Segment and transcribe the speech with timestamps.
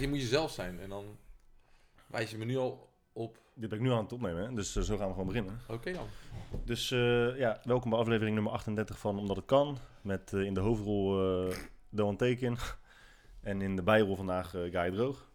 [0.00, 1.18] Je moet jezelf zijn en dan
[2.06, 3.38] wijs je me nu al op.
[3.54, 4.54] Dit ben ik nu aan het opnemen, hè?
[4.54, 5.60] dus eh, zo gaan we gewoon beginnen.
[5.68, 6.06] Oké dan.
[6.64, 9.78] Dus eh, ja, welkom bij aflevering nummer 38 van Omdat het kan.
[10.02, 11.56] Met eh, in de hoofdrol eh
[11.88, 12.56] Doan Teken.
[13.40, 15.30] en in de bijrol vandaag Guy Droog.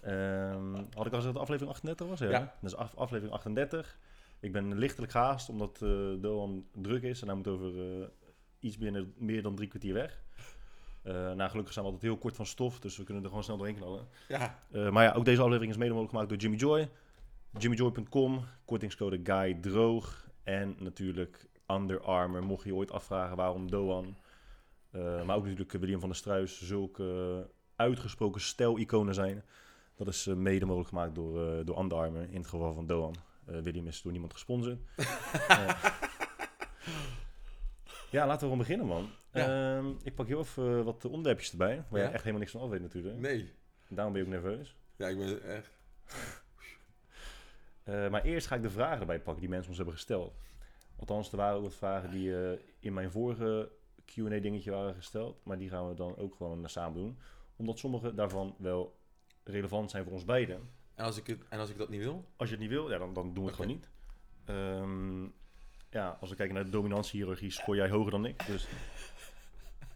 [0.00, 2.18] Ehm, had ik al gezegd dat aflevering 38 was?
[2.18, 2.30] Ja.
[2.30, 2.54] Ja.
[2.60, 3.98] Dus af, aflevering 38.
[4.40, 5.78] Ik ben lichtelijk gehaast omdat
[6.20, 7.20] Doan druk is.
[7.20, 7.72] En hij moet over
[8.58, 10.22] iets binnen meer dan drie kwartier weg.
[11.04, 13.44] Eh nou, gelukkig zijn we altijd heel kort van stof, dus we kunnen er gewoon
[13.44, 14.08] snel doorheen knallen.
[14.28, 14.58] Ja.
[14.70, 16.88] Eh, maar ja, ook deze aflevering is mede mogelijk gemaakt door Jimmy Joy.
[17.58, 20.26] JimmyJoy.com, kortingscode Guy Droog.
[20.42, 24.16] En natuurlijk Under Armour, mocht je je ooit afvragen waarom Doan.
[24.90, 29.44] Eh, maar ook natuurlijk William van der Struis, zulke uitgesproken stijl-iconen zijn.
[29.96, 33.14] Dat is mede mogelijk gemaakt door, door Under Armour, in het geval van Doan.
[33.44, 34.78] William is door niemand gesponsord.
[38.14, 39.08] ja, laten we gewoon beginnen, man.
[39.32, 39.76] Ja.
[39.76, 42.06] Ehm, ik pak heel even eh, wat onderwerpjes erbij, waar Ja?
[42.06, 43.18] je echt helemaal niks van af weet natuurlijk.
[43.18, 43.52] Nee.
[43.88, 44.76] Daarom ben je ook nerveus.
[44.96, 45.70] Ja, ik ben echt.
[47.84, 50.34] Eh, maar eerst ga ik de vragen erbij pakken die mensen ons hebben gesteld.
[50.96, 53.70] Althans, er waren ook wat vragen die eh, in mijn vorige
[54.04, 55.44] Q&A-dingetje waren gesteld.
[55.44, 57.18] Maar die gaan we dan ook gewoon samen doen.
[57.56, 58.96] Omdat sommige daarvan wel
[59.44, 60.70] relevant zijn voor ons beiden.
[60.94, 62.24] En als ik, het, en als ik dat niet wil?
[62.36, 63.90] Als je het niet wil, ja, dan, dan doen we het gewoon niet.
[64.44, 65.26] Ehm,
[65.94, 68.46] ja, als we kijken naar de dominantiehierarchie, scoor jij hoger dan ik.
[68.46, 68.66] Dus,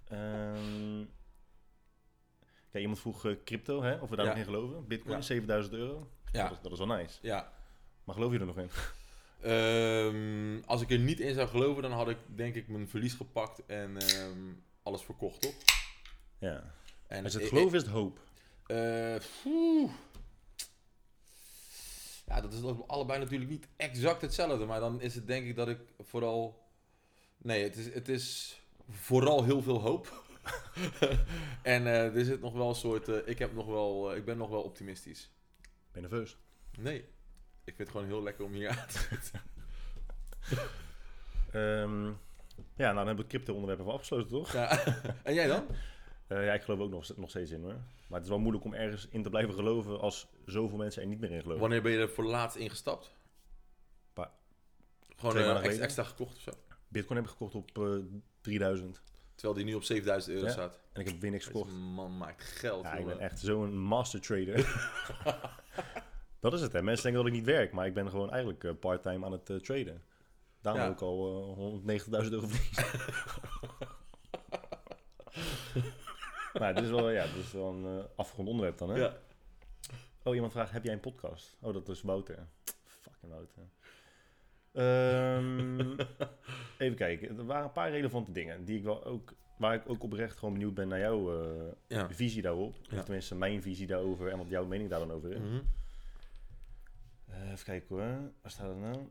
[0.09, 1.05] Ehm
[2.71, 4.87] kijk, iemand vroeg eh, crypto, hè, of we daar nog in geloven.
[4.87, 5.21] Bitcoin, Ja.
[5.23, 6.11] 7000 euro.
[6.33, 6.43] Ja.
[6.49, 7.19] Dat, is, dat is wel nice.
[7.23, 7.53] Ja.
[8.05, 8.71] Maar geloof je er nog in?
[9.41, 13.15] Ehm, als ik er niet in zou geloven, dan had ik denk ik mijn verlies
[13.15, 14.39] gepakt en ehm,
[14.83, 15.55] alles verkocht, toch?
[16.39, 16.75] Ja.
[17.07, 18.19] En Als het ik- geloof is het hoop.
[18.67, 19.15] Eh,
[22.51, 24.67] dat is allebei natuurlijk niet exact hetzelfde.
[24.67, 26.67] Maar dan is het denk ik dat ik vooral...
[27.37, 30.27] Nee, het is, het is vooral heel veel hoop.
[31.63, 33.09] en eh, er zit nog wel een soort...
[33.09, 35.31] eh, ik, heb nog wel, eh, ik ben nog wel optimistisch.
[35.93, 36.37] Ben je nerveus?
[36.79, 36.99] Nee,
[37.65, 39.41] ik vind het gewoon heel lekker om hier aan te zitten.
[41.53, 42.05] Ehm,
[42.77, 44.53] ja, nou dan hebben we het crypto-onderwerp even afgesloten, toch?
[44.53, 44.85] Ja.
[45.23, 45.67] en jij dan?
[46.29, 47.77] Ja, ik geloof ook nog, nog steeds in hoor.
[48.09, 51.09] Maar het is wel moeilijk om ergens in te blijven geloven als zoveel mensen er
[51.09, 51.61] niet meer in geloven.
[51.61, 53.15] Wanneer ben je er voor laatst ingestapt?
[54.13, 54.33] Pa-
[55.17, 55.45] Gewoon twee
[55.77, 56.51] eh, extra gekocht of zo?
[56.89, 57.93] Bitcoin heb ik gekocht op eh
[58.41, 59.03] 3000.
[59.35, 60.53] Terwijl die nu op 7000 euro Ja.
[60.53, 60.81] staat.
[60.93, 61.73] En ik heb weer niks gekocht.
[61.73, 64.57] man maakt geld, Ja, ik ben echt zo'n master trader.
[66.41, 66.83] dat is het hè.
[66.83, 69.51] Mensen denken dat ik niet werk, maar ik ben gewoon eigenlijk eh, part-time aan het
[69.51, 70.03] eh, traden.
[70.61, 70.89] Daarom Ja.
[70.91, 71.43] ik al
[71.87, 72.91] eh 190.000 euro verdiend.
[76.59, 78.97] maar dit is wel, ja, dit is wel een eh, afgerond onderwerp dan hè.
[78.97, 79.17] Ja.
[80.23, 81.57] Oh, iemand vraagt, heb jij een podcast?
[81.61, 82.47] Oh, dat is Wouter.
[83.01, 83.63] Fucking Wouter.
[84.73, 85.81] Ehm,
[86.79, 87.39] even kijken.
[87.39, 90.53] Er waren een paar relevante dingen die ik wel ook, waar ik ook oprecht gewoon
[90.55, 92.11] benieuwd ben naar jouw eh, Ja.
[92.11, 92.75] visie daarop.
[92.83, 92.99] Ja.
[92.99, 95.39] Of tenminste mijn visie daarover en wat jouw mening daar dan over is.
[95.39, 95.61] Mhm.
[97.27, 98.33] Eh, even kijken hoor.
[98.43, 99.09] Waar staat het nou?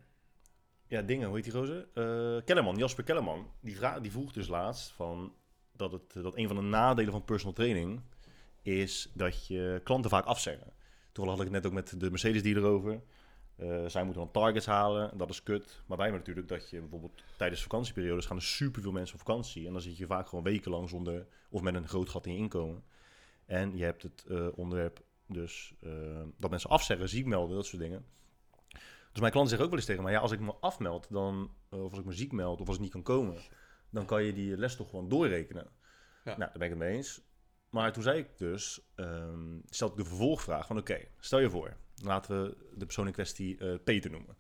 [0.88, 1.28] Ja, dingen.
[1.28, 1.88] Hoe heet die gozer?
[1.94, 3.52] Eh Kellerman, Jasper Kellerman.
[3.60, 5.34] Die, die vroeg dus laatst van
[5.78, 8.02] dat, het, dat een van de nadelen van personal training
[8.62, 10.74] is dat je klanten vaak afzeggen.
[11.12, 13.02] Toevallig had ik het net ook met de Mercedes die erover.
[13.56, 15.82] Eh, zij moeten dan targets halen, dat is kut.
[15.86, 19.68] Maar wij hebben natuurlijk dat je bijvoorbeeld tijdens vakantieperiodes gaan er superveel mensen op vakantie.
[19.68, 22.84] En dan zit je vaak gewoon wekenlang zonder, of met een groot gat in inkomen.
[23.46, 27.82] En je hebt het eh, onderwerp dus eh, dat mensen afzeggen, ziek melden, dat soort
[27.82, 28.06] dingen.
[29.12, 31.52] Dus mijn klanten zeggen ook wel eens tegen mij, ja, als ik me afmeld, dan,
[31.70, 33.36] of als ik me ziek meld, of als ik niet kan komen,
[33.90, 35.68] dan kan je die les toch gewoon doorrekenen.
[36.24, 36.38] Ja.
[36.38, 37.22] Nou, daar ben ik het mee eens.
[37.70, 41.78] Maar toen zei ik dus, ehm stelde ik de vervolgvraag van, oké, stel je voor,
[42.04, 44.38] laten we de persoon in kwestie eh, Peter noemen.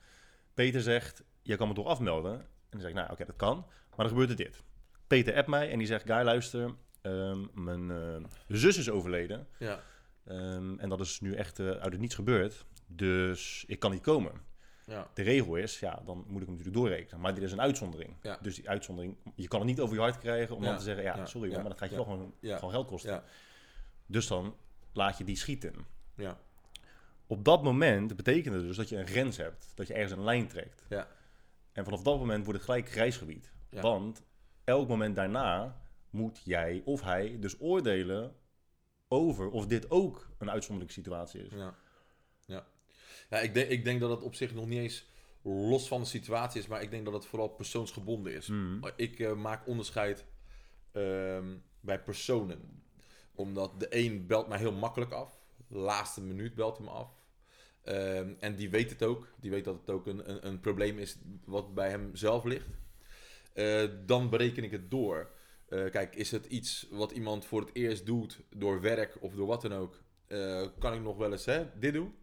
[0.54, 2.34] Peter zegt, je kan me toch afmelden?
[2.40, 3.58] En dan zeg ik, nou, oké, dat kan,
[3.90, 4.64] maar dan gebeurt er dit.
[5.08, 9.48] Peter appt mij en die zegt, Guy, luister, ehm, mijn eh, zus is overleden.
[9.60, 9.84] Ja.
[10.26, 12.66] Ehm, en dat is nu echt eh, uit het niets gebeurd.
[12.88, 14.32] Dus ik kan niet komen.
[14.88, 15.08] Ja.
[15.14, 17.22] De regel is, ja, dan moet ik hem natuurlijk doorrekenen.
[17.22, 18.14] Maar dit is een uitzondering.
[18.22, 18.38] Ja.
[18.42, 21.04] Dus die uitzondering, je kan het niet over je hart krijgen om dan te zeggen,
[21.04, 23.12] ja, sorry, maar dat gaat je wel gewoon, gewoon geld kosten.
[23.12, 23.24] Ja.
[24.06, 24.56] Dus dan
[24.92, 25.74] laat je die schieten.
[26.16, 26.38] Ja.
[27.28, 29.72] Op dat moment betekent het dus dat je een grens hebt.
[29.76, 30.86] Dat je ergens een lijn trekt.
[30.90, 31.08] Ja.
[31.72, 33.52] En vanaf dat moment wordt het gelijk reisgebied.
[33.70, 33.82] Ja.
[33.82, 34.24] Want
[34.64, 38.36] elk moment daarna moet jij of hij dus oordelen
[39.08, 41.52] over of dit ook een uitzonderlijke situatie is.
[41.52, 41.76] Ja.
[43.30, 45.06] Ja, ik denk, ik denk dat het op zich nog niet eens
[45.48, 48.48] los van de situatie is, maar ik denk dat het vooral persoonsgebonden is.
[48.48, 48.80] Mm.
[48.96, 50.26] Ik eh, maak onderscheid
[50.92, 52.82] ehm, bij personen.
[53.36, 55.40] Omdat de een belt mij heel makkelijk af.
[55.68, 57.10] Laatste minuut belt hij me af.
[57.84, 59.28] Ehm, en die weet het ook.
[59.40, 62.68] Die weet dat het ook een, een, een probleem is wat bij hem zelf ligt.
[63.54, 65.32] Eh, dan bereken ik het door.
[65.70, 69.48] Eh, kijk, is het iets wat iemand voor het eerst doet door werk of door
[69.48, 70.02] wat dan ook,
[70.80, 72.14] kan ik nog wel eens hè, dit doen.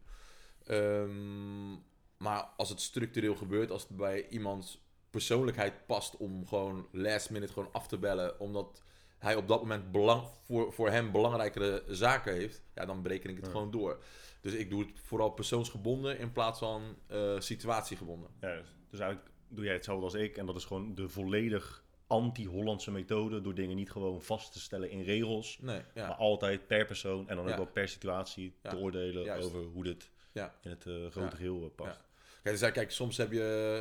[0.65, 1.73] Ehm,
[2.19, 7.53] maar als het structureel gebeurt, als het bij iemands persoonlijkheid past om gewoon last minute
[7.53, 8.83] gewoon af te bellen, omdat
[9.19, 13.37] hij op dat moment belang, voor, voor hem belangrijkere zaken heeft, ja, dan bereken ik
[13.37, 13.51] het Ja.
[13.51, 14.03] gewoon door.
[14.41, 18.31] Dus ik doe het vooral persoonsgebonden in plaats van eh, situatiegebonden.
[18.41, 18.61] Ja,
[18.91, 20.37] dus eigenlijk doe jij hetzelfde als ik.
[20.37, 23.41] En dat is gewoon de volledig anti-Hollandse methode.
[23.41, 25.59] Door dingen niet gewoon vast te stellen in regels.
[25.63, 26.07] Nee, ja.
[26.09, 29.47] Maar altijd per persoon en dan ook wel per situatie te oordelen juist.
[29.47, 30.55] over hoe dit Ja.
[30.63, 32.01] in het eh, grote geheel eh, past.
[32.43, 33.41] Kijk, dus, kijk, soms heb je,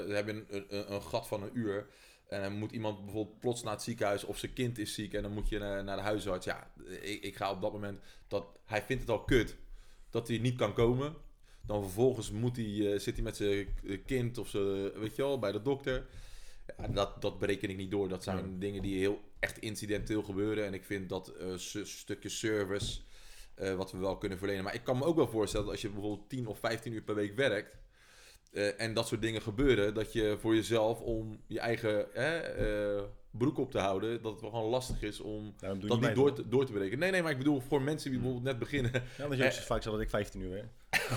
[0.10, 1.86] heb je een, een, een gat van een uur.
[2.28, 5.22] En dan moet iemand bijvoorbeeld plots naar het ziekenhuis of zijn kind is ziek en
[5.22, 6.46] dan moet je naar, naar de huisarts.
[6.46, 6.72] Ja,
[7.02, 9.56] ik, ik ga op dat moment dat hij vindt het al kut
[10.10, 11.16] dat hij niet kan komen.
[11.66, 13.68] Dan vervolgens moet hij, eh, zit hij met zijn
[14.06, 16.06] kind of zijn, weet je wel, bij de dokter.
[16.78, 18.10] Ja, dat, dat bereken ik niet door.
[18.10, 18.60] Dat zijn Ja.
[18.60, 20.66] dingen die heel echt incidenteel gebeuren.
[20.66, 23.02] En ik vind dat su- stukje service
[23.56, 24.64] eh, wat we wel kunnen verlenen.
[24.64, 27.02] Maar ik kan me ook wel voorstellen dat als je bijvoorbeeld 10 of 15 uur
[27.02, 27.78] per week werkt.
[28.52, 33.04] eh, en dat soort dingen gebeuren, dat je voor jezelf om je eigen hè, eh,
[33.32, 36.48] broek op te houden, dat het wel gewoon lastig is om dat niet door te,
[36.50, 37.00] door te breken.
[37.00, 38.92] Nee, nee, maar ik bedoel voor mensen die bijvoorbeeld net beginnen.
[39.18, 40.72] Ja, ook zo vaak zegt dat ik 15 uur werk.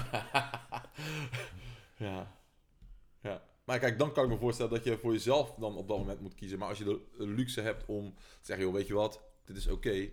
[1.97, 2.33] ja.
[3.23, 3.43] ja.
[3.65, 6.21] Maar kijk, dan kan ik me voorstellen dat je voor jezelf dan op dat moment
[6.21, 6.59] moet kiezen.
[6.59, 9.67] Maar als je de luxe hebt om te zeggen, joh, weet je wat, dit is
[9.69, 10.09] oké.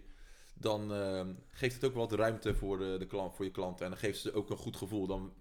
[0.53, 3.85] Dan eh, geeft het ook wat ruimte voor, de, de klant, voor je klanten.
[3.85, 5.07] En dan geeft ze ook een goed gevoel.
[5.07, 5.33] Dan,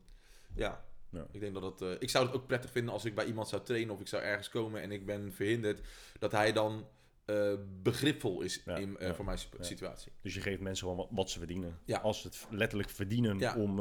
[0.54, 1.26] ja, Ja.
[1.30, 1.80] ik denk dat het...
[1.80, 4.08] eh, ik zou het ook prettig vinden als ik bij iemand zou trainen of ik
[4.08, 5.80] zou ergens komen en ik ben verhinderd.
[6.18, 6.86] Dat hij dan
[7.24, 10.12] eh, begripvol is Ja, in, eh, ja, voor mijn situatie.
[10.20, 11.78] Dus je geeft mensen gewoon wat, ze verdienen.
[12.02, 13.80] Als ze het letterlijk verdienen om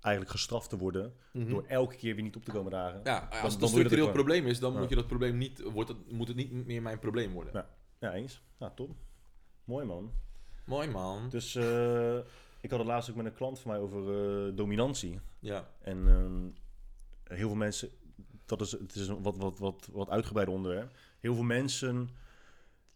[0.00, 1.14] eigenlijk gestraft te worden.
[1.32, 3.00] Door elke keer weer niet op te komen dagen.
[3.04, 5.88] Ja, als het een dat structureel probleem is, dan moet je dat probleem niet, wordt
[5.88, 7.52] het, moet het niet meer mijn probleem worden.
[7.52, 7.68] Ja.
[8.00, 8.42] Ja, eens.
[8.58, 8.90] Ja, top.
[9.64, 10.12] Mooi man.
[10.68, 11.28] Mooi man.
[11.28, 12.16] Dus eh,
[12.60, 14.00] ik had het laatst ook met een klant van mij over
[14.46, 15.20] eh, dominantie.
[15.38, 17.88] Ja, En ehm, heel veel mensen,
[18.46, 20.90] dat is, het is een wat, wat, wat, wat uitgebreider onderwerp.
[21.20, 22.10] Heel veel mensen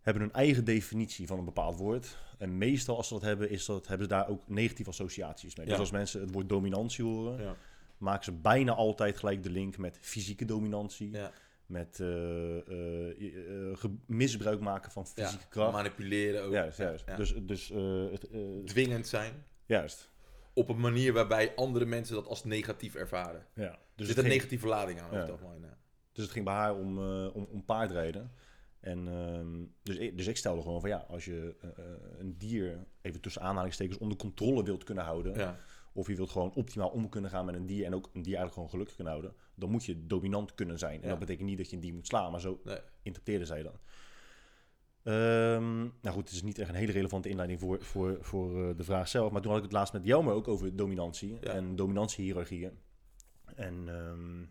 [0.01, 2.19] hebben hun eigen definitie van een bepaald woord.
[2.39, 5.67] En meestal als ze dat hebben, is dat, hebben ze daar ook negatieve associaties mee.
[5.67, 5.73] Ja.
[5.73, 7.57] Dus als mensen het woord dominantie horen, ja,
[7.99, 11.11] maken ze bijna altijd gelijk de link met fysieke dominantie.
[11.11, 11.33] ja.
[11.67, 15.49] Met eh, eh, eh, misbruik maken van fysieke ja.
[15.49, 15.73] kracht.
[15.73, 16.53] Manipuleren ook.
[16.53, 17.05] Juist, juist.
[17.07, 17.17] Ja.
[17.17, 17.69] Dus, dus
[18.11, 18.29] het,
[18.65, 19.45] Dwingend zijn.
[19.67, 20.11] juist.
[20.55, 23.47] Op een manier waarbij andere mensen dat als negatief ervaren.
[23.55, 23.71] Ja.
[23.71, 25.13] Dus er zit het een ging, negatieve lading aan.
[25.13, 25.27] Ja.
[25.27, 25.79] ja.
[26.13, 26.99] dus het ging bij haar om,
[27.29, 28.33] om, om paardrijden.
[28.81, 31.55] En ehm, dus, ik, dus ik stelde gewoon van ja, als je
[32.19, 35.57] een dier even tussen aanhalingstekens onder controle wilt kunnen houden.
[35.95, 38.25] Of je wilt gewoon optimaal om kunnen gaan met een dier en ook een dier
[38.37, 39.35] eigenlijk gewoon gelukkig kunnen houden.
[39.55, 40.95] Dan moet je dominant kunnen zijn.
[40.97, 41.09] En Ja.
[41.09, 42.79] dat betekent niet dat je een dier moet slaan, maar zo Nee.
[43.03, 43.75] interpreteerde zij dan.
[45.03, 48.77] Ehm, nou goed, het is niet echt een hele relevante inleiding voor, voor, voor eh,
[48.77, 49.33] de vraag zelf.
[49.33, 51.53] Maar toen had ik het laatst met jou maar ook over dominantie Ja.
[51.53, 52.79] en dominantiehierarchieën.
[53.55, 54.43] En ehm,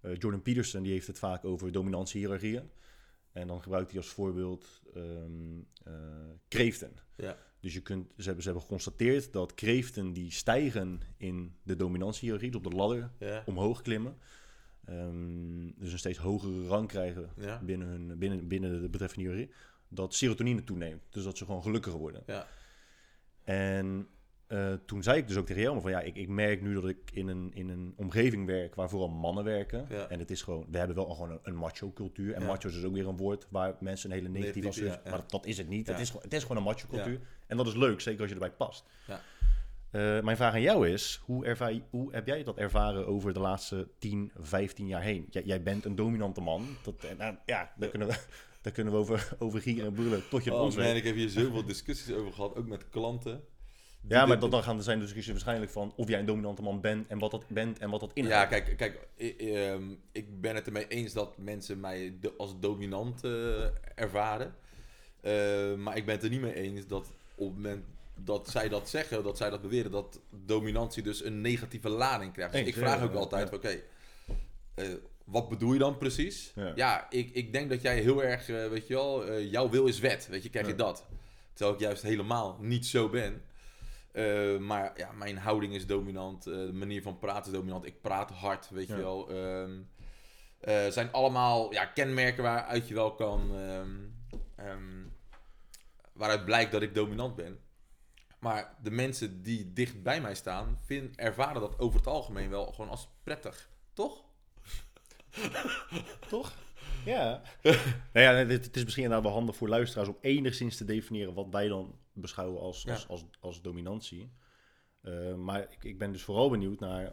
[0.00, 2.70] eh, Jordan Peterson die heeft het vaak over dominantiehierarchieën.
[3.32, 5.92] En dan gebruikt hij als voorbeeld eh,
[6.48, 6.92] kreeften.
[7.16, 7.36] Ja.
[7.60, 12.50] Dus je kunt, ze, hebben, ze hebben geconstateerd dat kreeften die stijgen in de dominantiehierarchie,
[12.50, 13.42] dus op de ladder Ja.
[13.46, 14.16] omhoog klimmen.
[14.84, 17.60] ehm, dus een steeds hogere rang krijgen Ja.
[17.62, 19.54] binnen, hun, binnen, binnen de betreffende hiërarchie,
[19.88, 21.02] dat serotonine toeneemt.
[21.10, 22.22] Dus dat ze gewoon gelukkiger worden.
[22.26, 22.46] Ja.
[23.44, 24.08] En
[24.48, 26.88] eh, toen zei ik dus ook tegen Jelmer van ja, ik, ik merk nu dat
[26.88, 29.86] ik in een, in een omgeving werk waar vooral mannen werken.
[29.88, 30.08] Ja.
[30.08, 32.34] En het is gewoon, we hebben wel gewoon een, een macho cultuur.
[32.34, 32.46] En Ja.
[32.46, 35.10] macho is dus ook weer een woord waar mensen een hele negatieve Negatief, associatie...
[35.10, 35.16] ja.
[35.16, 35.86] Maar dat is het niet.
[35.86, 37.12] Het, is, gewoon- het is gewoon een macho cultuur.
[37.12, 37.26] Ja.
[37.46, 38.84] En dat is leuk, zeker als je erbij past.
[39.06, 39.20] Ja.
[39.90, 43.40] Eh, mijn vraag aan jou is, hoe, ervaar, hoe heb jij dat ervaren over de
[43.40, 45.26] laatste 10, 15 jaar heen?
[45.30, 46.66] Jij, jij bent een dominante man.
[46.82, 48.14] Dat, eh, nou, ja, daar kunnen we,
[48.62, 51.14] daar kunnen we over, over gieren en brullen tot je Oh ons man, ik heb
[51.14, 53.40] hier zoveel discussies over gehad, ook met klanten.
[54.08, 56.80] Die Ja, maar dan, gaan er zijn discussies waarschijnlijk van of jij een dominante man
[56.80, 58.48] bent en wat dat bent en wat dat Ja, inhoudt.
[58.48, 63.24] kijk, kijk i- i- ehm, ik ben het ermee eens dat mensen mij als dominant
[63.24, 63.30] eh,
[63.94, 64.54] ervaren.
[65.20, 67.84] Eh, maar ik ben het er niet mee eens dat op het moment
[68.24, 72.52] dat zij dat zeggen, dat zij dat beweren, dat dominantie dus een negatieve lading krijgt.
[72.52, 73.56] Dus Eens, ik vraag ja, ook ja, altijd, ja.
[73.56, 73.80] oké,
[74.74, 74.86] eh,
[75.24, 76.52] wat bedoel je dan precies?
[76.54, 76.72] Ja.
[76.74, 80.28] Ja, ik, ik denk dat jij heel erg, weet je wel, jouw wil is wet,
[80.30, 80.78] weet je, krijg je Ja.
[80.78, 81.06] dat.
[81.52, 83.42] Terwijl ik juist helemaal niet zo ben.
[84.18, 86.46] Eh, maar ja, mijn houding is dominant.
[86.46, 87.86] eh, de manier van praten is dominant.
[87.86, 88.96] Ik praat hard, weet Ja.
[88.96, 89.30] je wel.
[90.60, 93.50] Eh, zijn allemaal ja, kenmerken waaruit je wel kan...
[93.54, 93.96] ehm,
[94.56, 95.04] ehm,
[96.12, 97.58] waaruit blijkt dat ik dominant ben.
[98.40, 102.66] Maar de mensen die dicht bij mij staan, vind, ervaren dat over het algemeen wel
[102.66, 103.70] gewoon als prettig.
[103.92, 104.24] Toch?
[106.28, 106.52] Toch?
[107.04, 107.42] Ja.
[108.12, 111.34] nou ja, het, het is misschien inderdaad wel handig voor luisteraars om enigszins te definiëren
[111.34, 112.92] wat wij dan beschouwen als, Ja.
[112.92, 114.32] als, als, als dominantie.
[115.02, 117.12] Eh, maar ik, ik ben dus vooral benieuwd naar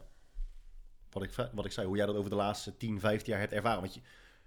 [1.10, 3.52] wat ik, wat ik zei, hoe jij dat over de laatste 10, 15 jaar hebt
[3.52, 3.80] ervaren.
[3.80, 4.00] Want je,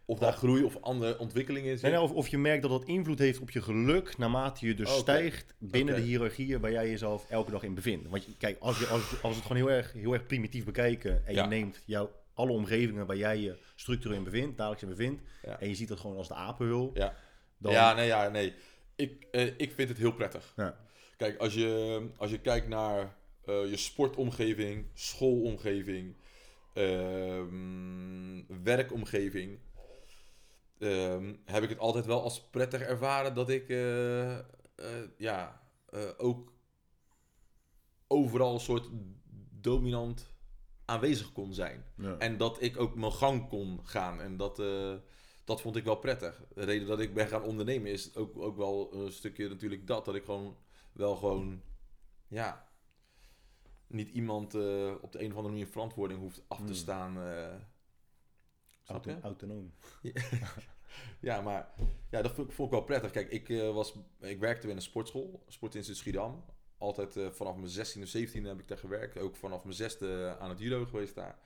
[0.05, 3.19] Of daar groei of andere ontwikkelingen in nee, of, of je merkt dat dat invloed
[3.19, 7.29] heeft op je geluk naarmate je dus Oh, stijgt binnen de hiërarchieën waar jij jezelf
[7.29, 8.09] elke dag in bevindt.
[8.09, 10.65] Want je, kijk, als, je, als, als we het gewoon heel erg, heel erg primitief
[10.65, 11.43] bekijken en Ja.
[11.43, 15.59] je neemt jouw, alle omgevingen waar jij je structureel in bevindt, dagelijks in bevindt, Ja.
[15.59, 17.13] en je ziet dat gewoon als de apenhul, Ja.
[17.57, 17.71] dan...
[17.71, 18.53] Ja, nee, ja, nee.
[18.99, 20.53] Ik, eh, ik vind het heel prettig.
[20.55, 20.77] Ja.
[21.17, 23.15] Kijk, als je, als je kijkt naar
[23.45, 26.15] eh, je sportomgeving, schoolomgeving,
[26.73, 29.59] ehm, werkomgeving,
[30.79, 34.37] ehm, heb ik het altijd wel als prettig ervaren dat ik eh,
[35.17, 35.61] ja,
[36.17, 36.53] ook
[38.07, 38.89] overal een soort
[39.61, 40.33] dominant
[40.85, 41.83] aanwezig kon zijn.
[41.97, 42.17] Ja.
[42.17, 44.21] En dat ik ook mijn gang kon gaan.
[44.21, 44.61] En dat,
[45.49, 46.41] dat vond ik wel prettig.
[46.53, 50.05] De reden dat ik ben gaan ondernemen is ook, ook wel een stukje natuurlijk dat.
[50.05, 50.57] Dat ik gewoon
[50.91, 51.61] wel gewoon,
[52.27, 52.67] ja,
[53.87, 56.73] niet iemand eh, op de een of andere manier verantwoording hoeft af te Hmm.
[56.73, 57.13] staan.
[58.83, 59.11] snap je?
[59.11, 59.73] Auto- autonoom.
[61.19, 61.69] Ja, maar
[62.11, 63.11] ja, dat vond, ik- vond ik wel prettig.
[63.11, 66.45] Kijk, ik, eh, was, ik werkte in een sportschool, Sportinstituut Schiedam.
[66.77, 69.17] Altijd vanaf mijn 16 of 17 heb ik daar gewerkt.
[69.17, 71.39] Ook vanaf mijn zesde aan het judo geweest daar.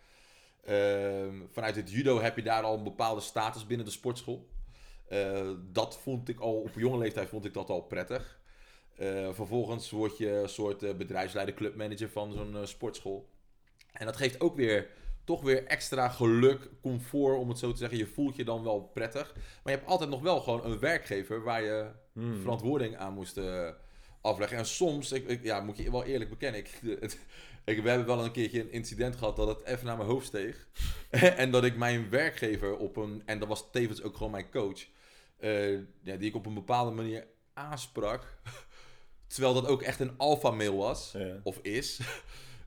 [0.65, 4.47] Ehm, vanuit het judo heb je daar al een bepaalde status binnen de sportschool.
[5.07, 8.39] Eh, dat vond ik al, op jonge leeftijd vond ik dat al prettig.
[8.95, 13.29] Eh, vervolgens word je een soort eh, bedrijfsleider, clubmanager van zo'n sportschool.
[13.91, 14.87] En dat geeft ook weer,
[15.23, 17.97] toch weer extra geluk, comfort om het zo te zeggen.
[17.97, 19.33] Je voelt je dan wel prettig.
[19.35, 22.41] Maar je hebt altijd nog wel gewoon een werkgever waar je Hmm.
[22.41, 23.39] verantwoording aan moest
[24.21, 24.57] afleggen.
[24.57, 27.19] En soms, ik, ik- ja, moet je wel eerlijk bekennen, ik, het,
[27.65, 30.25] ik, we hebben wel een keertje een incident gehad dat het even naar mijn hoofd
[30.27, 30.67] steeg.
[31.43, 34.85] en dat ik mijn werkgever op een, en dat was tevens ook gewoon mijn coach,
[35.37, 38.37] eh, ja, die ik op een bepaalde manier aansprak.
[39.27, 41.39] Terwijl dat ook echt een alpha mail was, Ja.
[41.43, 41.99] of is.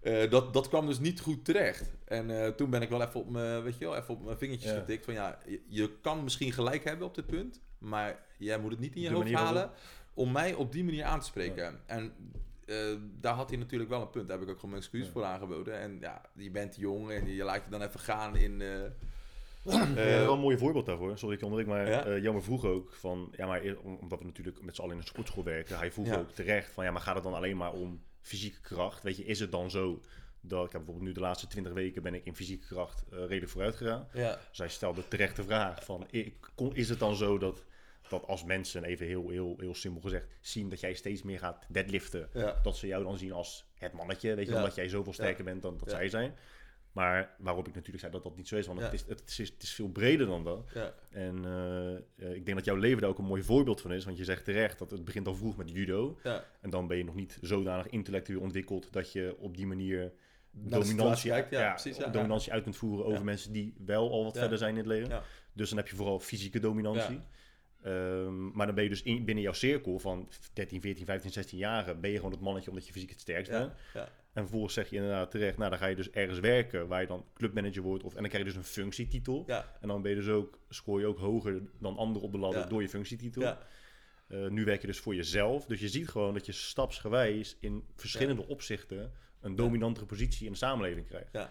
[0.01, 1.95] Eh, dat, dat kwam dus niet goed terecht.
[2.05, 4.39] En eh, toen ben ik wel even op mijn, weet je wel, even op mijn
[4.39, 4.79] vingertjes Ja.
[4.79, 5.05] getikt.
[5.05, 7.61] Van ja, je, je kan misschien gelijk hebben op dit punt.
[7.79, 9.71] Maar jij moet het niet in je hoofd halen
[10.15, 11.81] om mij op die manier aan te spreken.
[11.87, 12.13] En
[12.67, 12.77] eh,
[13.21, 14.29] daar had hij natuurlijk wel een punt.
[14.29, 15.13] Daar heb ik ook gewoon mijn excuus Ja.
[15.13, 15.79] voor aangeboden.
[15.79, 18.61] En ja, je bent jong en je laat je dan even gaan in...
[18.61, 18.69] eh,
[19.63, 21.19] Ja, eh, wel een mooi voorbeeld daarvoor.
[21.19, 22.05] Sorry, ik onderbreek, maar Ja?
[22.05, 25.07] eh Jammer vroeg ook van, ja, maar omdat we natuurlijk met z'n allen in een
[25.07, 26.19] sportschool werken, hij vroeg Ja.
[26.19, 29.03] ook terecht van, ja, maar gaat het dan alleen maar om fysieke kracht?
[29.03, 30.01] Weet je, is het dan zo
[30.41, 33.49] dat, ik heb bijvoorbeeld nu de laatste 20 weken ben ik in fysieke kracht redelijk
[33.49, 34.09] vooruit gegaan.
[34.13, 36.07] ja, Zij stelde terecht de vraag van,
[36.73, 37.65] is het dan zo dat,
[38.09, 41.65] dat als mensen, even heel, heel, heel simpel gezegd, zien dat jij steeds meer gaat
[41.69, 44.59] deadliften, ja, dat ze jou dan zien als het mannetje, weet je, Ja.
[44.59, 46.35] omdat jij zoveel sterker bent dan dat zij zijn.
[46.93, 49.49] Maar waarop ik natuurlijk zei dat dat niet zo is, want het, is, het, is,
[49.49, 50.71] het is veel breder dan dat.
[50.75, 53.93] ja, En eh, eh, ik denk dat jouw leven daar ook een mooi voorbeeld van
[53.93, 54.05] is.
[54.05, 56.19] Want je zegt terecht dat het begint al vroeg met judo.
[56.23, 56.45] ja.
[56.61, 60.13] En dan ben je nog niet zodanig intellectueel ontwikkeld dat je op die manier
[60.51, 64.39] dominantie, kijkt, ja, precies, ja, dominantie uit kunt voeren over mensen die wel al wat
[64.39, 65.23] verder zijn in het leven.
[65.53, 67.21] Dus dan heb je vooral fysieke dominantie.
[67.87, 71.59] Ehm, maar dan ben je dus in, binnen jouw cirkel van 13, 14, 15, 16
[71.59, 72.01] jaren...
[72.01, 73.73] ben je gewoon het mannetje omdat je fysiek het sterkst bent.
[73.95, 75.57] Ja, ja, En vervolgens zeg je inderdaad terecht...
[75.57, 78.05] nou, dan ga je dus ergens werken waar je dan clubmanager wordt...
[78.05, 79.45] Of, en dan krijg je dus een functietitel.
[79.47, 82.39] ja, En dan ben je dus ook, scoor je ook hoger dan anderen op de
[82.39, 83.43] ladder door je functietitel.
[83.43, 83.59] ja,
[84.29, 85.67] Eh, nu werk je dus voor jezelf.
[85.67, 90.59] Dus je ziet gewoon dat je stapsgewijs in verschillende opzichten een dominantere positie in de
[90.59, 91.33] samenleving krijgt.
[91.33, 91.51] ja.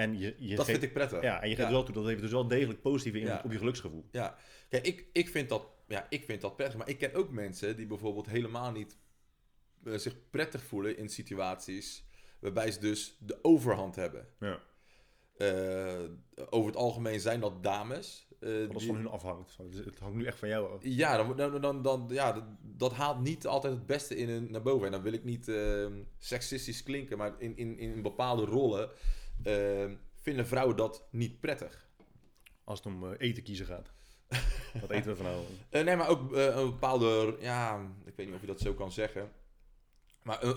[0.00, 1.22] En je, je Dat geeft, vind ik prettig.
[1.22, 1.74] ja, en je geeft Ja.
[1.74, 3.44] wel toe dat heeft dus wel degelijk positieve invloed Ja.
[3.44, 4.08] op je geluksgevoel.
[4.10, 4.36] Ja,
[4.68, 6.78] kijk, ik, ik, vind dat, ja, ik vind dat prettig.
[6.78, 8.98] Maar ik ken ook mensen die bijvoorbeeld helemaal niet
[9.84, 12.04] eh, zich prettig voelen in situaties
[12.40, 14.26] waarbij ze dus de overhand hebben.
[14.40, 14.60] Ja.
[15.36, 16.04] Eh,
[16.50, 18.28] over het algemeen zijn dat dames.
[18.40, 19.56] als die- van hun afhangt.
[19.84, 20.80] Het hangt nu echt van jou af.
[20.82, 24.62] ja, dan, dan, dan, dan, ja dat, dat haalt niet altijd het beste in naar
[24.62, 24.86] boven.
[24.86, 25.86] En dan wil ik niet eh,
[26.18, 28.90] seksistisch klinken, maar in, in, in bepaalde rollen
[29.42, 31.88] eh, vinden vrouwen dat niet prettig.
[32.64, 33.92] Als het om eh, eten kiezen gaat.
[34.80, 35.46] Wat eten we vanavond?
[35.70, 38.74] Eh, nee, maar ook eh, een bepaalde, ja, ik weet niet of je dat zo
[38.74, 39.30] kan zeggen.
[40.22, 40.54] Maar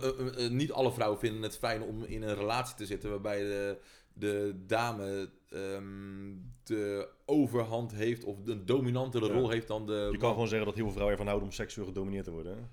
[0.50, 3.78] niet alle vrouwen vinden het fijn om in een relatie te zitten waarbij de,
[4.14, 9.34] de dame ehm, de overhand heeft of een dominantere Ja.
[9.34, 11.56] rol heeft dan de Je kan gewoon zeggen dat heel veel vrouwen ervan houden om
[11.56, 12.56] seksueel gedomineerd te worden.
[12.58, 12.64] hè?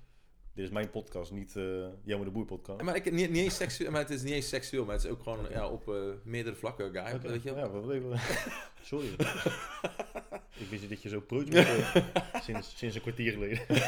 [0.53, 1.63] Dit is mijn podcast, niet eh
[2.03, 2.81] Jammer de Boer podcast.
[2.81, 5.09] Maar, ik, niet, niet eens seksueel, maar het is niet eens seksueel, maar het is
[5.09, 7.13] ook gewoon ja, op eh, meerdere vlakken, guy.
[7.15, 7.51] Oké, Weet je?
[7.51, 8.19] Ja, wat even.
[8.83, 9.07] Sorry.
[10.63, 12.03] ik wist niet dat je zo preuts moet worden.
[12.43, 13.59] sinds, sinds een kwartier geleden.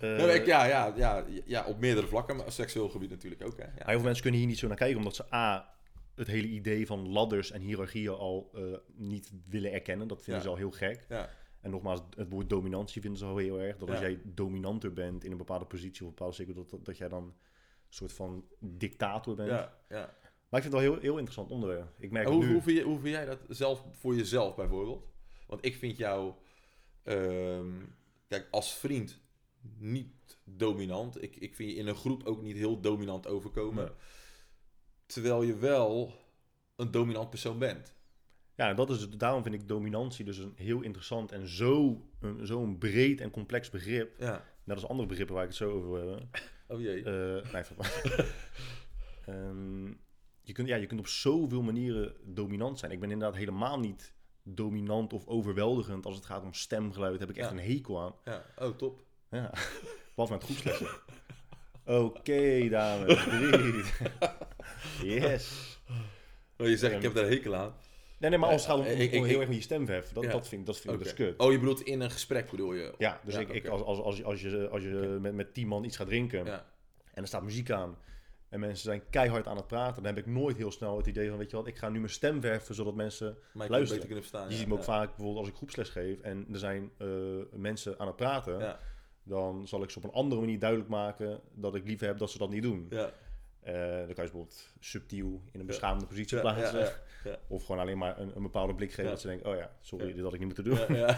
[0.00, 3.56] Eh, ja, ja, ja, ja, op meerdere vlakken, maar seksueel gebied natuurlijk ook.
[3.56, 3.64] Hè?
[3.64, 3.70] Ja.
[3.76, 5.74] Heel veel mensen kunnen hier niet zo naar kijken, omdat ze A.
[6.14, 8.62] het hele idee van ladders en hiërarchieën al eh,
[8.96, 10.08] niet willen erkennen.
[10.08, 10.48] Dat vinden Ja.
[10.48, 11.06] ze al heel gek.
[11.08, 13.76] Ja, En nogmaals, het woord dominantie vinden ze al heel erg.
[13.76, 16.84] Dat als jij dominanter bent in een bepaalde positie of een bepaalde sector, dat, dat,
[16.84, 17.34] dat jij dan een
[17.88, 19.48] soort van dictator bent.
[19.48, 20.16] ja, ja.
[20.48, 21.94] Maar ik vind het wel heel, heel interessant onderwerp.
[21.98, 22.52] Ik merk hoe, nu.
[22.52, 25.06] hoe, vind je, hoe vind jij dat zelf voor jezelf bijvoorbeeld?
[25.46, 26.34] Want ik vind jou,
[27.02, 27.70] ehm,
[28.28, 29.20] kijk, als vriend
[29.78, 31.22] niet dominant.
[31.22, 33.84] Ik, ik vind je in een groep ook niet heel dominant overkomen.
[33.84, 33.94] Nee.
[35.06, 36.12] Terwijl je wel
[36.76, 37.94] een dominant persoon bent.
[38.58, 42.46] Ja, dat is, het- daarom vind ik dominantie dus een heel interessant en zo, een,
[42.46, 44.14] zo'n breed en complex begrip.
[44.20, 44.44] Ja.
[44.64, 46.30] Net als andere begrippen waar ik het zo over wil hebben.
[46.70, 47.02] Oh jee.
[47.04, 47.62] Eh, nee,
[49.26, 49.86] Ehm,
[50.42, 52.90] je, kunt, ja, je kunt op zoveel manieren dominant zijn.
[52.92, 54.12] Ik ben inderdaad helemaal niet
[54.42, 57.10] dominant of overweldigend als het gaat om stemgeluid.
[57.18, 57.56] Daar heb ik echt Ja.
[57.56, 58.14] een hekel aan.
[58.24, 58.44] Ja.
[58.58, 59.02] Oh, top.
[59.30, 59.50] Ja.
[60.14, 60.88] Behalve met groepslessen.
[61.84, 63.24] Oké, dames.
[63.24, 63.84] Drie.
[65.20, 65.78] Yes.
[66.58, 67.72] Oh, je zegt, ik heb daar een hekel aan.
[68.18, 69.62] Nee, nee, maar als het gaat om, Eh, ik- om heel ik- erg met je
[69.62, 71.38] stem verheffen, dat, dat vind, ik- dat vind ik dus kut.
[71.38, 72.94] Oh, je bedoelt in een gesprek bedoel je?
[72.98, 75.68] Ja, dus ik, ik, als, als, als, je- als je, als je met, met tien
[75.68, 76.66] man iets gaat drinken Ja.
[77.12, 77.96] en er staat muziek aan
[78.48, 81.28] en mensen zijn keihard aan het praten, dan heb ik nooit heel snel het idee
[81.28, 83.36] van, weet je wat, ik ga nu mijn stem verheffen zodat mensen...
[83.52, 83.80] Luisteren.
[83.82, 84.44] beter kunnen verstaan.
[84.46, 84.58] Je ja.
[84.58, 84.84] ziet me ook ja.
[84.84, 87.08] vaak bijvoorbeeld als ik groepsles geef en er zijn eh,
[87.52, 88.78] mensen aan het praten, Ja.
[89.22, 92.30] dan zal ik ze op een andere manier duidelijk maken dat ik liever heb dat
[92.30, 92.88] ze dat niet doen.
[93.68, 96.92] Eh, dan kan je bijvoorbeeld subtiel in een beschamende positie plaatsen.
[97.46, 100.12] Of gewoon alleen maar een, een bepaalde blik geven dat ze denken, oh ja, sorry,
[100.12, 100.78] dit had ik niet moeten doen.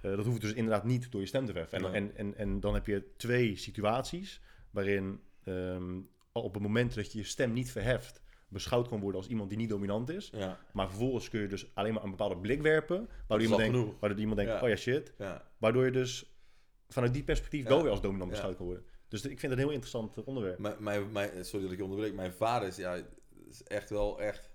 [0.00, 1.78] Eh, dat hoeft dus inderdaad niet door je stem te verheffen.
[1.78, 6.00] En, en, en, en dan heb je twee situaties waarin ehm,
[6.32, 9.58] op het moment dat je je stem niet verheft, beschouwd kan worden als iemand die
[9.58, 10.30] niet dominant is.
[10.34, 10.58] Ja.
[10.72, 14.18] Maar vervolgens kun je dus alleen maar een bepaalde blik werpen, waardoor iemand, denkt, waardoor
[14.18, 14.60] iemand denkt, Ja.
[14.62, 15.12] oh ja shit.
[15.18, 15.48] Ja.
[15.58, 16.36] Waardoor je dus
[16.88, 18.84] vanuit die perspectief wel weer als dominant beschouwd kan worden.
[19.08, 20.58] Dus ik vind het een heel interessant onderwerp.
[20.58, 22.14] Mijn, mijn, mijn, sorry dat ik je onderbreek.
[22.14, 22.94] Mijn vader is, ja,
[23.48, 24.50] is echt wel echt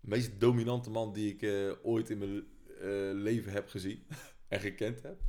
[0.00, 2.46] de meest dominante man die ik eh, ooit in mijn
[2.80, 4.06] eh, leven heb gezien
[4.48, 5.20] en gekend heb.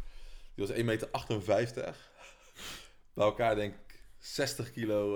[0.55, 1.09] Die was 1,58 meter.
[3.13, 5.13] Bij elkaar denk ik 60 kilo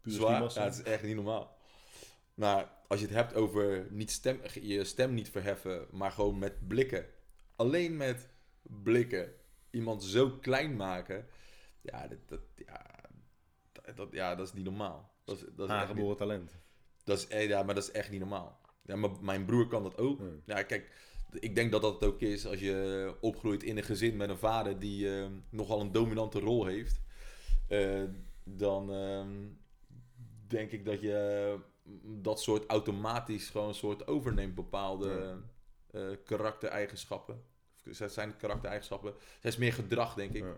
[0.00, 0.52] Puur zwaar.
[0.54, 1.56] Ja, het is echt niet normaal.
[2.34, 6.68] Maar als je het hebt over niet stem, je stem niet verheffen, maar gewoon met
[6.68, 7.06] blikken.
[7.56, 8.28] Alleen met
[8.62, 9.32] blikken.
[9.70, 11.26] Iemand zo klein maken.
[11.80, 12.87] Ja, dat, dat, ja,
[13.94, 15.14] dat, ja, dat is niet normaal.
[15.24, 16.58] Dat is, dat is echt niet- Aangeboren talent.
[17.04, 18.60] dat is, eh, ja, maar dat is echt niet normaal.
[18.82, 20.18] Ja, maar mijn broer kan dat ook.
[20.18, 20.42] Hmm.
[20.46, 20.90] Ja, kijk,
[21.32, 24.38] ik denk dat dat het ook is als je opgroeit in een gezin met een
[24.38, 27.00] vader die eh, nogal een dominante rol heeft.
[27.68, 28.02] Eh,
[28.44, 29.46] dan ehm,
[30.46, 31.58] denk ik dat je
[32.04, 35.38] dat soort automatisch gewoon een soort overneemt bepaalde
[36.24, 37.42] karaktereigenschappen.
[37.90, 39.14] Of Zijn karaktereigenschappen?
[39.34, 40.42] Het is meer gedrag, denk ik.
[40.42, 40.56] Ja.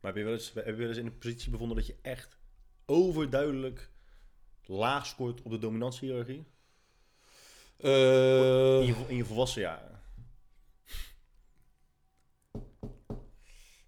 [0.00, 1.96] Maar heb je, wel eens, heb je wel eens in een positie bevonden dat je
[2.02, 2.38] echt
[2.86, 3.90] overduidelijk
[4.64, 6.44] laag scoort op de dominantiehierarchie?
[7.76, 10.00] Eh, In je, in je volwassen jaren.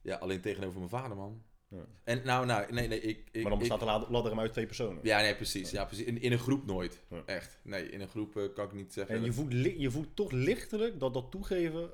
[0.02, 1.42] ja, alleen tegenover mijn vader, man.
[1.68, 1.86] Ja.
[2.04, 3.28] En nou, nou, nee, nee, ik...
[3.32, 4.98] ik maar dan ik- bestaat de la- ladder hem uit twee personen.
[5.02, 5.70] Ja, nee, precies.
[5.70, 6.06] Ja, precies.
[6.06, 7.02] In, in een groep nooit.
[7.10, 7.22] Ja.
[7.26, 7.58] Echt.
[7.62, 9.14] Nee, in een groep eh, kan ik niet zeggen.
[9.14, 11.90] En je voelt, je voelt toch lichtelijk dat dat toegeven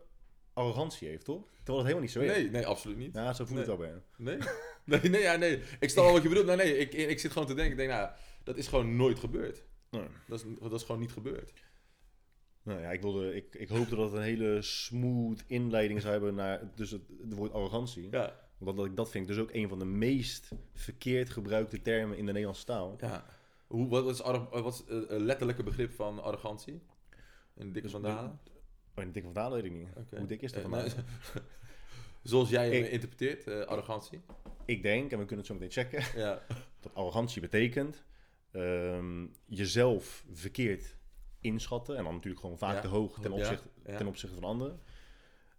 [0.52, 1.42] arrogantie heeft, toch?
[1.44, 2.30] Terwijl dat helemaal niet zo is.
[2.30, 3.14] Nee, nee, absoluut niet.
[3.14, 4.02] Ja, zo voelt het wel bij hem.
[4.16, 4.38] Nee?
[4.84, 5.62] Nee, nee, ja, nee.
[5.80, 6.46] Ik snap wel wat je bedoelt.
[6.46, 8.10] Nee, nee, ik, ik zit gewoon te denken, ik denk, nou,
[8.44, 9.64] dat is gewoon nooit gebeurd.
[9.90, 10.06] Nee.
[10.26, 11.52] Dat is, dat is gewoon niet gebeurd.
[12.62, 16.34] Nou ja, ik, wilde, ik, ik hoopte dat het een hele smooth inleiding zou hebben
[16.34, 18.08] naar dus het, het woord arrogantie.
[18.10, 18.40] Ja.
[18.58, 22.26] Want dat, dat vind ik dus ook een van de meest verkeerd gebruikte termen in
[22.26, 22.96] de Nederlandse taal.
[23.00, 23.24] ja.
[23.66, 26.82] Hoe, wat is, wat is eh, letterlijke begrip van arrogantie?
[27.54, 28.40] Een dikke Dus vandalen?
[28.96, 29.88] Oh, een dikke van Dalen weet ik niet.
[29.96, 30.16] Oké.
[30.16, 30.90] Hoe dik is dat Eh, van nou?
[32.22, 34.20] Zoals jij hem Ik- interpreteert, eh, arrogantie.
[34.64, 36.42] Ik denk, en we kunnen het zo meteen checken, Ja.
[36.80, 38.02] dat arrogantie betekent
[38.50, 40.96] ehm, jezelf verkeerd
[41.40, 41.96] inschatten.
[41.96, 42.80] En dan natuurlijk gewoon vaak Ja.
[42.80, 43.96] te hoog ten opzichte, ja.
[43.96, 44.80] ten opzichte van anderen.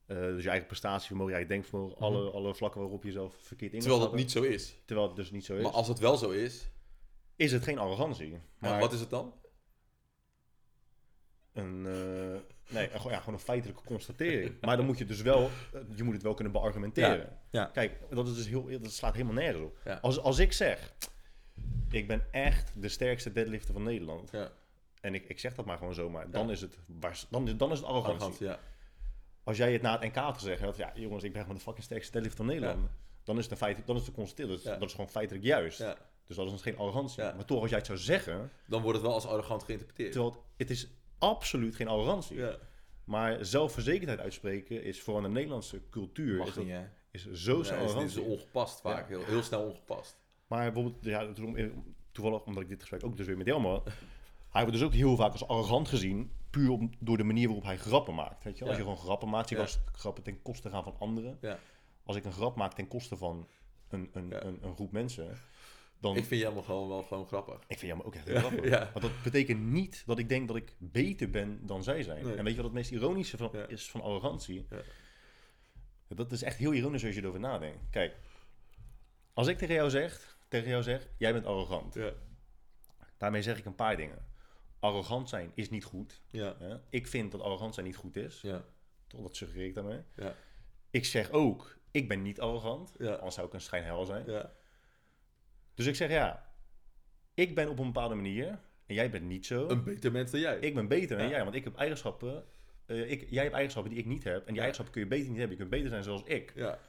[0.05, 3.73] Eh, dus je eigen prestatievermogen, je eigen denkvermogen, alle, alle vlakken waarop je jezelf verkeerd
[3.73, 3.91] inschat.
[3.91, 4.75] Terwijl dat niet zo is.
[4.85, 5.63] Terwijl het dus niet zo is.
[5.63, 6.69] Maar als het wel zo is,
[7.35, 8.29] Is het geen arrogantie.
[8.31, 8.41] maar
[8.71, 9.33] Maar wat is het dan?
[11.53, 14.55] een, eh, nee, gewoon- ja, gewoon een feitelijke constatering.
[14.61, 17.37] maar dan moet je dus wel, eh, je moet het wel kunnen beargumenteren.
[17.49, 17.65] Ja.
[17.65, 19.77] Kijk, dat, is dus heel, dat slaat helemaal nergens op.
[19.85, 19.99] Ja.
[20.01, 20.93] Als, als ik zeg,
[21.89, 24.31] ik ben echt de sterkste deadlifter van Nederland.
[24.31, 24.51] Ja.
[25.01, 26.31] En ik, ik zeg dat maar gewoon zomaar.
[26.31, 26.77] Dan, is, het,
[27.29, 28.47] dan, is, dan is het arrogantie.
[29.43, 31.63] Als jij het na het NK had gezegd, had, ja jongens, ik ben gewoon de
[31.63, 32.89] fucking sterkste deadlifter van Nederland.
[33.23, 34.51] Dan is het een feit, dan is het constateren.
[34.51, 35.77] Dat, dat is gewoon feitelijk juist.
[36.25, 37.23] Dus dat is geen arrogantie.
[37.23, 40.11] Maar toch, als jij het zou zeggen, Dan wordt het wel als arrogant geïnterpreteerd.
[40.11, 40.87] terwijl het, het is
[41.29, 42.37] absoluut geen arrogantie.
[42.37, 42.55] Ja.
[43.03, 46.83] Maar zelfverzekerdheid uitspreken is voor een Nederlandse cultuur Mag is, dat- niet, hè?
[47.11, 49.07] is zo Nee, snel is, is ongepast vaak.
[49.07, 50.17] Heel, heel snel ongepast.
[50.47, 53.89] Maar bijvoorbeeld, ja, toen- toevallig omdat ik dit gesprek ook dus weer met Jelmer had,
[54.49, 57.63] Hij wordt dus ook heel vaak als arrogant gezien, puur om, door de manier waarop
[57.63, 58.43] hij grappen maakt.
[58.43, 58.65] Weet je?
[58.65, 61.37] Als je gewoon grappen maakt, zie wel eens grappen ten koste gaan van anderen.
[61.41, 61.59] Ja.
[62.03, 63.47] Als ik een grap maak ten koste van
[63.89, 65.37] een, een, een, een groep mensen,
[66.03, 66.17] dan...
[66.17, 67.55] Ik vind jij wel gewoon, wel gewoon grappig.
[67.67, 68.69] Ik vind jou ook echt heel Ja, grappig.
[68.69, 68.89] ja.
[68.93, 72.23] Maar dat betekent niet dat ik denk dat ik beter ben dan zij zijn.
[72.25, 72.35] Nee.
[72.35, 73.67] En weet je wat het meest ironische van, Ja.
[73.67, 74.65] is van arrogantie?
[74.69, 74.81] Ja.
[76.07, 77.89] Dat is echt heel ironisch als je erover nadenkt.
[77.89, 78.15] Kijk,
[79.33, 81.93] als ik tegen jou zeg, tegen jou zeg, jij bent arrogant.
[81.93, 82.11] Ja.
[83.17, 84.25] Daarmee zeg ik een paar dingen.
[84.79, 86.21] Arrogant zijn is niet goed.
[86.89, 88.41] Ik vind dat arrogant zijn niet goed is.
[88.41, 88.65] Ja.
[89.07, 90.01] Toch, dat suggereer ik daarmee.
[90.15, 90.35] Ja.
[90.89, 92.99] Ik zeg ook, ik ben niet arrogant.
[92.99, 94.25] Anders zou ik een schijnhel zijn.
[95.73, 96.53] Dus ik zeg ja,
[97.33, 98.47] ik ben op een bepaalde manier
[98.85, 99.67] en jij bent niet zo.
[99.69, 100.59] Een beter mens dan jij.
[100.59, 101.31] Ik ben beter dan Ja.
[101.31, 102.45] jij, want ik heb eigenschappen.
[102.85, 104.37] eh, ik, jij hebt eigenschappen die ik niet heb.
[104.39, 104.59] En die Ja.
[104.61, 105.51] eigenschappen kun je beter niet hebben.
[105.57, 106.51] Je kunt beter zijn zoals ik.
[106.55, 106.79] Ja.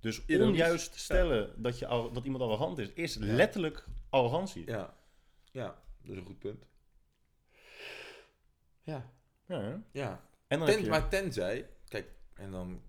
[0.00, 4.66] Dus onjuist stellen dat, je, arro- dat iemand arrogant is, is letterlijk arrogantie.
[4.66, 4.96] Ja.
[5.52, 5.82] Ja.
[6.02, 6.66] Dat is een goed punt.
[8.82, 9.12] Ja.
[9.46, 9.82] Ja?
[9.92, 10.28] Ja.
[10.46, 12.82] En dan Ten, heb je, Maar tenzij, kijk, en dan,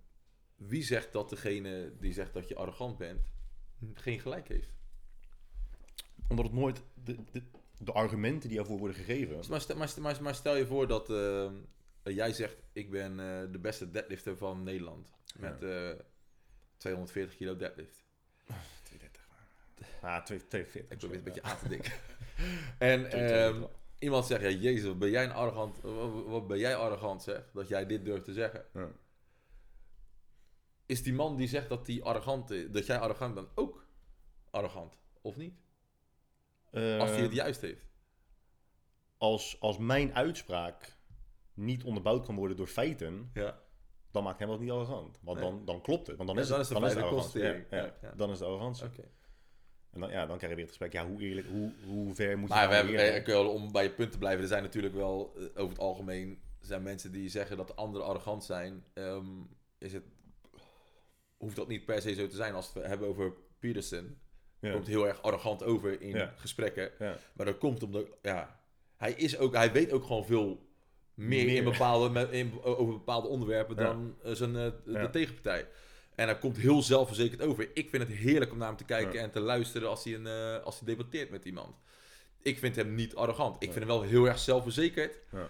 [0.56, 3.32] wie zegt dat degene die zegt dat je arrogant bent,
[3.94, 4.74] geen gelijk heeft?
[6.30, 7.44] Omdat het nooit de, de,
[7.78, 9.36] de argumenten die daarvoor worden gegeven.
[9.50, 11.50] Maar stel, maar, stel- maar, maar stel je voor dat eh,
[12.04, 15.12] jij zegt, ik ben eh, de beste deadlifter van Nederland.
[15.39, 15.89] Met eh
[16.78, 18.04] 240 kilo deadlift.
[18.84, 19.28] 230.
[20.02, 20.82] Ah, 240.
[20.92, 21.92] Ik probeer het een beetje aan te denken.
[22.78, 23.63] en ehm,
[24.00, 27.50] iemand zegt, ja, jezus, wat ben jij een arrogant, wat, wat ben jij arrogant zeg,
[27.54, 28.65] dat jij dit durft te zeggen.
[28.74, 28.92] Ja.
[30.86, 33.86] Is die man die zegt dat, die arrogant is, dat jij arrogant bent ook
[34.50, 34.98] arrogant?
[35.22, 35.54] Of niet?
[36.72, 37.88] Als hij het juist heeft.
[39.18, 40.98] als, als mijn uitspraak
[41.54, 43.60] niet onderbouwd kan worden door feiten, Ja.
[44.12, 45.20] dan maakt hem dat niet arrogant.
[45.22, 45.50] Want Nee.
[45.50, 46.16] dan, dan klopt het.
[46.18, 48.08] Want dan Ja, is, dan het, is dan is feitelijke arrogantie.
[48.08, 48.14] Ja.
[48.16, 48.86] Dan is de arrogantie.
[48.86, 49.04] Oké.
[49.92, 50.94] En dan, ja, dan krijg je weer het gesprek.
[50.94, 53.72] Ja, hoe eerlijk, hoe, hoe ver moet je Maar we nou hebben, eerlijk- eh, om
[53.72, 57.12] bij je punt te blijven, er zijn natuurlijk wel eh, over het algemeen zijn mensen
[57.12, 58.84] die zeggen dat de anderen arrogant zijn.
[58.94, 59.28] Ehm,
[59.78, 60.04] is het,
[61.38, 64.20] hoeft dat niet per se zo te zijn als we het hebben over Peterson.
[64.60, 64.72] Ja.
[64.72, 66.34] Komt heel erg arrogant over in Ja.
[66.38, 66.91] gesprekken.
[67.00, 67.17] Ja.
[67.34, 68.60] Maar dat komt omdat, ja,
[68.98, 70.67] hij is ook, hij weet ook gewoon veel
[71.13, 71.56] meer, Meer.
[71.56, 75.67] In bepaalde, in, over bepaalde onderwerpen dan eh, zijn, eh, de tegenpartij.
[76.15, 77.69] En hij komt heel zelfverzekerd over.
[77.74, 80.28] Ik vind het heerlijk om naar hem te kijken en te luisteren als hij, een,
[80.28, 81.76] eh, als hij debatteert met iemand.
[82.41, 83.56] Ik vind hem niet arrogant.
[83.56, 85.19] Ik vind hem wel heel erg zelfverzekerd.
[85.32, 85.50] Ja.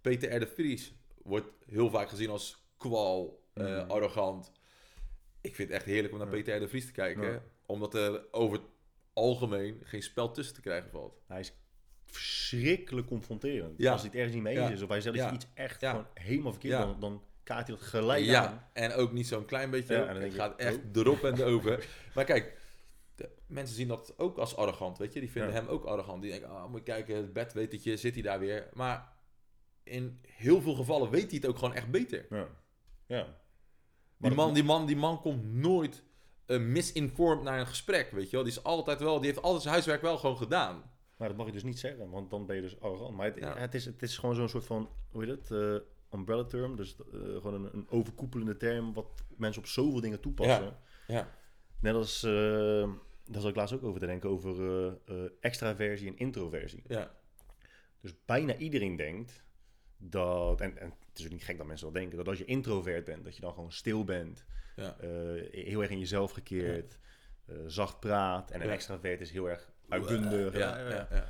[0.00, 0.40] Peter R.
[0.40, 0.92] de Vries
[1.22, 3.90] wordt heel vaak gezien als kwal, Mhm.
[3.90, 4.52] arrogant.
[5.40, 6.28] Ik vind het echt heerlijk om naar.
[6.28, 6.60] Peter R.
[6.60, 7.42] de Vries te kijken.
[7.70, 8.66] Omdat er over het
[9.12, 11.20] algemeen geen spel tussen te krijgen valt.
[11.26, 11.52] Hij is
[12.04, 13.78] verschrikkelijk confronterend.
[13.78, 13.92] Ja.
[13.92, 14.74] Als hij het ergens niet mee eens Ja.
[14.74, 17.84] is, of hij zegt dat iets echt gewoon helemaal verkeerd, dan, dan kaart hij dat
[17.84, 18.26] gelijk aan.
[18.26, 19.94] Ja, en ook niet zo'n klein beetje.
[19.94, 20.82] Ja, het je, gaat echt oh.
[20.92, 21.88] erop en erover.
[22.14, 22.58] maar kijk,
[23.14, 25.20] de, mensen zien dat ook als arrogant, weet je.
[25.20, 25.56] Die vinden Ja.
[25.56, 26.22] hem ook arrogant.
[26.22, 28.68] Die denken, ah, moet je kijken, het bedwetertje, zit hij daar weer.
[28.72, 29.12] Maar
[29.82, 32.26] in heel veel gevallen weet hij het ook gewoon echt beter.
[32.30, 32.48] Ja.
[33.06, 33.38] ja.
[34.16, 36.02] Die man, die, man, die man komt nooit
[36.58, 38.44] misinformed naar een gesprek, weet je wel.
[38.44, 40.82] Die is altijd wel, die heeft altijd zijn huiswerk wel gewoon gedaan.
[41.16, 43.16] Maar dat mag je dus niet zeggen, want dan ben je dus arrogant.
[43.16, 43.56] Maar het, Ja.
[43.56, 46.76] het, is, het is gewoon zo'n soort van, hoe heet het, eh, umbrella term.
[46.76, 50.76] Dus eh, gewoon een, een overkoepelende term wat mensen op zoveel dingen toepassen.
[51.06, 51.28] Ja.
[51.80, 52.88] Net als, eh
[53.24, 54.92] daar zat ik laatst ook over te denken, over eh,
[55.24, 56.82] eh, extraversie en introversie.
[56.86, 57.14] Ja.
[58.00, 59.44] Dus bijna iedereen denkt
[59.96, 62.44] dat, en, en het is ook niet gek dat mensen dat denken, dat als je
[62.44, 64.44] introvert bent, dat je dan gewoon stil bent,
[64.80, 64.96] Ja.
[65.00, 66.98] eh, heel erg in jezelf gekeerd,
[67.46, 68.50] eh, zacht praat.
[68.50, 68.72] En een Ja.
[68.72, 70.56] extravert is heel erg uitbundig.
[70.58, 71.28] Ja, ja, ja.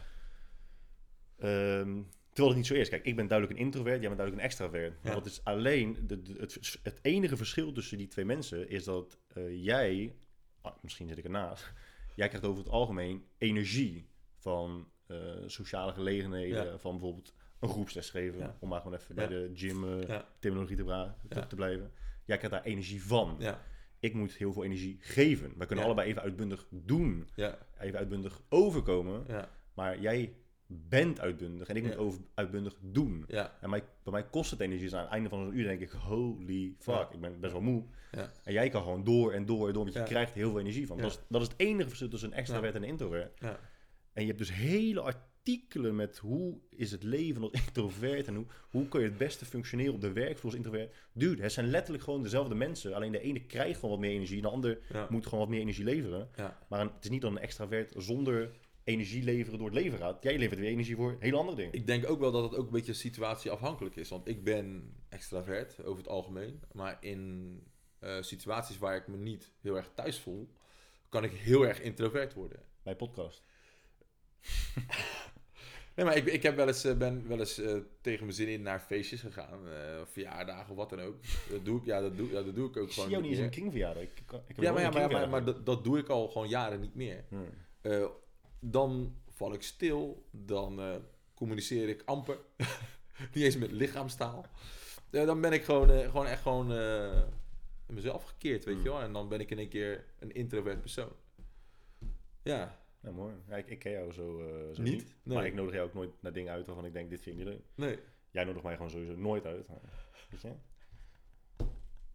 [1.38, 2.88] Ehm, terwijl het niet zo is.
[2.88, 5.02] Kijk, ik ben duidelijk een introvert, jij bent duidelijk een extravert.
[5.02, 5.18] Maar Ja.
[5.18, 9.18] dat is alleen, de, de- het, het enige verschil tussen die twee mensen is dat
[9.34, 10.14] eh, jij,
[10.60, 11.72] ah, misschien zit ik ernaast,
[12.16, 16.78] jij krijgt over het algemeen energie van eh, sociale gelegenheden, Ja.
[16.78, 18.56] van bijvoorbeeld een groepsles geven, Ja.
[18.60, 19.26] om maar gewoon even Ja.
[19.26, 20.28] bij de gym eh, Ja.
[20.38, 21.92] terminologie te, te blijven.
[22.30, 23.36] Jij krijgt daar energie van.
[23.38, 23.62] Ja.
[24.00, 25.48] Ik moet heel veel energie geven.
[25.48, 25.84] We kunnen Ja.
[25.84, 27.58] allebei even uitbundig doen, Ja.
[27.78, 29.24] even uitbundig overkomen.
[29.28, 29.48] Ja.
[29.74, 30.34] Maar jij
[30.66, 33.24] bent uitbundig en ik moet over, uitbundig doen.
[33.28, 33.56] Ja.
[33.60, 34.84] En mij, bij mij kost het energie.
[34.84, 37.62] Dus aan het einde van een uur denk ik, holy fuck, ik ben best wel
[37.62, 37.84] moe.
[38.10, 38.30] Ja.
[38.44, 40.86] En jij kan gewoon door en door en door, want je krijgt heel veel energie
[40.86, 40.98] van.
[40.98, 43.38] Dat, is, dat is het enige verschil tussen een extravert en een introvert.
[43.40, 43.58] Ja.
[44.12, 45.00] En je hebt dus hele
[45.50, 49.44] artikelen met hoe is het leven als introvert en hoe, hoe kun je het beste
[49.44, 50.94] functioneren op de werkvloer als introvert.
[51.12, 52.94] Dude, het zijn letterlijk gewoon dezelfde mensen.
[52.94, 55.06] Alleen de ene krijgt gewoon wat meer energie, en de ander Ja.
[55.10, 56.28] moet gewoon wat meer energie leveren.
[56.36, 56.58] Ja.
[56.68, 58.50] Maar een- het is niet dat een extravert zonder
[58.84, 60.22] energie leveren door het leven gaat.
[60.22, 61.72] Jij levert weer energie voor hele andere dingen.
[61.72, 64.08] Ik denk ook wel dat het ook een beetje situatieafhankelijk is.
[64.08, 66.60] Want ik ben extravert over het algemeen.
[66.72, 67.62] Maar in
[67.98, 70.48] eh, situaties waar ik me niet heel erg thuis voel,
[71.08, 72.62] kan ik heel erg introvert worden.
[72.82, 73.42] Bij podcast.
[76.00, 78.48] Nee, maar ik, ik heb wel eens, eh, ben wel eens eh, tegen mijn zin
[78.48, 79.68] in naar feestjes gegaan.
[79.68, 81.14] eh, verjaardagen of wat dan ook.
[81.50, 83.22] Dat doe ik, ja, dat doe, ja, dat doe ik ook Ik gewoon zie jou
[83.22, 84.02] niet eens een King verjaardag.
[84.02, 86.28] Ik, ik, ik heb Ja, maar, ja, maar, een maar, dat, dat doe ik al
[86.28, 87.24] gewoon jaren niet meer.
[87.28, 88.10] Hmm.
[88.60, 90.80] Dan val ik stil, dan
[91.34, 92.38] communiceer ik amper.
[93.34, 94.46] niet eens met lichaamstaal.
[95.10, 96.66] Dan ben ik gewoon, gewoon echt gewoon
[97.86, 98.84] mezelf gekeerd, weet Hmm.
[98.84, 99.00] je wel.
[99.00, 101.12] En dan ben ik in één keer een introvert persoon.
[102.42, 103.34] Ja, Ja, mooi.
[103.48, 104.92] Ja, ik, ik ken jou zo, eh, zo Niet?
[104.92, 105.14] niet.
[105.22, 105.36] Nee.
[105.36, 107.44] Maar ik nodig jou ook nooit naar dingen uit waarvan ik denk, dit vind ik
[107.44, 107.64] niet leuk.
[107.74, 107.98] nee.
[108.30, 109.68] Jij nodigt mij gewoon sowieso nooit uit.
[109.68, 109.78] maar,
[110.30, 110.52] Weet je?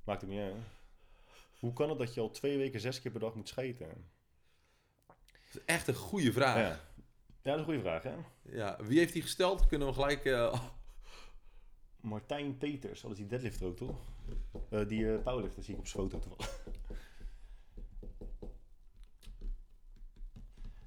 [0.04, 0.56] Maakt het niet uit.
[1.60, 3.88] Hoe kan het dat je al twee weken zes keer per dag moet scheten?
[5.08, 5.16] Dat
[5.54, 6.56] is echt een goede vraag.
[6.56, 6.62] Ja.
[6.62, 6.68] Ja.
[6.70, 6.78] ja,
[7.42, 8.16] dat is een goede vraag, hè?
[8.86, 9.68] wie heeft die gesteld?
[9.68, 10.26] Kunnen we gelijk...
[10.26, 10.62] eh,
[12.02, 14.00] Martijn Peters, dat is die deadlifter ook, toch?
[14.70, 16.65] Eh, die powerlifter zie ik op zijn foto toevallig.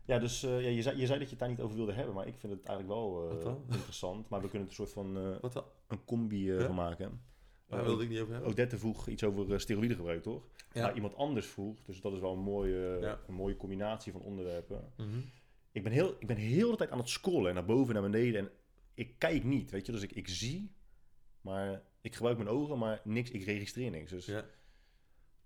[0.08, 1.92] Ja, dus eh, ja, je, zei, je zei dat je het daar niet over wilde
[1.92, 4.28] hebben, maar ik vind het eigenlijk wel eh, interessant.
[4.28, 5.64] Maar we kunnen er een soort van eh, wat dan?
[5.88, 6.66] een combi Ja?
[6.66, 7.20] van maken.
[7.68, 8.50] Daar wilde ik niet over hebben.
[8.50, 10.42] Odette vroeg iets over uh, steroïdegebruik, toch?
[10.72, 10.82] Ja.
[10.82, 13.18] Maar iemand anders vroeg, dus dat is wel een mooie, Ja.
[13.28, 14.92] een mooie combinatie van onderwerpen.
[14.96, 15.18] Mhm.
[15.72, 18.10] Ik ben, heel, ik ben heel de tijd aan het scrollen, naar boven en naar
[18.10, 18.40] beneden.
[18.40, 18.50] En
[18.94, 19.92] ik kijk niet, weet je.
[19.92, 20.70] Dus ik, ik zie,
[21.40, 24.10] maar ik gebruik mijn ogen, maar niks, ik registreer niks.
[24.10, 24.44] Dus Ja.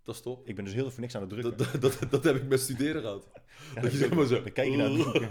[0.04, 0.46] Dat is top.
[0.48, 1.56] ik ben dus heel veel voor niks aan het drukken.
[1.56, 3.26] Dat, dat, dat, dat heb ik met studeren gehad.
[3.74, 5.22] Ja, dat je zeg maar zo- Dan kijk je naar het boek.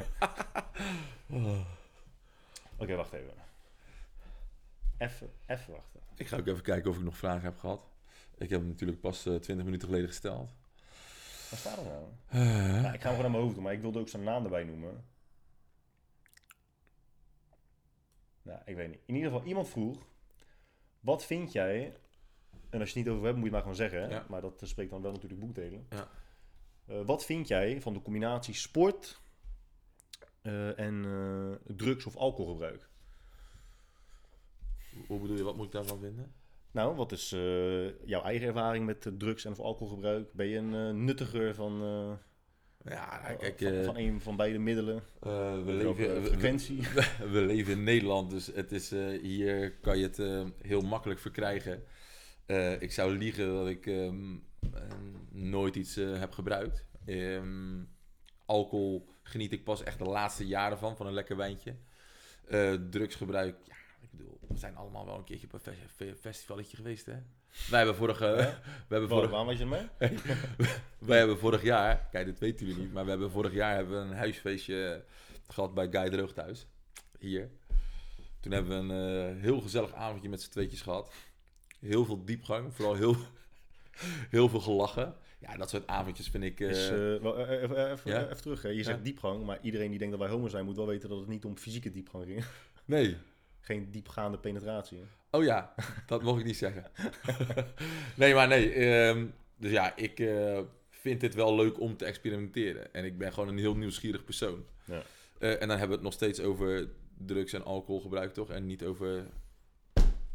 [2.78, 3.34] Oké, wacht even.
[4.98, 6.00] Even, even wachten.
[6.16, 7.88] Ik ga ook even kijken of ik nog vragen heb gehad.
[8.38, 10.50] Ik heb hem natuurlijk pas eh, 20 minuten geleden gesteld.
[11.50, 12.04] Waar staat er nou?
[12.28, 14.24] Eh, Ja, ik ga hem gewoon naar mijn hoofd doen, maar ik wilde ook zijn
[14.24, 15.06] naam erbij noemen.
[18.42, 19.00] Nou, ik weet niet.
[19.06, 19.98] In ieder geval, iemand vroeg...
[21.00, 21.94] Wat vind jij...
[22.72, 24.02] En als je het niet over hebt, moet je het maar gewoon zeggen.
[24.10, 24.16] hè?
[24.16, 24.26] Ja.
[24.30, 25.86] Maar dat spreekt dan wel natuurlijk boekdelen.
[25.90, 26.08] Ja.
[26.88, 29.22] Eh, wat vind jij van de combinatie sport...
[30.42, 32.90] eh, en eh, drugs- of alcoholgebruik?
[35.08, 36.34] Hoe bedoel je, wat moet ik daarvan vinden?
[36.72, 37.30] Nou, wat is
[38.06, 40.34] jouw eigen ervaring met drugs- en of alcoholgebruik?
[40.34, 41.74] Ben je een nuttiger van,
[42.84, 45.04] Ja, nou, kijk, van, van een van beide middelen?
[45.20, 46.82] we, leven, we, frequentie?
[47.34, 48.90] we leven in Nederland, dus het is,
[49.22, 50.18] hier kan je het
[50.62, 51.84] heel makkelijk verkrijgen.
[52.46, 54.34] Eh, ik zou liegen dat ik ehm,
[54.74, 54.82] eh,
[55.30, 56.86] nooit iets eh, heb gebruikt.
[57.06, 57.84] Ehm,
[58.46, 61.76] alcohol geniet ik pas echt de laatste jaren van, van een lekker wijntje.
[62.48, 66.16] Eh, drugsgebruik, ja, ik bedoel, we zijn allemaal wel een keertje op een fe- fe-
[66.20, 67.16] festivalletje geweest, hè?
[67.70, 68.26] Wij hebben vorige...
[68.38, 68.62] Ja?
[68.88, 69.88] We hebben Waarom, vorig, waarom was je ermee?
[71.10, 74.02] wij hebben vorig jaar, kijk, dat weten jullie niet, maar we hebben vorig jaar hebben
[74.04, 75.06] we een huisfeestje
[75.48, 76.68] gehad bij Guy Droog thuis.
[77.20, 77.50] Hier.
[78.40, 81.14] Toen hebben we een heel gezellig avondje met z'n tweetjes gehad.
[81.82, 83.16] Heel veel diepgang, vooral heel,
[84.30, 85.16] heel veel gelachen.
[85.40, 86.60] Ja, dat soort avondjes vind ik...
[86.60, 88.24] eh, Is, eh, wel, eh, eh, even, even, Ja?
[88.24, 88.62] even terug.
[88.62, 88.70] Hè.
[88.70, 91.20] Je zegt diepgang, maar iedereen die denkt dat wij homo zijn, moet wel weten dat
[91.20, 92.44] het niet om fysieke diepgang ging.
[92.86, 93.18] nee.
[93.60, 94.98] Geen diepgaande penetratie.
[94.98, 95.04] hè.
[95.38, 95.74] Oh ja,
[96.06, 96.86] dat mocht ik niet zeggen.
[98.16, 98.72] nee, maar nee.
[98.74, 99.26] ehm,
[99.58, 102.94] dus ja, ik eh, vind dit wel leuk om te experimenteren.
[102.94, 104.66] En ik ben gewoon een heel nieuwsgierig persoon.
[104.86, 105.02] Ja.
[105.40, 108.50] Eh, en dan hebben we het nog steeds over drugs en alcoholgebruik, toch?
[108.50, 109.26] En niet over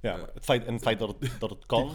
[0.07, 1.93] Ja, het feit, en het feit dat het, dat het kan,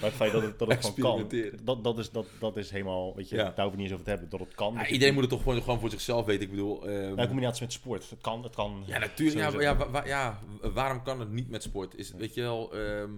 [0.00, 2.70] maar het feit dat het, dat het gewoon kan, dat, dat, is, dat, dat is
[2.70, 3.42] helemaal, weet je, Ja.
[3.42, 4.28] daar hoeven we niet eens over te hebben.
[4.28, 4.74] Dat het kan.
[4.74, 6.42] Ja, iedereen moet het toch gewoon, gewoon voor zichzelf weten.
[6.42, 8.10] Ik bedoel, Ja, in combinatie met sport.
[8.10, 8.82] Het kan, het kan.
[8.86, 9.52] Ja, natuurlijk.
[9.52, 11.94] Ja, ja, wa- wa- ja, waarom kan het niet met sport?
[11.94, 13.10] Is, weet je wel, ehm,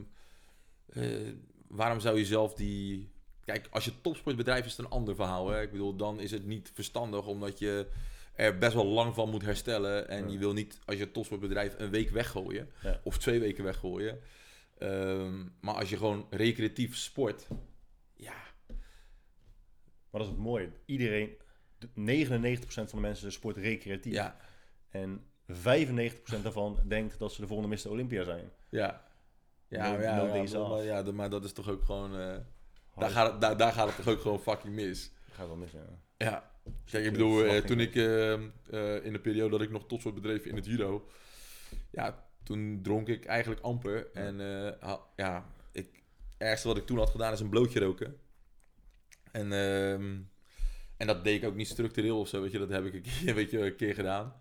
[0.87, 1.33] eh,
[1.69, 3.11] waarom zou je zelf die...
[3.45, 5.49] Kijk, als je topsportbedrijf is het een ander verhaal.
[5.49, 5.63] Hè?
[5.63, 7.87] Ik bedoel, dan is het niet verstandig omdat je
[8.41, 10.09] er best wel lang van moet herstellen.
[10.09, 10.33] En Ja.
[10.33, 12.71] je wil niet als je een topsportbedrijf een week weggooien.
[12.83, 13.01] Ja.
[13.05, 14.21] Of twee weken weggooien.
[14.79, 17.47] Ehm, maar als je gewoon recreatief sport...
[18.15, 18.35] Ja,
[20.11, 20.71] Maar dat is het mooie.
[20.85, 21.31] Iedereen,
[21.79, 24.13] de- 99% van de mensen sport recreatief.
[24.13, 24.37] ja,
[24.91, 27.91] En 95% daarvan denkt dat ze de volgende Mr.
[27.91, 28.51] Olympia zijn.
[28.69, 29.09] ja.
[29.69, 32.19] Ja, No- ja, no ja, maar, ja, maar dat is toch ook gewoon...
[32.19, 32.37] eh,
[32.97, 35.13] daar, gaat het, daar, daar gaat het toch ook gewoon fucking mis.
[35.33, 35.87] gaat wel mis, ja.
[36.17, 36.50] Ja,
[36.85, 40.03] kijk, ik bedoel, eh, toen ik eh, eh, in de periode dat ik nog tot
[40.03, 41.09] soort bedreef in het judo,
[41.91, 44.11] ja, toen dronk ik eigenlijk amper.
[44.13, 44.39] En
[44.81, 45.87] ha- ja, ik,
[46.39, 48.17] het ergste wat ik toen had gedaan is een blootje roken.
[49.33, 50.19] En, ehm,
[50.97, 53.03] en dat deed ik ook niet structureel of zo, weet je, dat heb ik een
[53.03, 54.35] keer, weet je, een keer gedaan.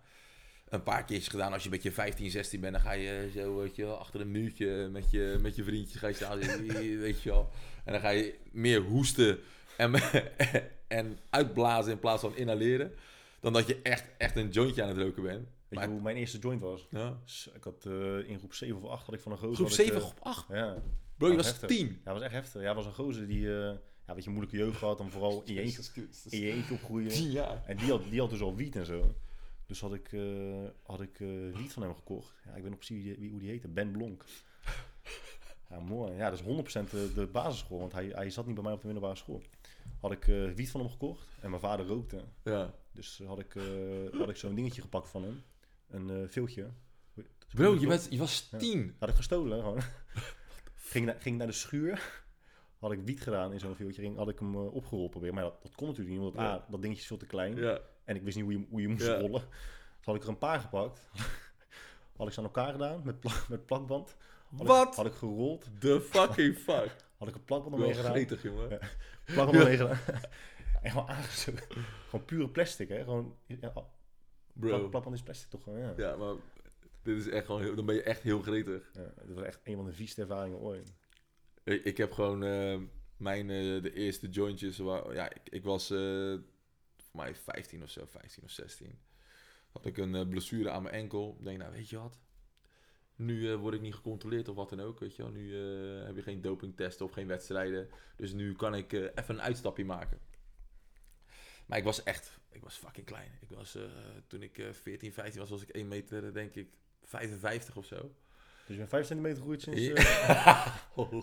[0.68, 1.52] Een paar keertjes gedaan.
[1.52, 4.20] Als je een beetje 15, 16 bent, dan ga je zo, weet je wel, achter
[4.20, 6.38] een muurtje met je, met je vriendjes ga je staan,
[7.00, 7.50] weet je wel.
[7.84, 9.38] En dan ga je meer hoesten
[9.76, 9.92] en,
[10.90, 12.92] en uitblazen in plaats van inhaleren.
[13.40, 15.48] Dan dat je echt, echt een jointje aan het roken bent.
[15.68, 16.86] Weet je hoe mijn eerste joint was?
[16.90, 17.18] Ja.
[17.54, 19.54] Ik had eh, in groep 7 of 8 had ik van een gozer...
[19.54, 20.46] Groep had ik, 7, eh, groep 8.
[20.48, 20.82] Ja.
[21.16, 21.68] Bro, je was heftig.
[21.68, 22.00] 10.
[22.04, 22.62] ja, was echt heftig.
[22.62, 23.58] Ja, was een gozer die...
[23.58, 23.74] eh
[24.06, 25.00] ja, weet je, moeilijke jeugd gehad.
[25.00, 27.08] En vooral in je eentje, in je eentje opgroeien.
[27.08, 27.62] 10 jaar.
[27.66, 29.14] En die had, die had dus al wiet en zo.
[29.66, 30.22] Dus had ik, eh
[30.82, 31.18] had ik
[31.52, 32.34] wiet van hem gekocht.
[32.44, 33.68] Ja, ik weet nog precies wie, wie, hoe die heette.
[33.68, 34.24] Ben Blonk.
[35.70, 36.12] Ja, mooi.
[36.12, 37.78] Ja, dat is 100% de, de basisschool.
[37.78, 39.42] Want hij, hij zat niet bij mij op de middelbare school.
[40.00, 41.26] Had ik eh, wiet van hem gekocht.
[41.40, 42.24] En mijn vader rookte.
[42.44, 42.74] Ja.
[42.92, 43.64] Dus had ik, eh,
[44.18, 45.42] had ik zo'n dingetje gepakt van hem.
[45.88, 46.70] Een eh viltje.
[47.54, 48.58] Bro, je, bent, je was Ja.
[48.58, 48.96] tien.
[48.98, 49.80] Had ik gestolen gewoon.
[50.92, 52.22] ging, na- ging naar de schuur.
[52.78, 54.02] Had ik wiet gedaan in zo'n viltje.
[54.02, 55.34] Ging, had ik hem eh, opgerold proberen.
[55.34, 56.24] Maar dat, dat kon natuurlijk niet.
[56.24, 56.52] Want Ja.
[56.52, 57.56] A, dat dingetje is veel te klein.
[57.56, 57.80] Ja.
[58.04, 59.18] En ik wist niet hoe je, hoe je moest Ja.
[59.18, 59.40] rollen.
[59.96, 61.02] Dus had ik er een paar gepakt.
[62.16, 64.16] had ik ze aan elkaar gedaan met, met plakband.
[64.56, 64.88] Had Wat?
[64.88, 65.68] Ik, had ik gerold.
[65.78, 66.96] The fucking fuck.
[67.20, 68.12] Had ik een plakband omheen gedaan.
[68.12, 68.68] gretig, jongen.
[68.68, 68.78] Ja.
[69.24, 69.98] Plakband omheen gedaan.
[70.82, 71.66] en gewoon aangestoken.
[72.08, 73.04] Gewoon pure plastic, hè.
[73.04, 73.86] Gewoon, ja, plak,
[74.52, 74.88] Bro.
[74.88, 75.92] plakband is plastic toch gewoon, ja.
[75.96, 76.34] Ja, maar
[77.02, 78.90] dit is echt gewoon heel, dan ben je echt heel gretig.
[78.92, 80.92] Ja, dat was echt een van de vieste ervaringen ooit.
[81.64, 82.78] Ik, ik heb gewoon eh,
[83.16, 85.98] mijn, eh, de eerste jointjes, waar, ja, ik, ik was eh,
[86.96, 88.98] voor mij 15 of zo, 15 of 16.
[89.72, 91.36] Had ik een blessure aan mijn enkel.
[91.38, 92.18] Ik denk, nou weet je wat,
[93.20, 95.32] nu eh, word ik niet gecontroleerd of wat dan ook, weet je wel.
[95.32, 97.88] Nu eh, heb je geen dopingtesten of geen wedstrijden.
[98.16, 100.18] Dus nu kan ik eh, even een uitstapje maken.
[101.66, 103.38] Maar ik was echt, ik was fucking klein.
[103.40, 103.78] Ik was,
[104.26, 106.68] toen ik eh 14, 15 was, was ik 1 meter, denk ik,
[107.04, 107.96] 55 of zo.
[107.96, 109.80] Dus je bent 5 centimeter gegroeid sinds...
[109.80, 109.94] Ja.
[110.96, 111.22] eh,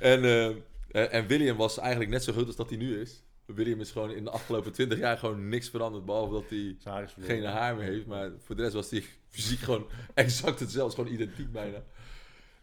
[0.12, 3.22] en, en William was eigenlijk net zo groot als dat hij nu is.
[3.46, 6.04] William is gewoon in de afgelopen 20 jaar gewoon niks veranderd.
[6.04, 8.06] Behalve dat hij haar geen haar meer heeft.
[8.06, 10.96] Maar voor de rest was hij fysiek gewoon exact hetzelfde.
[10.96, 11.82] Gewoon identiek bijna.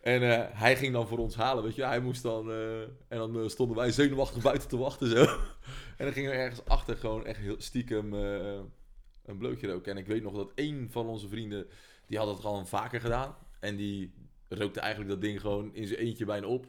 [0.01, 1.83] En eh, hij ging dan voor ons halen, weet je.
[1.85, 2.51] Hij moest dan...
[2.51, 5.23] eh, en dan eh, stonden wij zenuwachtig buiten te wachten zo.
[5.97, 9.91] en dan gingen we ergens achter gewoon echt heel stiekem een blootje roken.
[9.91, 11.67] En ik weet nog dat één van onze vrienden...
[12.05, 13.35] Die had het gewoon vaker gedaan.
[13.59, 14.13] En die
[14.47, 16.67] rookte eigenlijk dat ding gewoon in zijn eentje bijna op.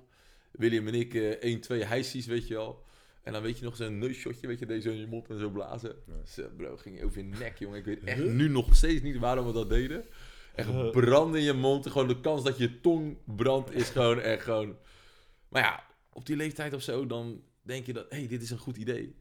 [0.50, 2.82] William en ik 1, 2 hijsies, weet je wel.
[3.30, 5.50] En dan weet je nog zo'n neusshotje, weet je, deze in je mond en zo
[5.50, 5.96] blazen.
[6.26, 7.78] Zo, bro, ging je over je nek, jongen.
[7.78, 8.32] Ik weet echt Huh?
[8.32, 10.04] nu nog steeds niet waarom we dat deden.
[10.54, 11.86] Echt brand in je mond.
[11.86, 14.76] Gewoon de kans dat je tong brandt is gewoon echt gewoon...
[15.48, 18.50] Maar ja, op die leeftijd of zo, dan denk je dat, hé, hey, dit is
[18.50, 19.16] een goed idee.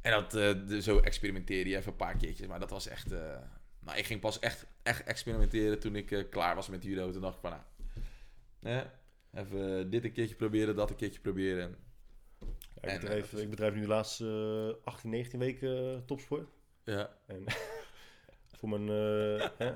[0.00, 2.46] En dat, eh, zo experimenteerde je even een paar keertjes.
[2.46, 3.12] Maar dat was echt...
[3.12, 3.38] eh,
[3.80, 7.10] nou, ik ging pas echt, echt experimenteren toen ik eh, klaar was met judo.
[7.10, 7.58] Toen dacht ik van,
[8.60, 8.86] nou...
[9.32, 11.76] even dit een keertje proberen, dat een keertje proberen.
[12.88, 16.48] En, ik, bedrijf, eh, ik bedrijf nu de laatste eh, 18, 19 weken eh, topsport.
[16.84, 17.44] Ja, En
[18.58, 19.72] voor mijn eh, hè,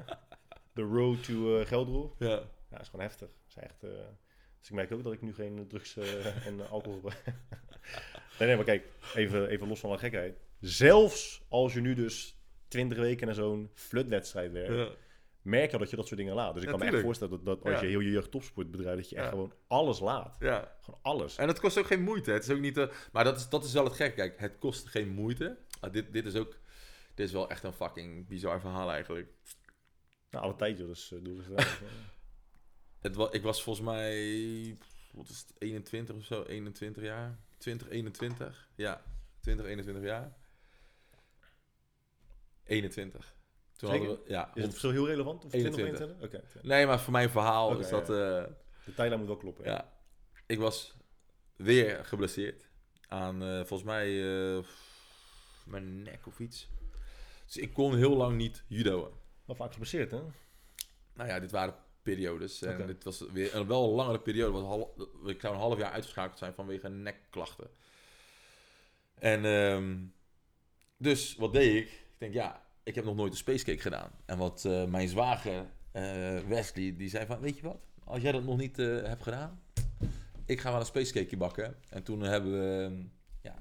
[0.74, 2.14] the road to eh Gelderop.
[2.18, 2.28] ja.
[2.70, 3.28] Ja, dat is gewoon heftig.
[3.48, 3.90] Is echt, eh,
[4.58, 7.00] dus ik merk ook dat ik nu geen drugs eh, en eh, alcohol
[8.38, 10.38] nee, nee, maar kijk, even, even los van de gekheid.
[10.60, 12.36] Zelfs als je nu dus
[12.68, 14.88] 20 weken naar zo'n flutwedstrijd werkt, ja.
[15.48, 16.54] Merk je dat je dat soort dingen laat.
[16.54, 18.70] Dus ik Ja, kan me echt voorstellen dat, dat als je heel je jeugd topsport
[18.70, 20.36] bedrijft, dat je echt gewoon alles laat.
[20.40, 20.76] ja.
[20.80, 21.36] Gewoon alles.
[21.36, 22.30] En het kost ook geen moeite.
[22.30, 22.76] Het is ook niet.
[22.76, 24.14] eh, maar dat is, dat is wel het gek.
[24.14, 25.58] Kijk, het kost geen moeite.
[25.80, 26.58] Ah, dit, dit is ook.
[27.14, 29.28] Dit is wel echt een fucking bizar verhaal eigenlijk.
[30.30, 31.66] Nou, alle tijd, dus uh, doe eens gedaan.
[33.00, 34.76] Het wa, ik was volgens mij.
[35.12, 35.52] Wat is het?
[35.58, 36.42] 21 of zo?
[36.44, 37.38] 21 jaar?
[37.58, 38.68] 20, 21?
[38.74, 39.02] Ja,
[39.40, 40.36] 20, 21 jaar.
[42.64, 43.36] 21.
[43.78, 44.06] Toen Zeker?
[44.06, 44.32] hadden we.
[44.32, 45.44] Ja, Is het verschil heel relevant?
[45.44, 46.16] Of 20 of 21?
[46.16, 46.56] 21?
[46.60, 46.66] Oké.
[46.66, 48.00] nee, maar voor mijn verhaal is dat.
[48.02, 48.06] eh,
[48.84, 49.64] De tijdlijn moet wel kloppen.
[49.64, 49.70] ja.
[49.70, 49.92] Ja,
[50.46, 50.94] ik was
[51.56, 52.68] weer geblesseerd
[53.08, 54.06] aan eh, volgens mij
[54.56, 54.64] eh,
[55.64, 56.68] mijn nek of iets.
[57.46, 59.10] Dus ik kon heel lang niet judoën.
[59.44, 60.20] Wel vaak geblesseerd, hè?
[61.14, 62.62] Nou ja, dit waren periodes.
[62.62, 64.52] En dit was weer een wel langere periode.
[64.52, 64.94] Want hal-
[65.26, 67.70] ik zou een half jaar uitgeschakeld zijn vanwege nekklachten.
[69.14, 69.96] En ehm,
[70.96, 71.88] dus wat deed ik?
[71.90, 74.10] Ik denk, ja, ik heb nog nooit een spacecake gedaan.
[74.24, 77.80] En wat eh, mijn zwager eh, Wesley, die zei van, weet je wat?
[78.04, 79.62] Als jij dat nog niet eh, hebt gedaan,
[80.44, 81.76] ik ga wel een spacecake bakken.
[81.88, 83.04] En toen hebben we,
[83.42, 83.54] ja,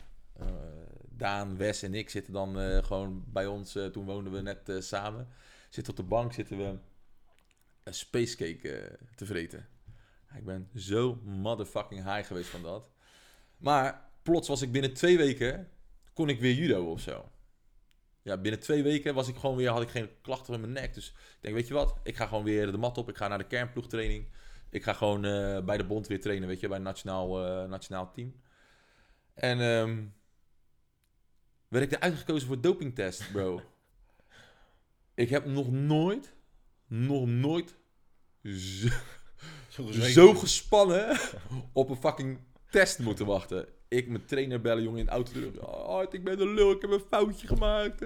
[1.10, 3.72] Daan, Wes en ik zitten dan gewoon bij ons.
[3.72, 5.28] toen woonden we net samen.
[5.70, 6.78] Zitten op de bank, zitten we
[7.84, 9.68] een spacecake te vreten.
[10.36, 12.92] Ik ben zo motherfucking high geweest van dat.
[13.58, 15.70] Maar plots was ik binnen twee weken,
[16.14, 17.30] kon ik weer judo of zo.
[18.28, 20.94] Ja, binnen twee weken was ik gewoon weer, had ik geen klachten in mijn nek.
[20.94, 23.10] Dus ik denk, weet je wat, ik ga gewoon weer de mat op.
[23.10, 24.28] Ik ga naar de kernploegtraining.
[24.70, 27.70] Ik ga gewoon eh, bij de bond weer trainen, weet je, bij het nationaal, eh,
[27.70, 28.36] nationaal team.
[29.34, 30.04] En ehm,
[31.68, 33.62] werd ik eruit gekozen voor dopingtest, bro.
[35.24, 36.34] ik heb nog nooit,
[36.88, 37.76] nog nooit
[40.02, 41.20] zo gespannen
[41.74, 43.68] op een fucking test moeten wachten.
[43.90, 45.32] Ik mijn trainer bellen, jongen, in de auto.
[45.60, 48.02] Oh, ik ben een lul, ik heb een foutje gemaakt.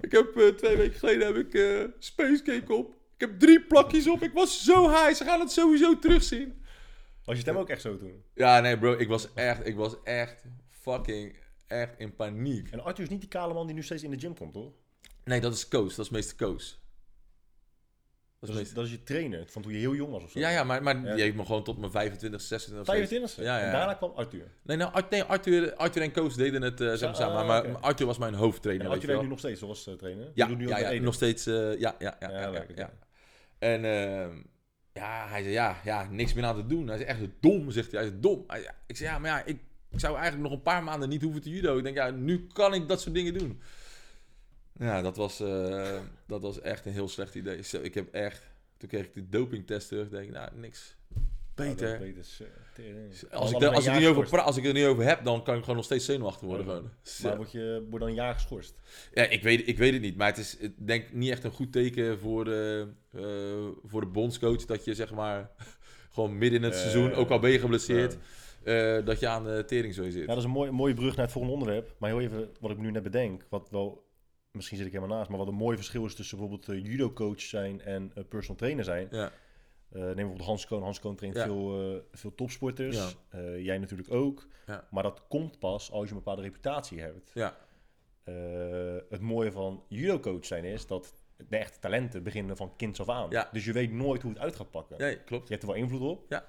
[0.00, 2.94] Ik heb eh, twee weken geleden heb ik eh Spacecake op.
[3.14, 4.22] Ik heb drie plakjes op.
[4.22, 6.64] Ik was zo high, ze gaan het sowieso terugzien.
[7.24, 8.22] Was je stem ook echt zo toen?
[8.34, 11.36] Ja, nee bro, ik was echt, ik was echt fucking...
[11.66, 12.70] echt in paniek.
[12.70, 14.72] En Arthur is niet die kale man die nu steeds in de gym komt, hoor.
[15.24, 15.94] Nee, dat is Koos.
[15.94, 16.78] Dat is meester Koos.
[18.46, 20.38] Dat is dat je trainer, van toen je heel jong was of zo.
[20.38, 21.14] Ja, ja, maar, maar Ja.
[21.14, 23.64] die heeft me gewoon tot mijn 25, 26 steeds- 25 Ja, ja.
[23.64, 24.46] En daarna kwam Arthur.
[24.62, 27.36] Nee, nou, nee, Arthur, Arthur en Koos deden het eh, zeg maar samen.
[27.36, 28.84] ah, Maar, Arthur was mijn hoofdtrainer.
[28.86, 30.30] En weet Arthur je werkt nu nog steeds zoals eh, trainer.
[30.34, 31.46] Ja, doet nu ja, nog steeds.
[31.46, 32.64] eh, ja, ja, ja.
[32.74, 32.90] Ja.
[33.58, 34.36] En ehm,
[34.92, 36.86] ja, hij zei ja, ja, niks meer aan te doen.
[36.88, 38.00] Hij is echt dom, zegt hij.
[38.00, 38.44] Hij is dom.
[38.46, 39.58] Hij- ik zei ja, maar ja, ik,
[39.90, 41.76] ik zou eigenlijk nog een paar maanden niet hoeven te judo.
[41.76, 43.60] Ik denk ja, nu kan ik dat soort dingen doen.
[44.78, 47.62] Ja, dat was, eh, dat was echt een heel slecht idee.
[47.62, 48.42] Zo, ik heb echt,
[48.76, 50.08] toen kreeg ik de dopingtest terug.
[50.08, 50.96] Denk ik, nou, niks
[51.54, 51.88] beter.
[51.88, 52.40] Ja, is
[53.10, 54.72] is, eh, als, ik, er, als, ik een er niet over pra- als ik er
[54.72, 56.66] niet over heb, dan kan ik gewoon nog steeds zenuwachtig worden.
[56.66, 56.72] Ja.
[56.72, 56.90] Gewoon.
[57.22, 58.74] Maar word je word dan een jaar geschorst?
[59.12, 61.50] Ja, ik weet, ik weet het niet, maar het is ik denk niet echt een
[61.50, 63.22] goed teken voor de, eh,
[63.84, 65.50] voor de bondscoach dat je zeg maar
[66.14, 68.16] gewoon midden in het seizoen, ook al ben je geblesseerd,
[69.04, 70.14] dat je aan de tering zo zit.
[70.20, 71.94] Ja, dat is een mooie, mooie brug naar het volgende onderwerp.
[71.98, 73.46] Maar heel even wat ik nu net bedenk.
[73.48, 74.05] Wat wel,
[74.56, 75.28] misschien zit ik helemaal naast.
[75.30, 78.84] Maar wat een mooi verschil is tussen bijvoorbeeld eh, judo-coach zijn en eh, personal trainer
[78.84, 79.08] zijn.
[79.10, 79.32] Ja,
[79.90, 80.82] Eh, neem bijvoorbeeld Hans Koon.
[80.82, 81.44] Hans Koon traint Ja.
[81.44, 83.16] veel, veel topsporters.
[83.30, 83.40] Ja.
[83.56, 84.46] Jij natuurlijk ook.
[84.66, 84.88] Ja.
[84.90, 87.30] Maar dat komt pas als je een bepaalde reputatie hebt.
[87.34, 87.56] ja,
[89.08, 91.14] het mooie van judo-coach zijn is dat
[91.48, 93.30] de echte talenten beginnen van kinds af aan.
[93.30, 93.48] Ja.
[93.52, 95.24] Dus je weet nooit hoe het uit gaat pakken.
[95.24, 95.46] klopt.
[95.48, 96.24] Je hebt er wel invloed op.
[96.28, 96.44] Ja.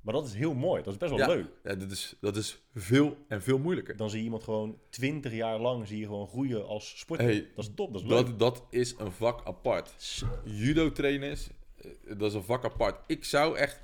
[0.00, 0.82] Maar dat is heel mooi.
[0.82, 1.26] Dat is best wel Ja.
[1.34, 1.46] leuk.
[1.64, 3.96] Ja, dat, is, dat is veel en veel moeilijker.
[3.96, 7.26] Dan zie je iemand gewoon 20 jaar lang zie je gewoon groeien als sporter.
[7.26, 8.26] Hey, dat is top, dat is leuk.
[8.26, 10.22] Dat, dat is een vak apart.
[10.44, 13.00] Judo trainers, eh, dat is een vak apart.
[13.06, 13.80] Ik zou echt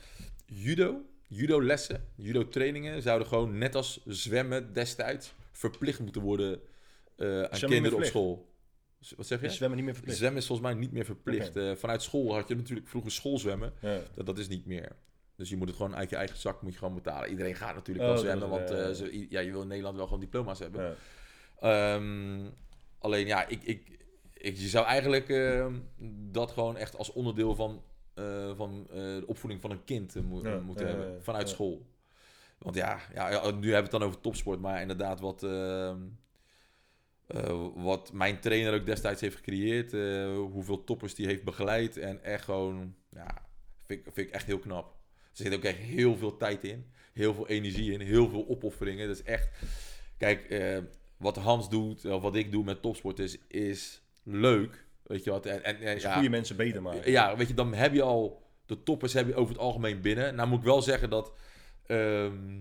[0.46, 6.60] judo, judo lessen, judo trainingen zouden gewoon net als zwemmen destijds verplicht moeten worden
[7.16, 8.54] eh, aan kinderen op school.
[9.16, 9.50] Wat zeg je?
[9.50, 10.18] Zwemmen niet meer verplicht.
[10.18, 11.56] Zwemmen is volgens mij niet meer verplicht.
[11.56, 13.72] Eh, vanuit school had je natuurlijk vroeger schoolzwemmen.
[13.80, 14.00] Ja.
[14.14, 14.96] Dat, dat is niet meer.
[15.36, 17.30] Dus je moet het gewoon uit je eigen zak moet je gewoon betalen.
[17.30, 19.40] Iedereen gaat natuurlijk Oh, wel zwemmen, want ja, ja, eh, ja.
[19.40, 20.82] je wil in Nederland wel gewoon diploma's hebben.
[20.82, 20.94] Ja.
[21.94, 22.50] Ehm,
[22.98, 23.98] alleen ja, ik, ik,
[24.34, 25.74] ik, je zou eigenlijk ehm,
[26.30, 27.82] dat gewoon echt als onderdeel van,
[28.14, 31.22] eh, van eh, de opvoeding van een kind eh, mo- Ja, moeten hebben.
[31.22, 31.86] Vanuit school.
[32.58, 35.98] Want ja, ja, nu hebben we het dan over topsport, maar inderdaad wat, ehm,
[37.26, 39.92] eh, wat mijn trainer ook destijds heeft gecreëerd.
[39.92, 41.96] eh, hoeveel toppers die heeft begeleid.
[41.96, 43.46] En echt gewoon, ja,
[43.86, 44.95] vind, vind ik echt heel knap.
[45.36, 46.86] Er zit ook echt heel veel tijd in.
[47.12, 48.00] Heel veel energie in.
[48.00, 49.06] Heel veel opofferingen.
[49.08, 49.48] Dat is echt...
[50.18, 50.78] Kijk, eh,
[51.16, 54.84] wat Hans doet, of wat ik doe met topsport is, is leuk.
[55.02, 55.46] Weet je wat?
[55.46, 57.10] En, en, en, Dus ja, goede mensen beter maken.
[57.10, 58.44] ja, weet je, dan heb je al...
[58.66, 60.34] De toppers heb je over het algemeen binnen.
[60.34, 61.32] Nou moet ik wel zeggen dat...
[61.86, 62.58] ehm,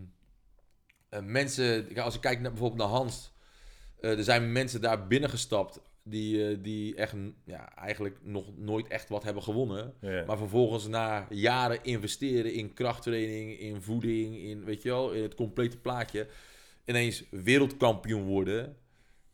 [1.10, 1.96] eh, mensen...
[1.98, 3.32] Als ik kijk naar, bijvoorbeeld naar Hans...
[4.02, 5.82] eh, er zijn mensen daar binnengestapt...
[6.08, 9.93] Die, eh, die echt ja, eigenlijk nog nooit echt wat hebben gewonnen.
[10.01, 10.26] Ja.
[10.26, 15.36] Maar vervolgens na jaren investeren in krachttraining, in voeding, in, weet je wel, in het
[15.36, 16.28] complete plaatje,
[16.86, 18.78] ineens wereldkampioen worden.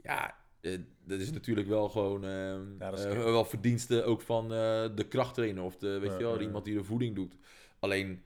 [0.03, 4.49] Ja, eh, dat is natuurlijk wel gewoon eh, dat is eh, wel verdiensten ook van
[4.49, 6.45] de krachttrainer of de, weet Ja, je wel, ja, ja.
[6.45, 7.37] iemand die de voeding doet.
[7.79, 8.21] Alleen,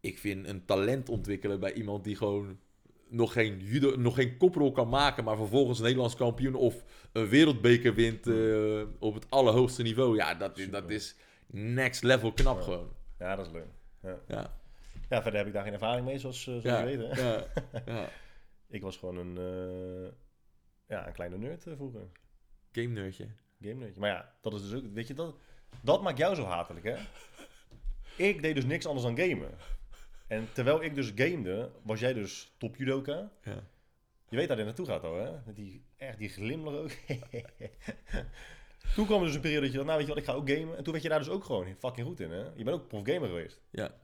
[0.00, 2.58] ik vind een talent ontwikkelen bij iemand die gewoon
[3.10, 7.94] nog geen, judo, nog geen koprol kan maken, maar vervolgens Nederlands kampioen of een wereldbeker
[7.94, 10.16] wint eh, op het allerhoogste niveau.
[10.16, 12.62] Ja, dat, is- dat is next level knap Ja.
[12.64, 12.92] gewoon.
[13.18, 13.66] ja, dat is leuk.
[14.02, 14.18] Ja.
[14.28, 14.58] Ja,
[15.08, 17.16] ja, verder heb ik daar geen ervaring mee, zoals, eh, zoals ja, je weet.
[17.16, 17.22] Hè?
[17.32, 17.46] ja,
[17.86, 18.08] ja.
[18.76, 20.12] Ik was gewoon een, eh,
[20.88, 22.00] ja, een kleine nerd vroeger.
[22.72, 23.26] Game nerdje.
[23.60, 24.00] Game nerdje.
[24.00, 25.34] Maar ja, dat is dus ook, weet je, dat,
[25.80, 26.96] dat maakt jou zo hatelijk, hè?
[28.28, 29.50] Ik deed dus niks anders dan gamen.
[30.30, 33.30] En terwijl ik dus gamede, was jij dus top judoka.
[33.42, 33.64] Ja.
[34.28, 35.30] Je weet waar dit naartoe gaat al, hè?
[35.46, 36.90] Met die, echt die glimlach ook.
[38.94, 40.32] toen kwam er dus een periode dat je dacht, nou weet je wat, ik ga
[40.32, 40.76] ook gamen.
[40.76, 42.42] En toen werd je daar dus ook gewoon fucking goed in, hè?
[42.56, 43.60] Je bent ook prof gamer geweest.
[43.70, 43.94] Ja,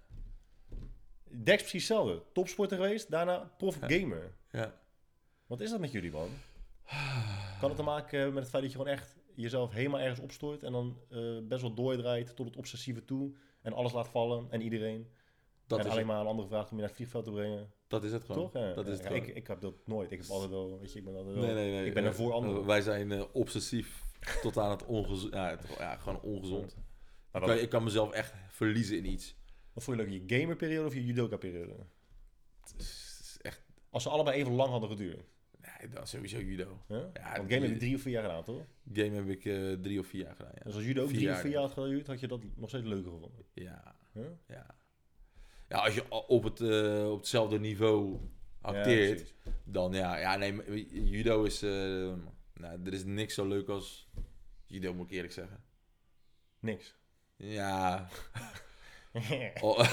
[1.29, 2.23] Dex precies hetzelfde.
[2.33, 3.99] Topsporter geweest, daarna prof Ja.
[3.99, 4.33] gamer.
[4.51, 4.75] ja.
[5.47, 6.29] Wat is dat met jullie, man?
[7.61, 10.21] Kan het te maken hebben met het feit dat je gewoon echt jezelf helemaal ergens
[10.21, 14.47] opstoort en dan eh, best wel doordraait tot het obsessieve toe en alles laat vallen
[14.51, 15.11] en iedereen
[15.67, 17.71] Dat, en is alleen maar een andere vraag om je naar het vliegveld te brengen?
[17.89, 18.43] dat is het gewoon.
[18.51, 18.63] Toch?
[18.63, 20.11] Ja, dat ja, is het ja, ik, ik heb dat nooit.
[20.13, 21.45] Ik heb altijd wel, weet je, ik ben altijd wel...
[21.45, 21.87] nee, nee, nee.
[21.87, 22.67] ik ben er eh, voor anderen.
[22.67, 24.03] Wij zijn eh, obsessief
[24.43, 25.33] tot aan het ongezond.
[25.79, 26.77] Ja, gewoon ongezond.
[27.31, 29.37] Maar Ik kan, ik kan mezelf echt verliezen in iets.
[29.73, 31.87] wat vond je leuk, je gamerperiode of je judoka-periode?
[33.43, 33.63] Echt...
[33.91, 35.25] Als ze allebei even lang hadden geduurd.
[35.61, 36.83] Nee, dat is sowieso judo.
[36.89, 38.63] Ja, Want game heb je drie of vier jaar gedaan, toch?
[38.93, 40.53] Game heb ik eh, drie of vier jaar gedaan.
[40.65, 42.87] Dus als judo ook drie of vier jaar had geduurd, had je dat nog steeds
[42.87, 43.45] leuker gevonden.
[43.53, 44.27] Ja, Huh?
[44.47, 44.75] ja.
[45.69, 48.21] Ja, als je op, het, eh, op hetzelfde niveau
[48.61, 51.71] acteert, dan ja, ja nee, judo is, eh,
[52.55, 54.09] nou, er is niks zo leuk als
[54.67, 55.65] judo, moet ik eerlijk zeggen.
[56.59, 56.95] Niks.
[57.37, 58.09] Ja,
[59.61, 59.89] oh,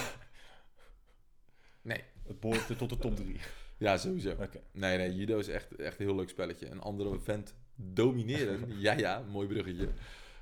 [1.82, 3.40] nee, Het behoort tot de top drie.
[3.78, 4.36] Ja, sowieso.
[4.72, 6.70] Nee, nee, judo is echt, echt een heel leuk spelletje.
[6.70, 9.90] Een andere vent domineren, ja, ja, mooi bruggetje.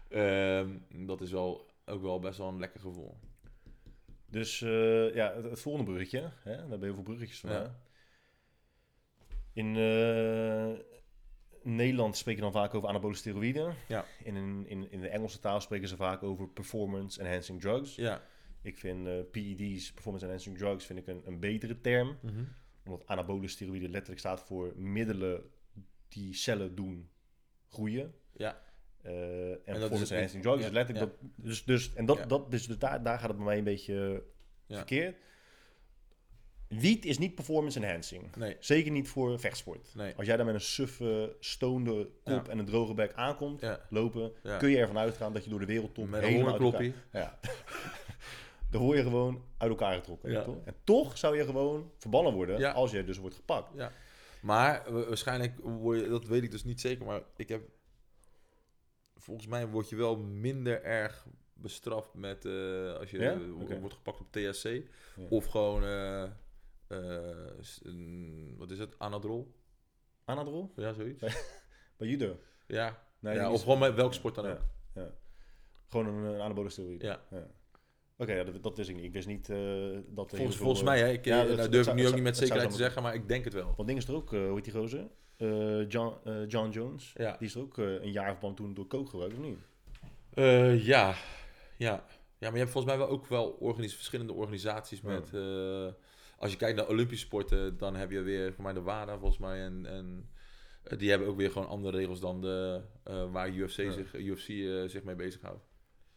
[0.10, 3.18] Ehm, dat is wel, ook wel best wel een lekker gevoel.
[4.32, 6.20] Dus eh, ja, het, het volgende bruggetje.
[6.44, 6.56] Hè?
[6.56, 7.50] We hebben heel veel bruggetjes Ja.
[7.50, 7.76] vandaag.
[9.54, 10.80] In eh,
[11.64, 13.76] Nederland spreken dan vaak over anabole steroïden.
[13.88, 14.06] Ja.
[14.24, 17.96] In, in, in, in de Engelse taal spreken ze vaak over performance enhancing drugs.
[17.96, 18.22] Ja.
[18.62, 22.18] Ik vind eh, PED's, performance enhancing drugs, vind ik een, een betere term.
[22.22, 22.44] Mhm.
[22.86, 25.44] Omdat anabole steroïden letterlijk staat voor middelen
[26.08, 27.10] die cellen doen
[27.70, 28.14] groeien.
[28.38, 28.62] Ja.
[29.04, 31.18] Eh, en, dat is enhancing drugs ja, is letterlijk ja.
[31.20, 31.30] dat.
[31.36, 32.26] Dus, dus, en dat, Ja.
[32.26, 34.24] dat, dus, dus daar, daar gaat het bij mij een beetje
[34.66, 34.76] Ja.
[34.76, 35.16] verkeerd.
[36.68, 38.36] Wiet is niet performance enhancing.
[38.36, 39.92] Nee, Zeker niet voor vechtsport.
[39.96, 40.14] nee.
[40.16, 44.70] Als jij daar met een suffe, stoonde kop en een droge bek aankomt, lopen, kun
[44.70, 46.92] je ervan uitgaan dat je door de wereldtop Met een uit elkaar...
[47.12, 47.40] Ja.
[48.72, 50.44] Dan word je gewoon uit elkaar getrokken.
[50.44, 50.58] Toch?
[50.66, 53.72] En toch zou je gewoon verbannen worden als je dus wordt gepakt.
[53.76, 53.92] Ja.
[54.42, 57.62] Maar wa- waarschijnlijk word je, dat weet ik dus niet zeker, maar ik heb,
[59.22, 63.32] volgens mij word je wel minder erg bestraft met, eh, als je Ja?
[63.34, 64.82] eh, wordt gepakt op THC.
[65.30, 66.30] Of gewoon, eh,
[68.58, 69.56] wat is het, anadrol?
[70.26, 70.72] Anadrol?
[70.76, 71.20] Ja, zoiets.
[71.98, 72.38] Bij judo?
[72.68, 74.60] Ja, Nee, ja of is- gewoon met welke sport dan ook.
[74.94, 75.14] Ja.
[75.88, 77.06] Gewoon een, een anabole steroïde.
[77.06, 77.22] Ja.
[78.18, 79.04] Oké, dat, dat wist ik niet.
[79.06, 79.48] Ik wist niet
[80.08, 82.76] dat Volgens, volgens mij, hè, ik, nou durf ik nu ook niet met zekerheid te
[82.78, 83.74] zeggen, maar ik denk het wel.
[83.76, 85.08] Want ding is er ook, hoe heet die gozer?
[85.42, 87.14] Eh, John, eh, John Jones.
[87.18, 87.36] Ja.
[87.38, 89.60] Die is ook eh, een jaar verband toen door coke gebruikt, of niet?
[90.86, 91.16] Ja.
[91.78, 92.06] ja.
[92.38, 95.34] Ja, maar je hebt volgens mij wel ook wel organis verschillende organisaties met...
[96.38, 99.40] als je kijkt naar Olympische sporten, dan heb je weer voor mij de WADA volgens
[99.40, 99.62] mij.
[99.62, 100.30] En, en
[100.98, 102.82] die hebben ook weer gewoon andere regels dan de,
[103.32, 103.92] waar UFC, Ja.
[103.92, 104.46] zich, UFC
[104.90, 105.66] zich mee bezighoudt.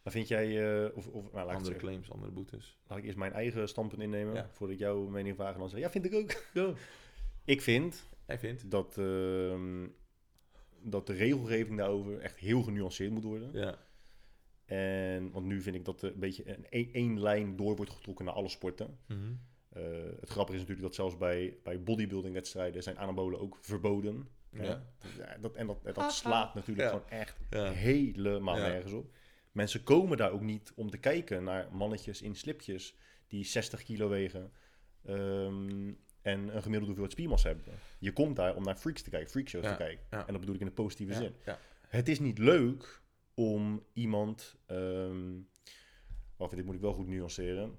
[0.03, 2.77] Maar vind jij, of, of nou, Andere claims, andere boetes.
[2.87, 4.49] laat ik eerst mijn eigen standpunt innemen, Ja.
[4.51, 6.33] voordat ik jouw mening vraag en dan zeg ja, vind ik ook.
[7.45, 8.71] Ik vind Jij vindt?
[8.71, 9.87] dat, ehm,
[10.81, 13.49] dat de regelgeving daarover echt heel genuanceerd moet worden.
[13.53, 13.77] Ja.
[14.65, 17.91] En, want nu vind ik dat er een beetje een één, één lijn door wordt
[17.91, 18.99] getrokken naar alle sporten.
[19.07, 19.33] Mhm.
[19.69, 19.83] Eh,
[20.19, 24.27] het grappige is natuurlijk dat zelfs bij, bij bodybuilding-wedstrijden zijn anabolen ook verboden.
[24.51, 24.63] Ja.
[25.17, 26.93] Ja, dat, en dat, dat slaat natuurlijk Ja.
[26.93, 27.71] gewoon echt Ja.
[27.71, 28.67] helemaal Ja.
[28.67, 29.13] nergens op.
[29.51, 32.95] Mensen komen daar ook niet om te kijken naar mannetjes in slipjes
[33.27, 34.51] die 60 kilo wegen
[35.05, 35.93] ehm,
[36.25, 37.65] en een gemiddelde hoeveelheid spiermassa hebben.
[37.99, 40.05] Je komt daar om naar freaks te kijken, freakshows te kijken.
[40.25, 41.35] En dat bedoel ik in de positieve zin.
[41.87, 43.01] Het is niet leuk
[43.33, 44.55] om iemand.
[44.65, 45.33] ehm
[46.37, 47.77] wacht, dit moet ik wel goed nuanceren.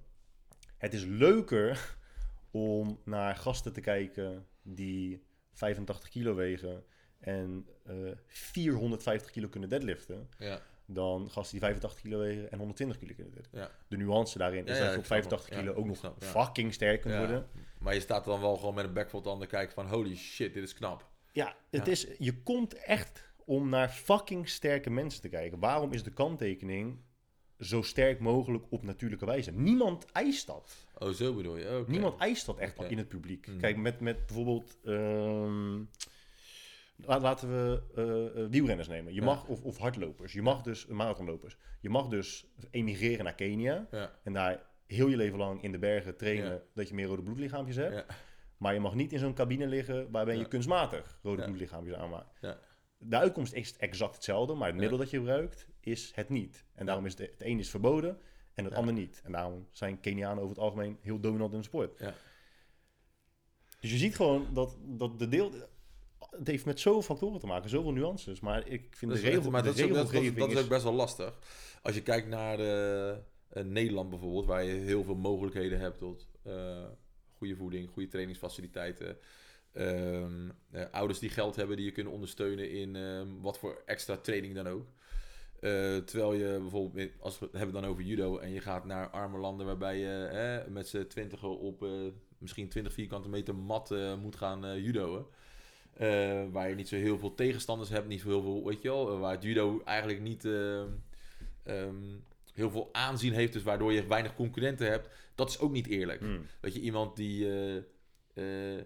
[0.76, 1.97] Het is leuker
[2.51, 5.22] om naar gasten te kijken die
[5.53, 6.84] 85 kilo wegen
[7.18, 7.94] en eh
[8.26, 10.61] 450 kilo kunnen deadliften, Ja.
[10.87, 13.32] Dan gasten die 85 kilo wegen en 120 kilo kunnen.
[13.53, 13.70] Ja.
[13.89, 15.59] De nuance daarin is Ja, dat je op snap 85 hem.
[15.64, 17.47] kilo ook nog snap, fucking sterk kunt worden.
[17.78, 20.55] Maar je staat dan wel gewoon met een bek vol tanden kijken van holy shit,
[20.55, 21.11] dit is knap.
[21.32, 21.89] Ja, het.
[21.89, 25.59] Is, je komt echt om naar fucking sterke mensen te kijken.
[25.59, 26.99] Waarom is de kanttekening
[27.59, 29.51] zo sterk mogelijk op natuurlijke wijze?
[29.53, 30.87] Niemand eist dat.
[30.99, 31.78] Oh, zo bedoel je?
[31.78, 31.91] Oké.
[31.91, 33.47] Niemand eist dat echt in het publiek.
[33.47, 33.59] Hmm.
[33.59, 34.78] Kijk, met, met bijvoorbeeld...
[34.84, 35.82] ehm,
[36.97, 39.14] laten we eh, eh, wielrenners nemen.
[39.14, 39.26] Je Ja.
[39.26, 40.32] mag, of, of hardlopers.
[40.32, 41.57] Je mag dus, marathonlopers.
[41.80, 43.86] Je mag dus emigreren naar Kenia.
[43.90, 44.12] Ja.
[44.22, 46.53] En daar heel je leven lang in de bergen trainen...
[46.53, 46.62] Ja.
[46.74, 48.07] dat je meer rode bloedlichaampjes hebt.
[48.57, 52.38] Maar je mag niet in zo'n cabine liggen waarbij je kunstmatig rode bloedlichaampjes aanmaakt.
[52.40, 52.59] Ja.
[52.99, 56.64] De uitkomst is exact hetzelfde, maar het middel dat je gebruikt is het niet.
[56.74, 58.18] En daarom is het, het een is verboden
[58.55, 59.20] en het ander niet.
[59.24, 61.99] En daarom zijn Kenianen over het algemeen heel dominant in de sport.
[61.99, 62.14] Ja.
[63.80, 65.53] Dus je ziet gewoon dat, dat de deel...
[66.30, 68.40] Het heeft met zoveel factoren te maken, zoveel nuances.
[68.40, 70.68] Maar ik vind Dat de regel, maar de dat is, ook, dat, dat- is ook
[70.68, 71.38] best wel lastig.
[71.82, 73.16] Als je kijkt naar eh, eh,
[73.64, 76.84] Nederland bijvoorbeeld, waar je heel veel mogelijkheden hebt tot eh,
[77.36, 79.18] goede voeding, goede trainingsfaciliteiten.
[79.72, 84.16] Ehm, eh, ouders die geld hebben die je kunnen ondersteunen in ehm, wat voor extra
[84.16, 84.86] training dan ook.
[86.06, 89.38] Terwijl je bijvoorbeeld, als we het hebben dan over judo en je gaat naar arme
[89.38, 91.86] landen waarbij je eh, met z'n twintigen op
[92.38, 95.26] misschien 20 vierkante meter mat moet gaan judoën.
[95.97, 98.88] Eh, waar je niet zo heel veel tegenstanders hebt, niet zo heel veel, weet je
[98.88, 100.88] wel, eh, waar het judo eigenlijk niet ehm,
[101.62, 101.94] ehm,
[102.53, 105.09] heel veel aanzien heeft, dus waardoor je weinig concurrenten hebt.
[105.34, 106.20] Dat is ook niet eerlijk.
[106.20, 106.47] Hmm.
[106.61, 107.49] Weet je, iemand die
[108.34, 108.82] eh,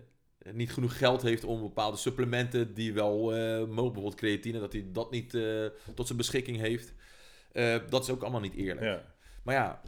[0.53, 5.11] niet genoeg geld heeft om bepaalde supplementen die wel mogen, bijvoorbeeld creatine, dat hij dat
[5.11, 5.31] niet
[5.95, 6.95] tot zijn beschikking heeft.
[7.91, 8.87] Dat is ook allemaal niet eerlijk.
[8.87, 9.15] Ja.
[9.43, 9.83] Maar ja,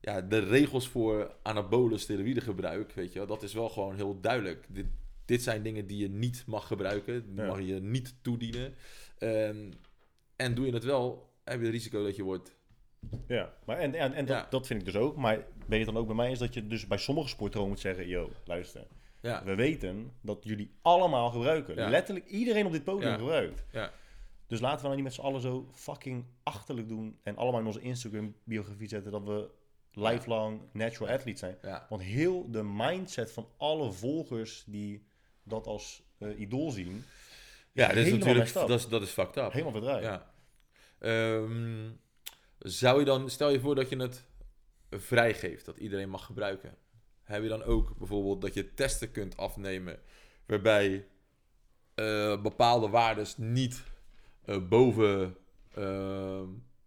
[0.00, 4.66] ja, de regels voor anabole steroïdegebruik, weet je wel, dat is wel gewoon heel duidelijk.
[4.68, 4.86] Dit,
[5.28, 8.74] dit zijn dingen die je niet mag gebruiken, die mag je niet toedienen.
[9.18, 9.70] Ehm,
[10.36, 12.56] en doe je het wel, heb je het risico dat je wordt...
[13.26, 14.46] Ja, maar en, en, en dat, Ja.
[14.50, 15.16] dat vind ik dus ook.
[15.16, 17.80] Maar weet je dan ook bij mij is dat je dus bij sommige gewoon moet
[17.80, 18.08] zeggen...
[18.08, 18.86] Yo, luister.
[19.20, 19.44] Ja.
[19.44, 21.74] We weten dat jullie allemaal gebruiken.
[21.74, 21.88] Ja.
[21.88, 23.64] Letterlijk iedereen op dit podium gebruikt.
[23.72, 23.92] Ja.
[24.46, 27.66] Dus laten we nou niet met z'n allen zo fucking achterlijk doen en allemaal in
[27.66, 29.50] onze Instagram biografie zetten dat we
[29.92, 31.58] lifelong natural athlete zijn.
[31.62, 31.86] Ja.
[31.88, 35.06] Want heel de mindset van alle volgers die
[35.48, 37.04] dat als eh, idool zien,
[37.72, 39.52] Ja, dat is natuurlijk dat is, dat is fucked up.
[39.52, 40.02] helemaal verdraaid.
[40.04, 40.30] Ja.
[40.98, 41.90] Ehm,
[42.58, 44.24] zou je dan, stel je voor dat je het
[44.90, 46.76] vrijgeeft, dat iedereen mag gebruiken.
[47.22, 49.98] Heb je dan ook bijvoorbeeld dat je testen kunt afnemen
[50.46, 51.06] waarbij
[51.94, 53.82] eh, bepaalde waardes niet
[54.44, 55.36] eh, boven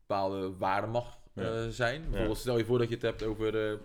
[0.08, 1.70] bepaalde waarden mag Ja.
[1.70, 2.02] zijn?
[2.10, 3.78] Bijvoorbeeld stel je voor dat je het hebt over eh,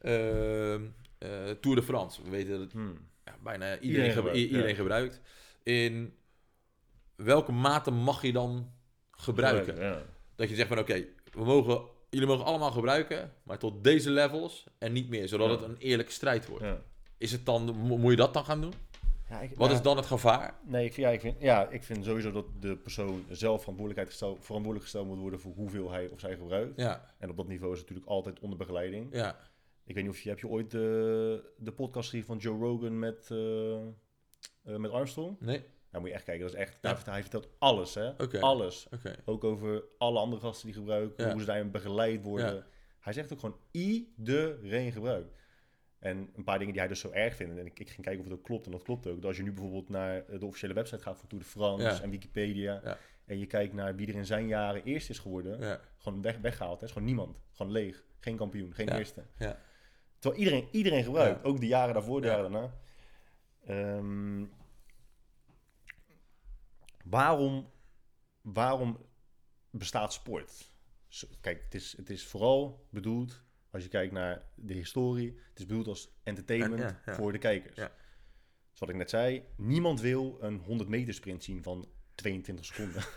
[0.00, 2.22] eh, eh, Tour de France.
[2.22, 2.98] We weten dat het Hmm.
[3.28, 4.74] Ja, bijna iedereen, Iedereen gebru- gebruikt, iedereen ja.
[4.74, 5.20] gebruikt.
[5.62, 6.14] In
[7.16, 8.70] welke mate mag je dan
[9.10, 9.76] gebruiken?
[9.80, 10.02] Ja.
[10.34, 14.66] Dat je zegt van oké, we mogen, jullie mogen allemaal gebruiken, maar tot deze levels
[14.78, 16.64] en niet meer, zodat het een eerlijke strijd wordt.
[17.18, 18.72] Is het dan, mo- moet je dat dan gaan doen?
[19.30, 19.74] Ja, ik- Wat ja.
[19.74, 20.54] is dan het gevaar?
[20.64, 24.16] Nee, ik vind, ja, ik, vind, ja, ik vind sowieso dat de persoon zelf verantwoordelijkheid
[24.40, 26.72] verantwoordelijk gesteld moet worden voor hoeveel hij of zij gebruikt.
[26.76, 29.08] Ja, En op dat niveau is het natuurlijk altijd onder begeleiding.
[29.12, 29.36] ja,
[29.88, 32.98] Ik weet niet of je, heb je ooit de, de podcast gezien van Joe Rogan
[32.98, 33.82] met, eh, eh,
[34.76, 35.40] met Armstrong?
[35.40, 36.98] nee, Nou moet je echt kijken, dat is echt, Ja.
[37.04, 38.88] hij, vertelt, alles hè, alles.
[39.24, 41.30] Ook over alle andere gasten die gebruiken, Ja.
[41.30, 42.54] hoe ze daarin begeleid worden.
[42.54, 42.66] Ja.
[43.00, 45.36] Hij zegt ook gewoon iedereen gebruikt.
[45.98, 48.22] En een paar dingen die hij dus zo erg vindt, en ik, ik ging kijken
[48.24, 49.14] of dat klopt, en dat klopt ook.
[49.16, 52.10] Dat als je nu bijvoorbeeld naar de officiële website gaat van Tour de France en
[52.10, 56.38] Wikipedia, en je kijkt naar wie er in zijn jaren eerst is geworden, gewoon weg,
[56.38, 56.80] weggehaald.
[56.80, 56.86] Hè.
[56.86, 57.40] is gewoon niemand.
[57.52, 58.04] Gewoon leeg.
[58.20, 58.98] Geen kampioen, geen Ja.
[58.98, 59.24] eerste.
[59.38, 59.58] ja,
[60.18, 61.44] Terwijl iedereen, iedereen gebruikt.
[61.44, 62.32] Ook de jaren daarvoor, de Ja.
[62.36, 62.74] jaren daarna.
[63.66, 64.44] Ehm,
[67.04, 67.70] waarom,
[68.40, 68.98] waarom
[69.70, 70.72] bestaat sport?
[71.40, 75.66] Kijk, het is, het is vooral bedoeld, als je kijkt naar de historie, het is
[75.66, 77.14] bedoeld als entertainment Ja, ja.
[77.14, 77.76] voor de kijkers.
[77.76, 77.92] Ja.
[78.70, 83.02] Dus wat ik net zei, niemand wil een 100 meter sprint zien van 22 seconden.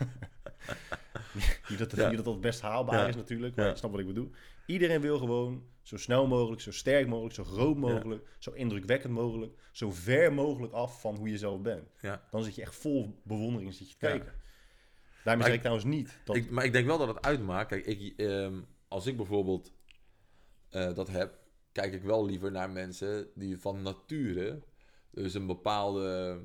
[1.68, 4.30] niet, dat, niet dat dat best haalbaar is natuurlijk, maar je snapt wat ik bedoel.
[4.66, 9.60] Iedereen wil gewoon zo snel mogelijk, zo sterk mogelijk, zo groot mogelijk, zo indrukwekkend mogelijk,
[9.72, 11.88] zo ver mogelijk af van hoe je zelf bent.
[12.00, 12.22] ja.
[12.30, 14.32] Dan zit je echt vol bewondering zit je te kijken.
[15.24, 16.36] Daarmee zeg ik trouwens niet dat...
[16.36, 17.68] Ik, maar ik denk wel dat het uitmaakt.
[17.68, 19.72] Kijk, ik, ehm, als ik bijvoorbeeld
[20.68, 21.38] eh, dat heb,
[21.72, 24.62] kijk ik wel liever naar mensen die van nature
[25.10, 26.38] dus een bepaalde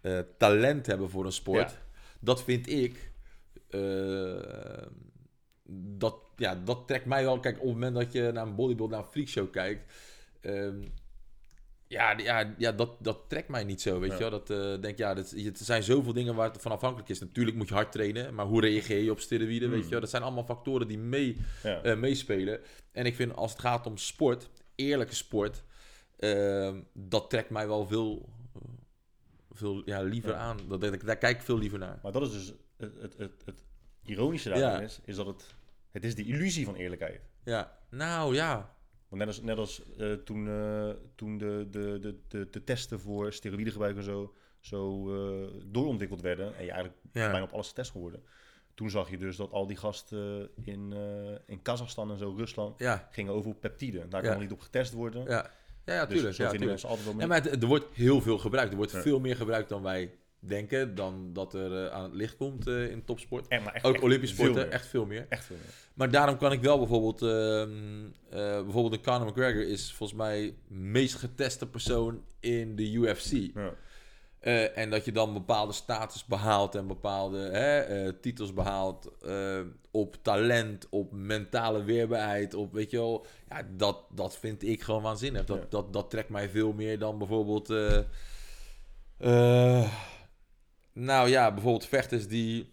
[0.00, 1.70] eh, talent hebben voor een sport.
[1.70, 1.78] Ja.
[2.20, 3.12] Dat vind ik.
[3.68, 4.86] eh,
[5.72, 7.40] dat, ja, dat trekt mij wel.
[7.40, 9.92] Kijk, op het moment dat je naar een bodybuild, naar een freakshow kijkt.
[10.40, 10.82] ehm,
[11.86, 14.16] ja, ja, ja dat, dat trekt mij niet zo, weet Ja.
[14.16, 14.30] je wel.
[14.30, 17.20] Dat eh, denk ja, dat, er zijn zoveel dingen waar het van afhankelijk is.
[17.20, 19.84] Natuurlijk moet je hard trainen, maar hoe reageer je op steroïden, weet Hmm.
[19.84, 20.00] je wel.
[20.00, 21.82] Dat zijn allemaal factoren die mee, ja.
[21.82, 22.60] eh, meespelen.
[22.92, 25.62] En ik vind als het gaat om sport, eerlijke sport,
[26.18, 28.60] ehm, dat trekt mij wel veel, eh,
[29.50, 30.36] veel ja, liever Ja.
[30.36, 30.58] aan.
[30.68, 31.98] Dat, dat, daar kijk ik veel liever naar.
[32.02, 33.64] Maar dat is dus het, het, het, het
[34.04, 35.54] ironische daarvan is, is dat het,
[35.90, 37.20] het is de illusie van eerlijkheid.
[37.44, 38.74] Ja, nou ja.
[39.08, 43.00] Want net als, net als eh, toen, eh, toen de, de, de, de, de testen
[43.00, 47.30] voor steroïdegebruik en zo, zo eh, doorontwikkeld werden, en je eigenlijk Ja.
[47.30, 48.22] bijna op alles getest geworden,
[48.74, 50.92] toen zag je dus dat al die gasten in,
[51.46, 54.10] in Kazachstan en zo, Rusland, Ja, gingen over op peptiden.
[54.10, 55.24] Daar kan niet op getest worden.
[55.24, 55.50] ja.
[55.84, 56.36] Ja, ja, dus tuurlijk.
[56.36, 56.82] zo ja, tuurlijk.
[56.82, 58.70] altijd wel Ja, maar het- er wordt heel veel gebruikt.
[58.70, 60.94] Er wordt veel meer gebruikt dan wij denken.
[60.94, 63.48] Dan dat er eh, aan het licht komt eh, in topsport.
[63.48, 65.26] Echt, maar echt, Ook echt Olympisch sporten, echt veel meer.
[65.28, 65.74] Echt veel meer.
[65.94, 67.22] Maar daarom kan ik wel bijvoorbeeld...
[67.22, 73.32] eh, bijvoorbeeld de Conor McGregor is volgens mij meest geteste persoon in de UFC.
[73.54, 73.72] Ja.
[74.74, 79.60] En dat je dan bepaalde status behaalt en bepaalde hè, titels behaalt eh,
[79.90, 83.26] op talent, op mentale weerbaarheid, op weet je wel.
[83.48, 85.44] Ja, dat, dat vind ik gewoon waanzinnig.
[85.44, 85.66] Dat, Ja.
[85.68, 87.68] dat, dat trekt mij veel meer dan bijvoorbeeld.
[90.92, 92.72] Nou ja, bijvoorbeeld vechters die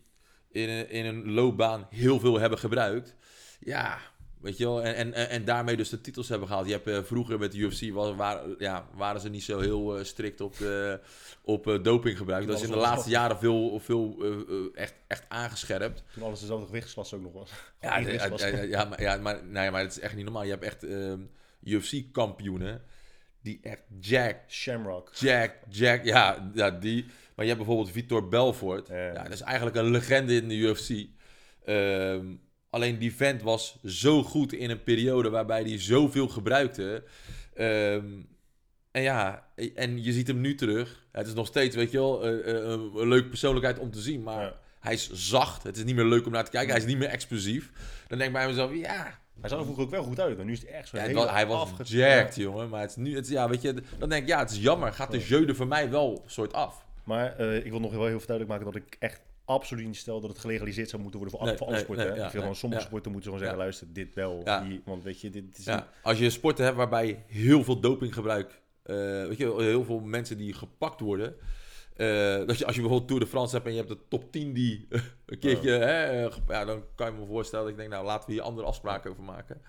[0.51, 3.15] in een, in een loopbaan heel veel hebben gebruikt.
[3.59, 3.99] Ja,
[4.41, 4.83] weet je wel.
[4.83, 6.65] En, en, en daarmee dus de titels hebben gehaald.
[6.67, 9.97] Je hebt eh, vroeger met de UFC was, waren, ja, waren ze niet zo heel
[9.97, 10.93] eh, strikt op, eh,
[11.41, 12.47] op eh, dopinggebruik.
[12.47, 14.23] Dat is in de laatste jaren veel, veel
[14.73, 16.03] echt, echt aangescherpt.
[16.13, 17.51] Toen alles dezelfde gewichtsklasse ook nog was.
[17.81, 20.43] Ja, ja, ja, maar, ja, maar, nee, maar het is echt niet normaal.
[20.43, 21.19] Je hebt echt ehm,
[21.63, 22.81] UFC-kampioenen
[23.41, 25.11] die echt jack, Shamrock.
[25.13, 27.05] jack, jack, ja, ja, die.
[27.37, 28.87] Maar je hebt bijvoorbeeld Vitor Belfort.
[28.87, 28.95] Ja.
[29.13, 31.05] Ja, dat is eigenlijk een legende in de UFC.
[31.65, 32.25] Ehm,
[32.69, 37.03] alleen die vent was zo goed in een periode waarbij hij zoveel gebruikte.
[37.53, 38.05] Ehm,
[38.91, 41.05] en ja, en je ziet hem nu terug.
[41.11, 43.99] Het is nog steeds, weet je wel, eh, eh, een, een leuke persoonlijkheid om te
[44.01, 44.23] zien.
[44.23, 44.55] Maar Ja.
[44.79, 45.63] hij is zacht.
[45.63, 46.69] Het is niet meer leuk om naar te kijken.
[46.71, 47.71] Hij is niet meer explosief.
[48.07, 50.39] Dan denk ik bij mezelf, ja, Hij zag er vroeger ook wel goed uit.
[50.39, 52.69] En nu is hij echt zo Ja, het was- hij was jacked, jongen.
[52.69, 54.57] Maar het is nu, het, is- ja, weet je, dan denk ik, ja, het is
[54.59, 54.93] jammer.
[54.93, 56.85] Gaat de jeu er voor mij wel soort af.
[57.07, 60.19] Maar eh, ik wil nog wel heel duidelijk maken dat ik echt absoluut niet stel
[60.21, 62.03] dat het gelegaliseerd zou moeten worden voor, Nee, voor alle sporten.
[62.05, 62.19] nee, hè.
[62.19, 62.87] ja, ik vind gewoon sommige ja.
[62.87, 64.43] sporten moeten gewoon zeggen, luister, dit wel.
[64.63, 65.67] Die, want weet je, dit is
[66.01, 68.95] als je sporten hebt waarbij heel veel dopinggebruik, eh
[69.27, 71.35] weet je, heel veel mensen die gepakt worden.
[71.95, 74.31] eh, dat je, als je bijvoorbeeld Tour de France hebt en je hebt de top
[74.31, 74.87] 10 die
[75.25, 78.33] een keertje, hè, ja, dan kan je me voorstellen dat ik denk, nou laten we
[78.33, 79.61] hier andere afspraken over maken.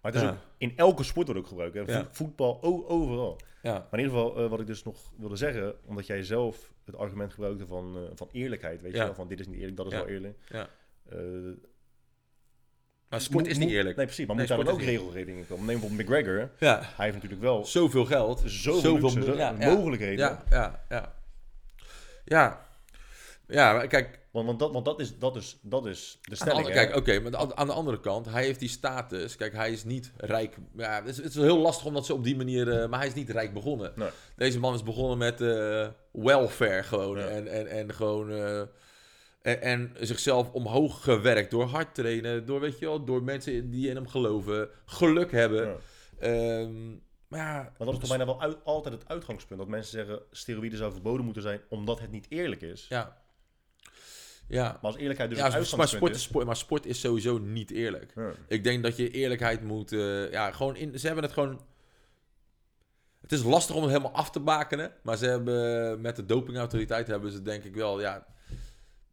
[0.00, 1.74] Maar het is ook, in elke sport wordt ook gebruikt.
[1.74, 2.02] Hè.
[2.10, 3.40] Voetbal, overal.
[3.62, 6.72] Ja, Maar in ieder geval, eh, wat ik dus nog wilde zeggen, omdat jij zelf
[6.84, 9.76] het argument gebruikte van, eh, van eerlijkheid, weet je wel, van dit is niet eerlijk,
[9.76, 10.38] dat is wel eerlijk.
[10.48, 10.68] Ja.
[11.08, 11.18] Eh,
[13.08, 13.96] maar sport moet- is niet eerlijk.
[13.96, 15.64] Nee, precies, maar Nee, moet daar dan ook sport is regelgeving in komen?
[15.66, 18.42] Neem bijvoorbeeld McGregor, Ja, hij heeft natuurlijk wel zoveel geld.
[18.46, 20.18] zoveel, luxe, mo- zo- ja, mogelijkheden.
[20.18, 21.14] Ja, ja, ja.
[22.24, 22.66] Ja,
[23.46, 26.36] ja kijk, Want, want, dat, want dat, is, dat, is, dat is de Aan de
[26.36, 26.66] stelling.
[26.68, 29.36] kijk, oké, maar aan- de andere kant, hij heeft die status.
[29.36, 30.56] Kijk, hij is niet rijk.
[30.76, 32.80] Ja, het, is, het is heel lastig omdat ze op die manier.
[32.80, 33.92] eh, maar hij is niet rijk begonnen.
[33.96, 34.08] Nee.
[34.36, 37.18] Deze man is begonnen met eh, welfare gewoon.
[37.18, 37.26] Ja.
[37.26, 38.30] En, en, en gewoon.
[38.30, 38.60] eh,
[39.42, 42.46] en, en zichzelf omhoog gewerkt door hard trainen.
[42.46, 44.68] Door, weet je wel, door mensen die in hem geloven.
[44.84, 45.66] Geluk hebben.
[45.66, 45.76] Ja.
[46.18, 46.88] Ehm,
[47.28, 49.60] maar ja, Maar dat is toch bijna wel uit- altijd het uitgangspunt.
[49.60, 52.86] Dat mensen zeggen, steroïden zou verboden moeten zijn omdat het niet eerlijk is.
[52.88, 53.18] ja.
[54.50, 57.70] Ja, Maar als eerlijkheid dus ja maar, sport is, sport, maar sport is sowieso niet
[57.70, 58.12] eerlijk.
[58.14, 58.30] Ja.
[58.48, 59.92] Ik denk dat je eerlijkheid moet.
[59.92, 60.98] eh, ja, gewoon in.
[60.98, 61.60] Ze hebben het gewoon.
[63.20, 64.92] Het is lastig om het helemaal af te bakenen.
[65.02, 68.00] Maar ze hebben met de dopingautoriteit hebben ze denk ik wel.
[68.00, 68.26] Ja,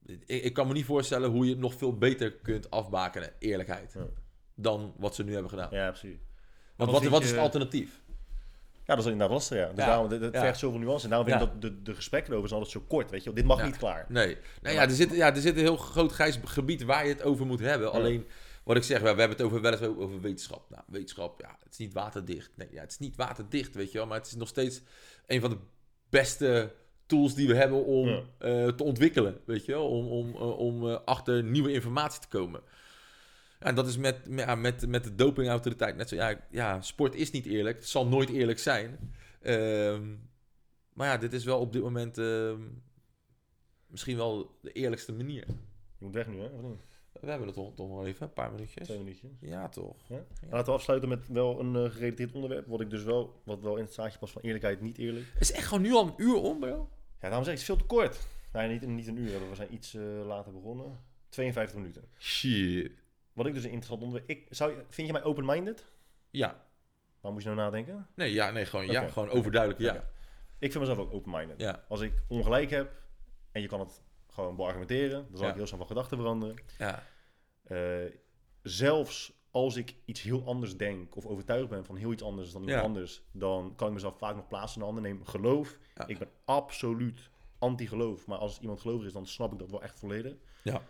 [0.05, 3.29] ik, ik kan me niet voorstellen hoe je het nog veel beter kunt afbakenen.
[3.39, 3.93] Eerlijkheid.
[3.93, 4.05] Ja.
[4.55, 5.67] Dan wat ze nu hebben gedaan.
[5.71, 6.17] Ja, precies.
[6.75, 8.01] Want wat, wat je- is het alternatief?
[8.88, 9.67] Ja, dat is inderdaad lastig, ja.
[9.67, 11.03] Dus Ja, daarom, het, vergt zoveel nuance.
[11.03, 13.33] En daarom vind ik dat de, de gesprekken erover zijn altijd zo kort, weet je.
[13.33, 14.05] Dit mag niet klaar.
[14.09, 14.38] Nee.
[14.61, 17.23] Nou ja, er zit, ja, er zit een heel groot grijs gebied waar je het
[17.23, 17.91] over moet hebben.
[17.91, 18.27] Alleen,
[18.63, 20.69] wat ik zeg, we hebben het over, wel eens over, wetenschap.
[20.69, 22.51] Nou, wetenschap, ja, het is niet waterdicht.
[22.55, 24.07] Nee, ja, het is niet waterdicht, weet je wel.
[24.07, 24.81] Maar het is nog steeds
[25.25, 25.57] een van de
[26.09, 26.73] beste
[27.05, 28.21] tools die we hebben om Ja.
[28.38, 29.88] eh, te ontwikkelen, weet je wel.
[29.89, 32.61] Om, om, eh, om eh, achter nieuwe informatie te komen.
[33.60, 36.16] En dat is met, met, met, met de dopingautoriteit net zo.
[36.16, 37.78] Ja, ja, sport is niet eerlijk.
[37.78, 39.14] Het zal nooit eerlijk zijn.
[39.41, 40.16] Ehm,
[40.93, 42.62] maar ja, dit is wel op dit moment ehm,
[43.88, 45.45] misschien wel de eerlijkste manier.
[45.97, 46.45] Je moet weg nu, hè?
[46.45, 46.82] Of niet?
[47.22, 48.84] We hebben het toch, nog even, een paar minuutjes.
[48.84, 49.32] Twee minuutjes.
[49.39, 49.95] Ja, toch.
[50.08, 50.26] Ja?
[50.49, 52.68] Laten we afsluiten met wel een uh, gerelateerd onderwerp.
[52.68, 55.26] Wat ik dus wel, wat wel in het zaadje past van eerlijkheid, niet eerlijk.
[55.34, 56.89] Het is echt gewoon nu al een uur om, bro.
[57.22, 58.28] Ja, daarom zeg ik, het is veel te kort.
[58.53, 59.49] Nee, niet, niet een uur.
[59.49, 60.99] We zijn iets eh, later begonnen.
[61.30, 62.03] 52 minuten.
[62.20, 62.91] Shit.
[63.38, 64.29] Wat ik dus een interessant onderwerp...
[64.29, 65.85] Ik, zou, vind je mij open-minded?
[66.29, 66.63] Ja.
[67.21, 68.07] Waar moet je nou nadenken?
[68.15, 69.07] Nee, ja, nee, gewoon ja.
[69.07, 69.93] Gewoon overduidelijk ja.
[70.59, 71.61] Ik vind mezelf ook open-minded.
[71.61, 71.83] Ja.
[71.88, 72.91] Als ik ongelijk heb
[73.51, 75.49] en je kan het gewoon beargumenteren, dan zal Ja.
[75.51, 76.55] ik heel snel van gedachten veranderen.
[76.77, 77.03] Ja.
[77.63, 78.11] Eh,
[78.61, 82.61] zelfs als ik iets heel anders denk of overtuigd ben van heel iets anders dan
[82.61, 82.85] iemand Ja.
[82.88, 85.11] anders, dan kan ik mezelf vaak nog plaatsen in een ander.
[85.11, 85.77] Neem geloof.
[86.07, 87.29] Ik ben absoluut
[87.59, 88.27] anti-geloof.
[88.27, 90.33] Maar als iemand gelovig is, dan snap ik dat wel echt volledig.
[90.61, 90.81] Ja.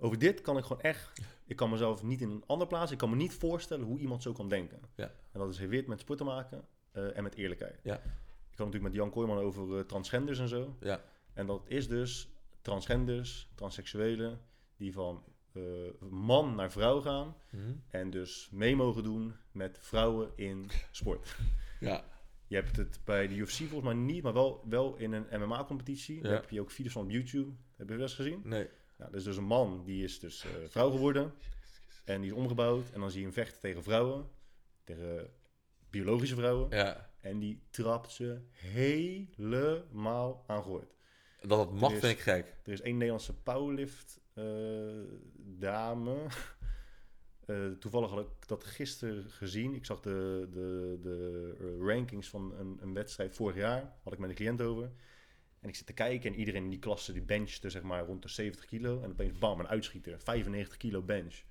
[0.00, 1.20] Over dit kan ik gewoon echt...
[1.46, 2.92] Ik kan mezelf niet in een ander plaatsen.
[2.92, 4.80] Ik kan me niet voorstellen hoe iemand zo kan denken.
[4.94, 5.12] Ja.
[5.32, 7.80] En dat is weer met sport te maken eh, en met eerlijkheid.
[7.82, 7.94] Ja.
[8.50, 10.76] Ik had natuurlijk met Jan Kooijman over eh, transgenders en zo.
[10.80, 11.00] Ja.
[11.32, 12.28] En dat is dus
[12.62, 14.40] transgenders, transseksuelen,
[14.76, 15.62] die van eh,
[16.10, 17.36] man naar vrouw gaan.
[17.50, 17.72] Mhm.
[17.88, 21.36] En dus mee mogen doen met vrouwen in sport.
[21.80, 22.04] Ja.
[22.46, 26.22] Je hebt het bij de UFC volgens mij niet, maar wel, wel in een MMA-competitie.
[26.22, 26.30] Ja.
[26.30, 27.52] heb je ook video's van op YouTube.
[27.76, 28.40] Heb je dat eens gezien?
[28.44, 28.68] Nee.
[29.00, 31.32] Nou, dat is dus een man, die is dus eh, vrouw geworden.
[32.04, 32.90] En die is omgebouwd.
[32.90, 34.28] En dan zie je hem vechten tegen vrouwen.
[34.84, 35.30] Tegen
[35.90, 36.70] biologische vrouwen.
[36.76, 37.10] Ja.
[37.20, 40.94] En die trapt ze helemaal aan gehoord.
[41.42, 42.54] Dat het mag is- vind ik gek.
[42.64, 44.44] Er is één Nederlandse powerlift eh,
[45.36, 46.16] dame.
[47.46, 49.74] Eh, toevallig had ik dat gisteren gezien.
[49.74, 53.96] Ik zag de, de, de rankings van een, een wedstrijd vorig jaar.
[54.02, 54.90] Had ik met een cliënt over.
[55.60, 58.22] En ik zit te kijken en iedereen in die klasse die benchte zeg maar rond
[58.22, 59.02] de 70 kilo.
[59.02, 60.20] En opeens bam, een uitschieter.
[60.20, 61.42] 95 kilo bench.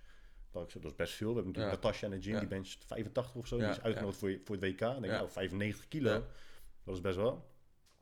[0.52, 1.28] Dat, ik zo, dat is best veel.
[1.28, 1.88] We hebben natuurlijk Ja.
[1.88, 2.40] Natasja in de gym, Ja.
[2.40, 3.58] die bencht 85 of zo.
[3.58, 4.80] Ja, Die is uitgenodigd voor, voor het WK.
[4.80, 6.26] Denk ik, nou, 95 kilo.
[6.84, 7.32] Dat is best wel.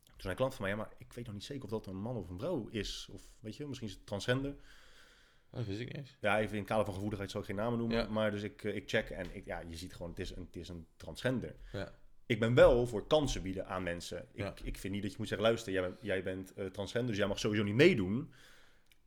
[0.04, 1.86] Toen zei een klant van mij, ja, maar ik weet nog niet zeker of dat
[1.86, 3.08] een man of een vrouw is.
[3.12, 4.56] Of weet je, misschien is het transgender.
[5.52, 6.18] Dat wist ik niet.
[6.22, 7.98] Ja, even in het kader van gevoeligheid zou ik geen namen noemen.
[8.12, 10.44] Maar dus ik, eh, ik check en ik, ja, je ziet gewoon, het is een,
[10.46, 11.56] het is een transgender.
[11.72, 11.94] Ja.
[12.28, 14.18] Ik ben wel voor kansen bieden aan mensen.
[14.34, 14.54] Ik, Ja.
[14.64, 17.18] ik vind niet dat je moet zeggen, luister, jij bent, jij bent eh, transgender, dus
[17.18, 18.32] jij mag sowieso niet meedoen.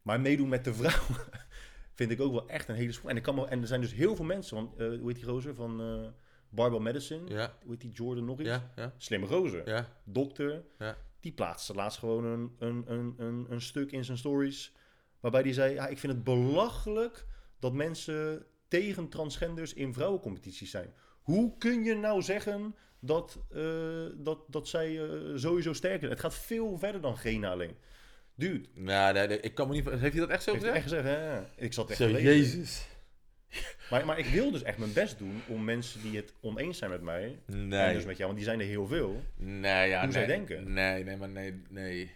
[0.03, 1.17] Maar meedoen met de vrouw
[1.99, 2.95] vind ik ook wel echt een hele.
[3.07, 5.15] En, ik kan me, en er zijn dus heel veel mensen, want eh, hoe heet
[5.15, 6.09] die gozer van eh
[6.49, 7.29] Barbell Medicine?
[7.29, 7.57] Ja.
[7.63, 8.49] Hoe heet die Jordan nog iets?
[8.49, 8.73] Ja.
[8.77, 8.95] Ja.
[8.97, 9.63] Slimme.
[9.65, 9.89] Ja.
[10.05, 10.65] Dokter.
[10.79, 10.97] Ja.
[11.21, 14.73] Die plaatste laatst gewoon een, een, een, een, een stuk in zijn stories.
[15.21, 17.27] Waarbij die zei: ja, Ik vind het belachelijk
[17.59, 20.93] dat mensen tegen transgenders in vrouwencompetities zijn.
[21.23, 23.63] Hoe kun je nou zeggen dat, eh,
[24.15, 26.11] dat, dat zij eh, sowieso sterker zijn?
[26.13, 27.75] Het gaat veel verder dan gena alleen.
[28.35, 29.89] Dude, Nou, nee, nee, ik kan me niet...
[29.89, 30.77] Heeft hij dat echt zo heeft gezegd?
[30.85, 31.41] echt gezegd, hè?
[31.65, 32.87] Ik zat echt Zo, te jezus.
[33.91, 36.91] Maar, maar ik wil dus echt mijn best doen om mensen die het oneens zijn
[36.91, 37.95] met mij, en Nee.
[37.95, 40.13] dus met jou, want die zijn er heel veel, Nee, ja, Hoe nee.
[40.13, 40.73] zij denken.
[40.73, 42.11] Nee, nee, maar nee, nee.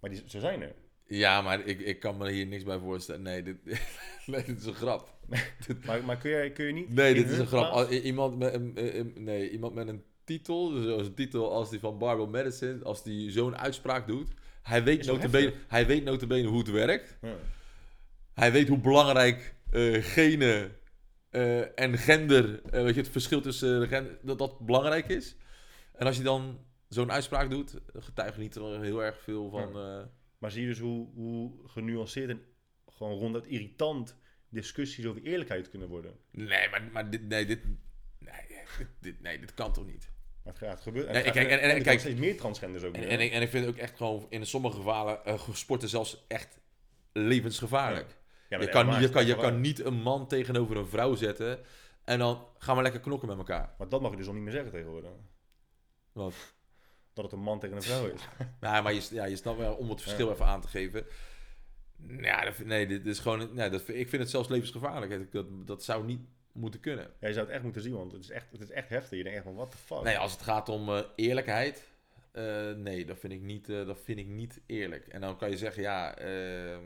[0.00, 0.72] maar die, ze zijn er.
[1.06, 3.22] Ja, maar ik, ik kan me hier niks bij voorstellen.
[3.22, 3.56] Nee, dit,
[4.26, 5.12] nee, dit is een grap.
[5.86, 6.94] Maar, maar kun, je, kun je niet...
[6.94, 7.72] Nee, dit is een grap.
[7.72, 11.70] plaats- Iemand met een, eh, nee, iemand met een titel, dus zoals een titel als
[11.70, 14.30] die van Barbell Medicine, als die zo'n uitspraak doet,
[14.62, 17.18] hij weet, notabene, hij weet notabene hoe het werkt.
[17.22, 17.36] Ja.
[18.34, 20.76] Hij weet hoe belangrijk eh genen
[21.30, 25.36] eh, en gender, eh, weet je, het verschil tussen de gender, dat dat belangrijk is.
[25.92, 26.58] En als je dan
[26.88, 29.72] zo'n uitspraak doet, getuigt niet er heel erg veel van...
[30.38, 32.42] Maar zie je dus hoe, hoe genuanceerd en
[32.86, 34.16] gewoon ronduit irritant
[34.48, 36.16] discussies over eerlijkheid kunnen worden.
[36.30, 37.60] nee, maar, maar dit, nee, dit,
[38.18, 38.32] nee,
[38.78, 40.10] dit, dit- nee, dit kan toch niet?
[40.44, 41.12] Maar het gaat gebeuren.
[41.12, 42.94] Nee, het gaat- kijk, en- en- kijk- steeds meer transgenders ook.
[42.94, 46.58] En, en, en ik vind ook echt gewoon in sommige gevallen eh, sporten zelfs echt
[47.12, 48.16] levensgevaarlijk.
[48.48, 51.58] Ja, je, kan, je, kan, je kan niet een man tegenover een vrouw zetten
[52.04, 53.74] en dan gaan we lekker knokken met elkaar.
[53.78, 55.10] Maar dat mag je dus al niet meer zeggen tegenwoordig.
[56.12, 56.34] Wat?
[57.12, 58.20] Dat het een man tegen een vrouw is.
[58.60, 61.06] Nou, maar je, ja, je snapt wel om het verschil even aan te geven.
[62.08, 63.54] Ja, dat, nee, dit is gewoon.
[63.54, 65.32] Nee, dat, ik vind het zelfs levensgevaarlijk.
[65.32, 66.20] Dat, dat zou niet
[66.54, 67.10] moeten kunnen.
[67.20, 69.16] Ja, je zou het echt moeten zien, want het is echt, het is echt heftig.
[69.18, 70.02] Je denkt echt van, what the fuck?
[70.02, 71.84] Nee, als het gaat om eh, eerlijkheid.
[72.32, 75.06] eh, nee, dat vind, ik niet, eh, dat vind ik niet eerlijk.
[75.06, 76.16] En dan kan je zeggen, ja.
[76.18, 76.84] ehm,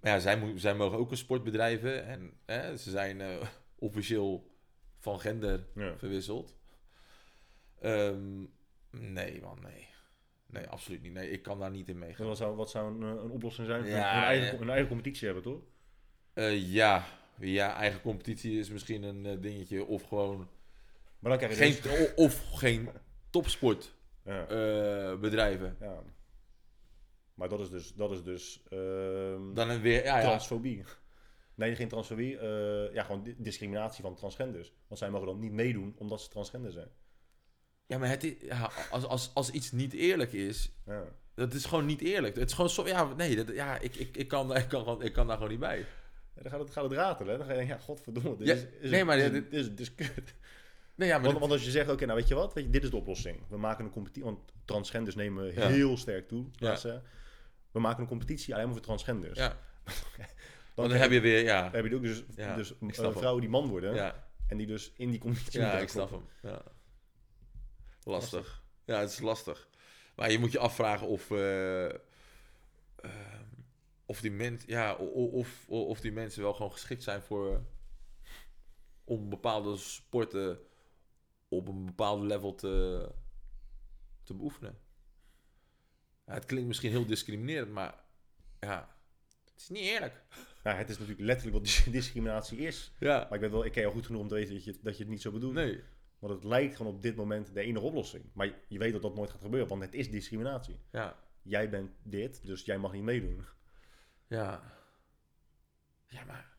[0.00, 2.06] maar ja, zij, zij mogen ook een sport bedrijven.
[2.06, 3.22] En hè, ze zijn
[3.78, 4.50] officieel
[4.98, 5.98] van gender Ja.
[5.98, 6.56] verwisseld.
[7.80, 8.42] Ehm,
[8.90, 9.86] nee, man, nee.
[10.46, 11.12] Nee, absoluut niet.
[11.12, 12.26] Nee, ik kan daar niet in meegaan.
[12.26, 13.84] Wat zou, wat zou een, een oplossing zijn?
[13.86, 15.60] Ja, een, eigen, een eigen competitie hebben, toch?
[16.52, 17.04] Ja.
[17.38, 19.84] Ja, eigen competitie is misschien een eh, dingetje.
[19.84, 20.48] Of gewoon
[21.18, 22.14] Maar dan krijg je geen, dus...
[22.14, 22.88] of geen
[23.30, 24.02] topsportbedrijven.
[25.12, 25.76] Ja, bedrijven.
[25.80, 26.02] ja.
[27.34, 30.22] Maar dat is dus, dat is dus ehm, Dan een weer, ja, ja.
[30.22, 30.84] transfobie.
[31.54, 32.38] Nee, geen transfobie.
[32.38, 34.72] eh, ja, gewoon di- discriminatie van transgenders.
[34.86, 36.88] Want zij mogen dan niet meedoen omdat ze transgender zijn.
[37.86, 41.04] Ja, maar het is, ja, als, als, als iets niet eerlijk is, Ja.
[41.34, 42.36] dat is gewoon niet eerlijk.
[42.36, 45.02] Het is gewoon zo, ja, nee, dat, ja, ik, ik, ik, kan, ik, kan, gewoon-
[45.02, 45.86] ik kan daar gewoon niet bij.
[46.34, 47.32] Dan gaat het, gaat het ratelen.
[47.32, 47.38] Hè?
[47.38, 49.68] Dan ga je denken, ja, godverdomme, dit Ja, is, is, nee, maar dit, dit- is,
[49.68, 50.34] dit, is, kut.
[50.94, 52.82] Nee, ja, maar Want, als je zegt, oké, nou weet je wat, weet je, dit
[52.82, 53.40] is de oplossing.
[53.48, 55.68] We maken een competitie, want transgenders nemen Ja.
[55.68, 56.46] heel sterk toe.
[56.52, 57.02] Ja.
[57.70, 59.38] We maken een competitie alleen maar voor transgenders.
[59.38, 59.56] ja,
[60.74, 62.24] dan, dan heb je weer, ja, dan heb je ook dus,
[62.56, 63.12] dus eh, hem.
[63.12, 64.14] vrouwen die man worden.
[64.48, 66.22] En die dus in die competitie ja, ik snap hem.
[66.42, 66.62] Ja.
[68.04, 68.62] Lastig.
[68.84, 69.68] Ja, het is lastig.
[70.16, 71.92] Maar je moet je afvragen of, eh, ehm,
[74.06, 77.64] of, die men, ja, of, o- of die mensen wel gewoon geschikt zijn voor
[79.04, 80.58] om bepaalde sporten
[81.48, 83.08] op een bepaald level te,
[84.22, 84.78] te beoefenen.
[86.26, 87.94] Ja, het klinkt misschien heel discriminerend, maar
[88.60, 88.96] ja,
[89.44, 90.22] het is niet eerlijk.
[90.62, 92.92] Het is natuurlijk letterlijk wat dis- discriminatie is.
[92.98, 94.78] Ja, Maar ik, weet wel, ik ken jou goed genoeg om te weten dat je,
[94.82, 95.54] dat je het niet zo bedoelt.
[95.54, 95.82] nee.
[96.18, 98.24] Want het lijkt gewoon op dit moment de enige oplossing.
[98.32, 100.76] Maar je- je weet dat dat nooit gaat gebeuren, want het is discriminatie.
[100.92, 103.44] Ja, Jij bent dit, dus jij mag niet meedoen.
[104.34, 104.72] Ja.
[106.08, 106.52] Ja, maar,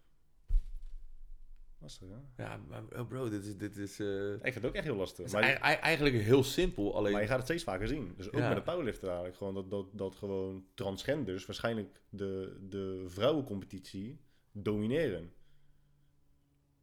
[1.80, 2.44] Lastig, hè?
[2.44, 4.96] ja, maar oh bro, dit is, dit is, eh, Ik vind het ook echt heel
[4.96, 5.18] lastig.
[5.18, 7.12] het is Maar, ei- ei- eigenlijk heel simpel, alleen...
[7.12, 8.14] maar je gaat het steeds vaker zien.
[8.18, 8.48] Dus ook Ja.
[8.48, 9.38] met de powerlifter eigenlijk.
[9.38, 14.20] Gewoon dat, dat, dat gewoon transgenders waarschijnlijk de, de vrouwencompetitie
[14.52, 15.34] domineren.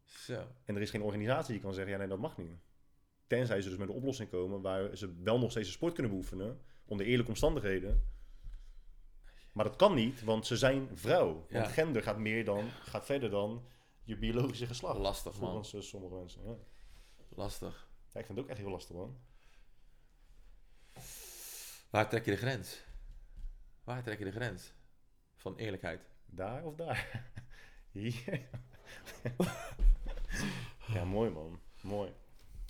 [0.05, 0.47] Zo.
[0.65, 2.59] En er is geen organisatie die kan zeggen, ja nee, dat mag niet.
[3.27, 6.13] Tenzij ze dus met een oplossing komen waar ze wel nog steeds een sport kunnen
[6.13, 6.61] beoefenen.
[6.85, 8.03] Onder eerlijke omstandigheden.
[9.53, 11.33] Maar dat kan niet, want ze zijn vrouw.
[11.35, 11.65] Want Ja.
[11.65, 13.67] gender gaat meer dan, gaat verder dan
[14.03, 14.99] je biologische geslacht.
[14.99, 15.51] Lastig, man.
[15.65, 16.43] Volgens sommige mensen.
[16.45, 16.55] Ja.
[17.29, 17.89] Lastig.
[18.13, 19.17] Ja, ik vind het ook echt heel lastig, man.
[21.91, 22.85] Waar trek je de grens?
[23.85, 24.73] Waar trek je de grens?
[25.37, 26.01] Van eerlijkheid.
[26.27, 27.31] Daar of daar?
[27.93, 28.49] Hier.
[30.87, 31.61] ja, mooi man.
[31.83, 32.13] Mooi.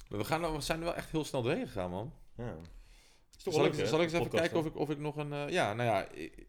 [0.08, 2.12] We, gaan, we zijn er wel echt heel snel doorheen gegaan, man.
[2.36, 2.56] Ja.
[3.36, 4.90] Is toch Zal ik, leuk, hè, zal ik eens even podcast, kijken of ik, of
[4.90, 5.32] ik nog een...
[5.32, 6.04] eh, ja, nou ja.
[6.04, 6.46] ik-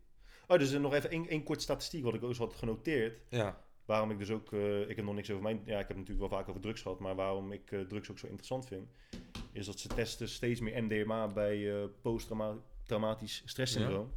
[0.48, 3.22] Oh, dus nog even één, één kort statistiek wat ik ook eens had genoteerd.
[3.30, 3.62] ja.
[3.86, 6.30] Waarom ik dus ook, eh, ik heb nog niks over mijn, ja, ik heb natuurlijk
[6.30, 8.90] wel vaak over drugs gehad, maar waarom ik eh, drugs ook zo interessant vind,
[9.52, 14.12] is dat ze testen steeds meer MDMA bij eh posttraumatisch stresssyndroom.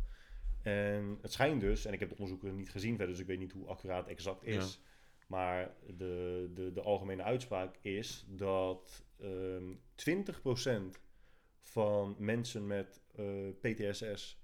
[0.62, 3.38] En het schijnt dus, en ik heb de onderzoeken niet gezien verder, dus ik weet
[3.38, 4.80] niet hoe accuraat exact is,
[5.26, 9.72] maar de, de, de algemene uitspraak is dat ehm
[10.96, 11.00] 20%
[11.60, 13.24] van mensen met eh,
[13.60, 14.38] PTSS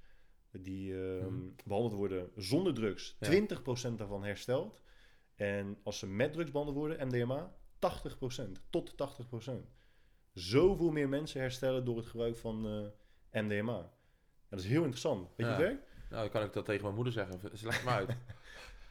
[0.61, 1.49] die ehm, Mhm.
[1.65, 3.27] behandeld worden zonder drugs, Ja.
[3.29, 4.81] 20% daarvan herstelt.
[5.35, 8.61] En als ze met drugs behandeld worden, MDMA, 80%.
[8.71, 9.71] Tot 80%.
[10.33, 12.67] Zoveel meer mensen herstellen door het gebruik van
[13.33, 13.77] eh, MDMA.
[13.79, 13.91] Ja,
[14.49, 15.29] dat is heel interessant.
[15.37, 15.61] Weet je Ja.
[15.61, 15.81] het?
[16.11, 17.41] Nou, dan kan ik dat tegen mijn moeder zeggen.
[17.59, 18.17] Ze legt me uit.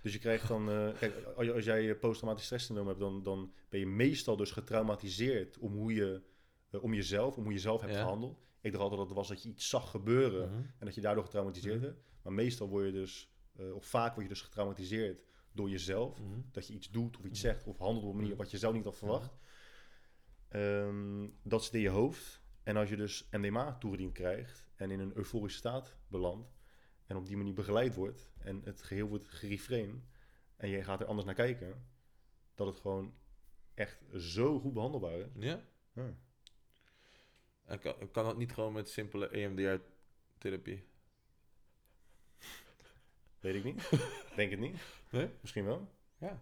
[0.01, 3.80] Dus je krijgt dan, eh, kijk, als jij eh, posttraumatisch stresssyndroom hebt, dan, dan ben
[3.80, 6.22] je meestal dus getraumatiseerd om hoe je,
[6.82, 8.39] om jezelf, om hoe je zelf hebt gehandeld.
[8.62, 10.57] Ik dacht altijd dat het was dat je iets zag gebeuren Mhm.
[10.78, 11.84] en dat je daardoor getraumatiseerd Mhm.
[11.86, 11.97] werd.
[12.22, 16.22] Maar meestal word je dus, eh, of vaak word je dus getraumatiseerd door jezelf.
[16.22, 16.39] Mhm.
[16.51, 18.74] Dat je iets doet of iets zegt of handelt op een manier wat je zelf
[18.74, 19.38] niet had verwacht.
[20.49, 22.41] Ehm, dat zit in je hoofd.
[22.64, 26.51] En als je dus MDMA toegediend krijgt en in een euforische staat belandt
[27.05, 30.03] en op die manier begeleid wordt en het geheel wordt gereframed
[30.55, 31.86] en je gaat er anders naar kijken,
[32.55, 33.14] dat het gewoon
[33.74, 35.28] echt zo goed behandelbaar is.
[35.36, 35.62] Ja?
[35.93, 36.16] Ja.
[37.72, 40.84] En kan, kan dat niet gewoon met simpele EMDR-therapie?
[43.39, 43.89] Weet ik niet.
[44.36, 44.82] Denk het niet.
[45.09, 45.30] Nee?
[45.41, 45.88] Misschien wel.
[46.17, 46.41] Ja.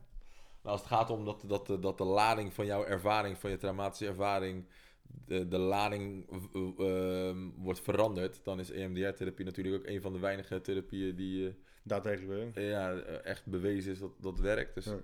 [0.62, 3.58] Nou, als het gaat om dat, dat, dat de lading van jouw ervaring, van je
[3.58, 4.66] traumatische ervaring,
[5.02, 10.20] de, de lading eh, ehm, wordt veranderd, dan is EMDR-therapie natuurlijk ook een van de
[10.20, 11.54] weinige therapieën die eh,
[11.84, 14.74] Daadwerkelijk ja, eh, echt bewezen is dat dat werkt.
[14.74, 15.00] Dus Ja.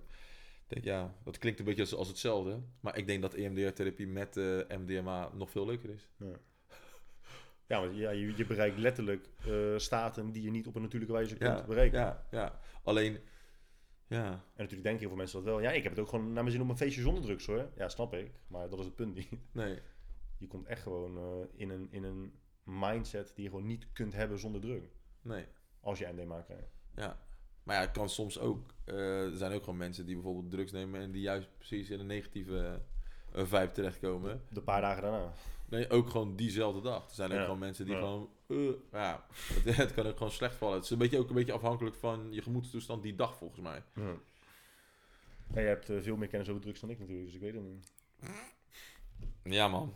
[0.67, 2.61] Denk, ja, dat klinkt een beetje als, als hetzelfde.
[2.79, 6.09] Maar ik denk dat EMDR-therapie met eh, MDMA nog veel leuker is.
[7.67, 11.13] Ja, want ja, je, je bereikt letterlijk eh, staten die je niet op een natuurlijke
[11.13, 11.99] wijze kunt bereiken.
[11.99, 12.59] ja, ja.
[12.83, 13.19] Alleen,
[14.07, 15.61] ja, En natuurlijk denken heel veel mensen dat wel.
[15.61, 17.69] Ja, ik heb het ook gewoon naar mijn zin op een feestje zonder drugs hoor.
[17.75, 18.31] Ja, snap ik.
[18.47, 19.29] Maar dat is het punt niet.
[19.51, 19.79] nee.
[20.37, 24.13] Je komt echt gewoon eh, in, een, in een mindset die je gewoon niet kunt
[24.13, 24.83] hebben zonder drug.
[25.21, 25.45] Nee.
[25.79, 26.75] Als je MDMA krijgt.
[26.95, 27.19] Ja.
[27.65, 28.73] Maar ja, het kan soms ook.
[28.85, 31.99] eh, er zijn ook gewoon mensen die bijvoorbeeld drugs nemen en die juist precies in
[31.99, 32.81] een negatieve
[33.33, 34.41] eh, vibe terechtkomen.
[34.49, 35.33] De paar dagen daarna.
[35.69, 37.07] Nee, ook gewoon diezelfde dag.
[37.09, 37.43] Er zijn ook Ja.
[37.43, 37.99] gewoon mensen die Ja.
[37.99, 38.29] gewoon.
[38.47, 38.57] eh,
[38.91, 39.25] ja,
[39.65, 40.75] het, het kan ook gewoon slecht vallen.
[40.75, 43.83] Het is een beetje, ook een beetje afhankelijk van je gemoedstoestand die dag volgens mij.
[43.95, 44.13] Ja.
[45.53, 47.63] Ja, je hebt veel meer kennis over drugs dan ik natuurlijk, dus ik weet het
[47.63, 47.91] niet.
[49.43, 49.93] Ja, man.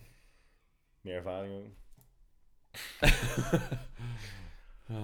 [1.01, 1.65] Meer ervaring ook.
[3.01, 3.09] Oh.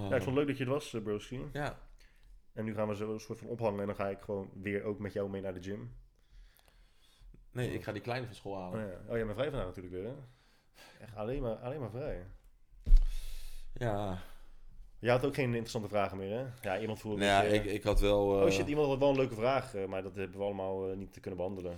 [0.09, 1.39] Ja, ik vond het leuk dat je het was, broski.
[1.53, 1.80] Ja,
[2.56, 4.84] En nu gaan we zo een soort van ophangen en dan ga ik gewoon weer
[4.84, 5.95] ook met jou mee naar de gym.
[7.51, 8.84] nee, ik ga die kleine van school halen.
[8.84, 10.14] Oh ja, oh, ja maar vrij vandaag natuurlijk weer, hè?
[10.99, 12.26] Echt alleen maar, alleen maar vrij.
[13.74, 14.22] Ja,
[14.99, 16.45] Je had ook geen interessante vragen meer, hè?
[16.62, 18.26] Ja, iemand voelde nou ja, ik, ik had wel.
[18.26, 20.95] Oh eh, shit, iemand had wel een leuke vraag, eh, maar dat hebben we allemaal
[20.95, 21.78] niet te kunnen behandelen.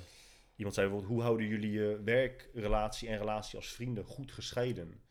[0.55, 5.01] Iemand zei bijvoorbeeld, hoe houden jullie je werkrelatie en relatie als vrienden goed gescheiden?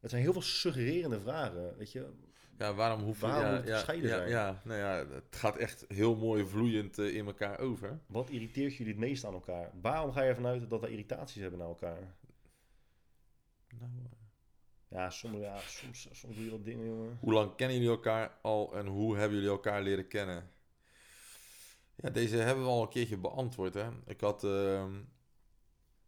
[0.00, 2.12] Het zijn heel veel suggererende vragen, weet je.
[2.58, 3.26] Ja, waarom hoef je...
[3.26, 4.28] Waarom ja, moet het ja, gescheiden ja, zijn?
[4.28, 8.00] Ja, nou ja, het gaat echt heel mooi vloeiend eh, in elkaar over.
[8.06, 9.70] Wat irriteert jullie het meest aan elkaar?
[9.80, 12.16] Waarom ga je ervan uit dat we irritaties hebben naar elkaar?
[13.78, 14.10] Nou, eh,
[14.88, 17.18] Ja, soms, ja, soms, soms doe je wat dingen, jongen.
[17.20, 20.50] hoe lang kennen jullie elkaar al en hoe hebben jullie elkaar leren kennen?
[21.94, 23.88] Ja, deze hebben we al een keertje beantwoord, hè.
[24.06, 24.44] Ik had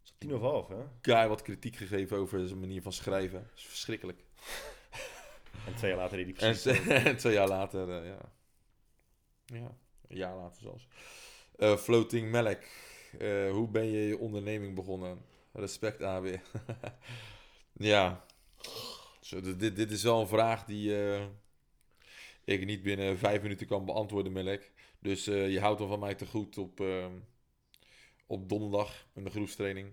[0.02, 0.84] is tien over half, hè?
[1.00, 3.42] Kai wat kritiek gegeven over zijn manier van schrijven.
[3.42, 4.24] Dat is verschrikkelijk.
[5.66, 8.18] En twee jaar later deed hij precies twee- en twee jaar later, eh, ja.
[9.46, 9.76] Ja,
[10.08, 10.86] een jaar later zelfs.
[11.58, 12.58] Eh, Floating Melk.
[13.18, 15.24] Eh, hoe ben je je onderneming begonnen?
[15.52, 16.26] Respect, AB.
[17.72, 18.24] ja.
[19.20, 20.94] Zo, dit- dit, is wel een vraag die
[22.44, 24.62] ik niet binnen vijf minuten kan beantwoorden, Melk.
[24.98, 27.12] Dus je houdt hem van mij te goed op, ehm,
[28.26, 29.92] op donderdag in de groepstraining.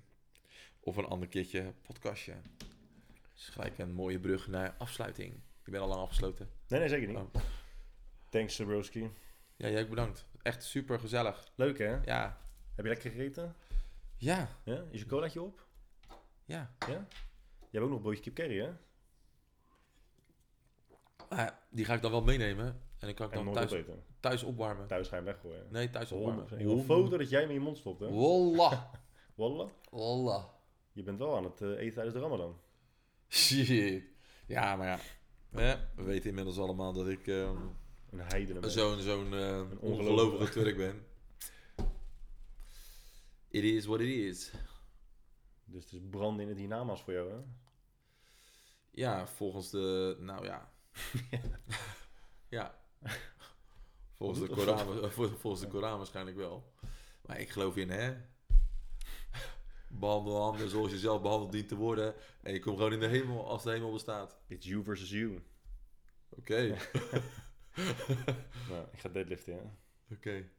[0.80, 2.34] Of een ander keertje podcastje.
[3.34, 5.40] Dus gelijk een mooie brug naar afsluiting.
[5.68, 6.50] Ik ben al lang afgesloten.
[6.68, 7.18] Nee, nee, zeker niet.
[7.18, 7.42] Oh.
[8.30, 9.12] Thanks, broski.
[9.56, 10.26] Ja, jij ook bedankt.
[10.42, 11.52] Echt super gezellig.
[11.56, 12.00] Leuk, hè?
[12.04, 12.38] Ja.
[12.76, 13.56] Heb je lekker gegeten?
[14.18, 14.50] Ja.
[14.64, 14.84] Ja?
[14.92, 15.66] Is je colaatje op?
[16.46, 16.74] Ja.
[16.88, 17.08] Ja?
[17.60, 18.72] Je hebt ook nog een broodje kip curry, hè?
[21.30, 22.82] Ah, die ga ik dan wel meenemen.
[23.00, 24.04] En ik kan ik En dan thuis, opeten.
[24.20, 24.88] thuis opwarmen.
[24.88, 25.68] Thuis ga je hem weggooien.
[25.70, 26.70] Nee, thuis opwarmen.
[26.70, 28.10] Een foto dat jij hem in je mond stopt, hè?
[28.12, 28.84] Wallah.
[29.36, 29.70] Wallah.
[29.92, 30.46] Wallah.
[30.92, 32.60] Je bent wel aan het eh, eten tijdens de ramadan.
[33.30, 34.04] Shit.
[34.48, 35.00] Ja, maar ja.
[35.52, 37.58] Ja, we weten inmiddels allemaal dat ik ehm,
[38.10, 38.74] Een heidene mens.
[38.74, 39.84] zo'n zo'n eh, ongelovige.
[39.84, 41.06] ongelovige Turk ben.
[43.50, 44.52] It is what it is.
[45.66, 47.38] Dus het is branden in het hiernamaals voor jou, hè?
[48.92, 50.18] Ja, volgens de...
[50.20, 50.72] Nou ja.
[52.58, 52.80] ja.
[54.16, 56.74] Volgens de, Koran, vol- volgens de Koran waarschijnlijk wel.
[57.26, 58.14] Maar ik geloof in, hè.
[59.88, 62.14] Behandel anderen zoals je zelf behandeld dient te worden.
[62.42, 64.38] En je komt gewoon in de hemel als de hemel bestaat.
[64.48, 65.42] It's you versus you.
[66.30, 66.78] Oké.
[68.70, 69.78] Nou, ik ga deadliften, ja.
[70.12, 70.50] Oké.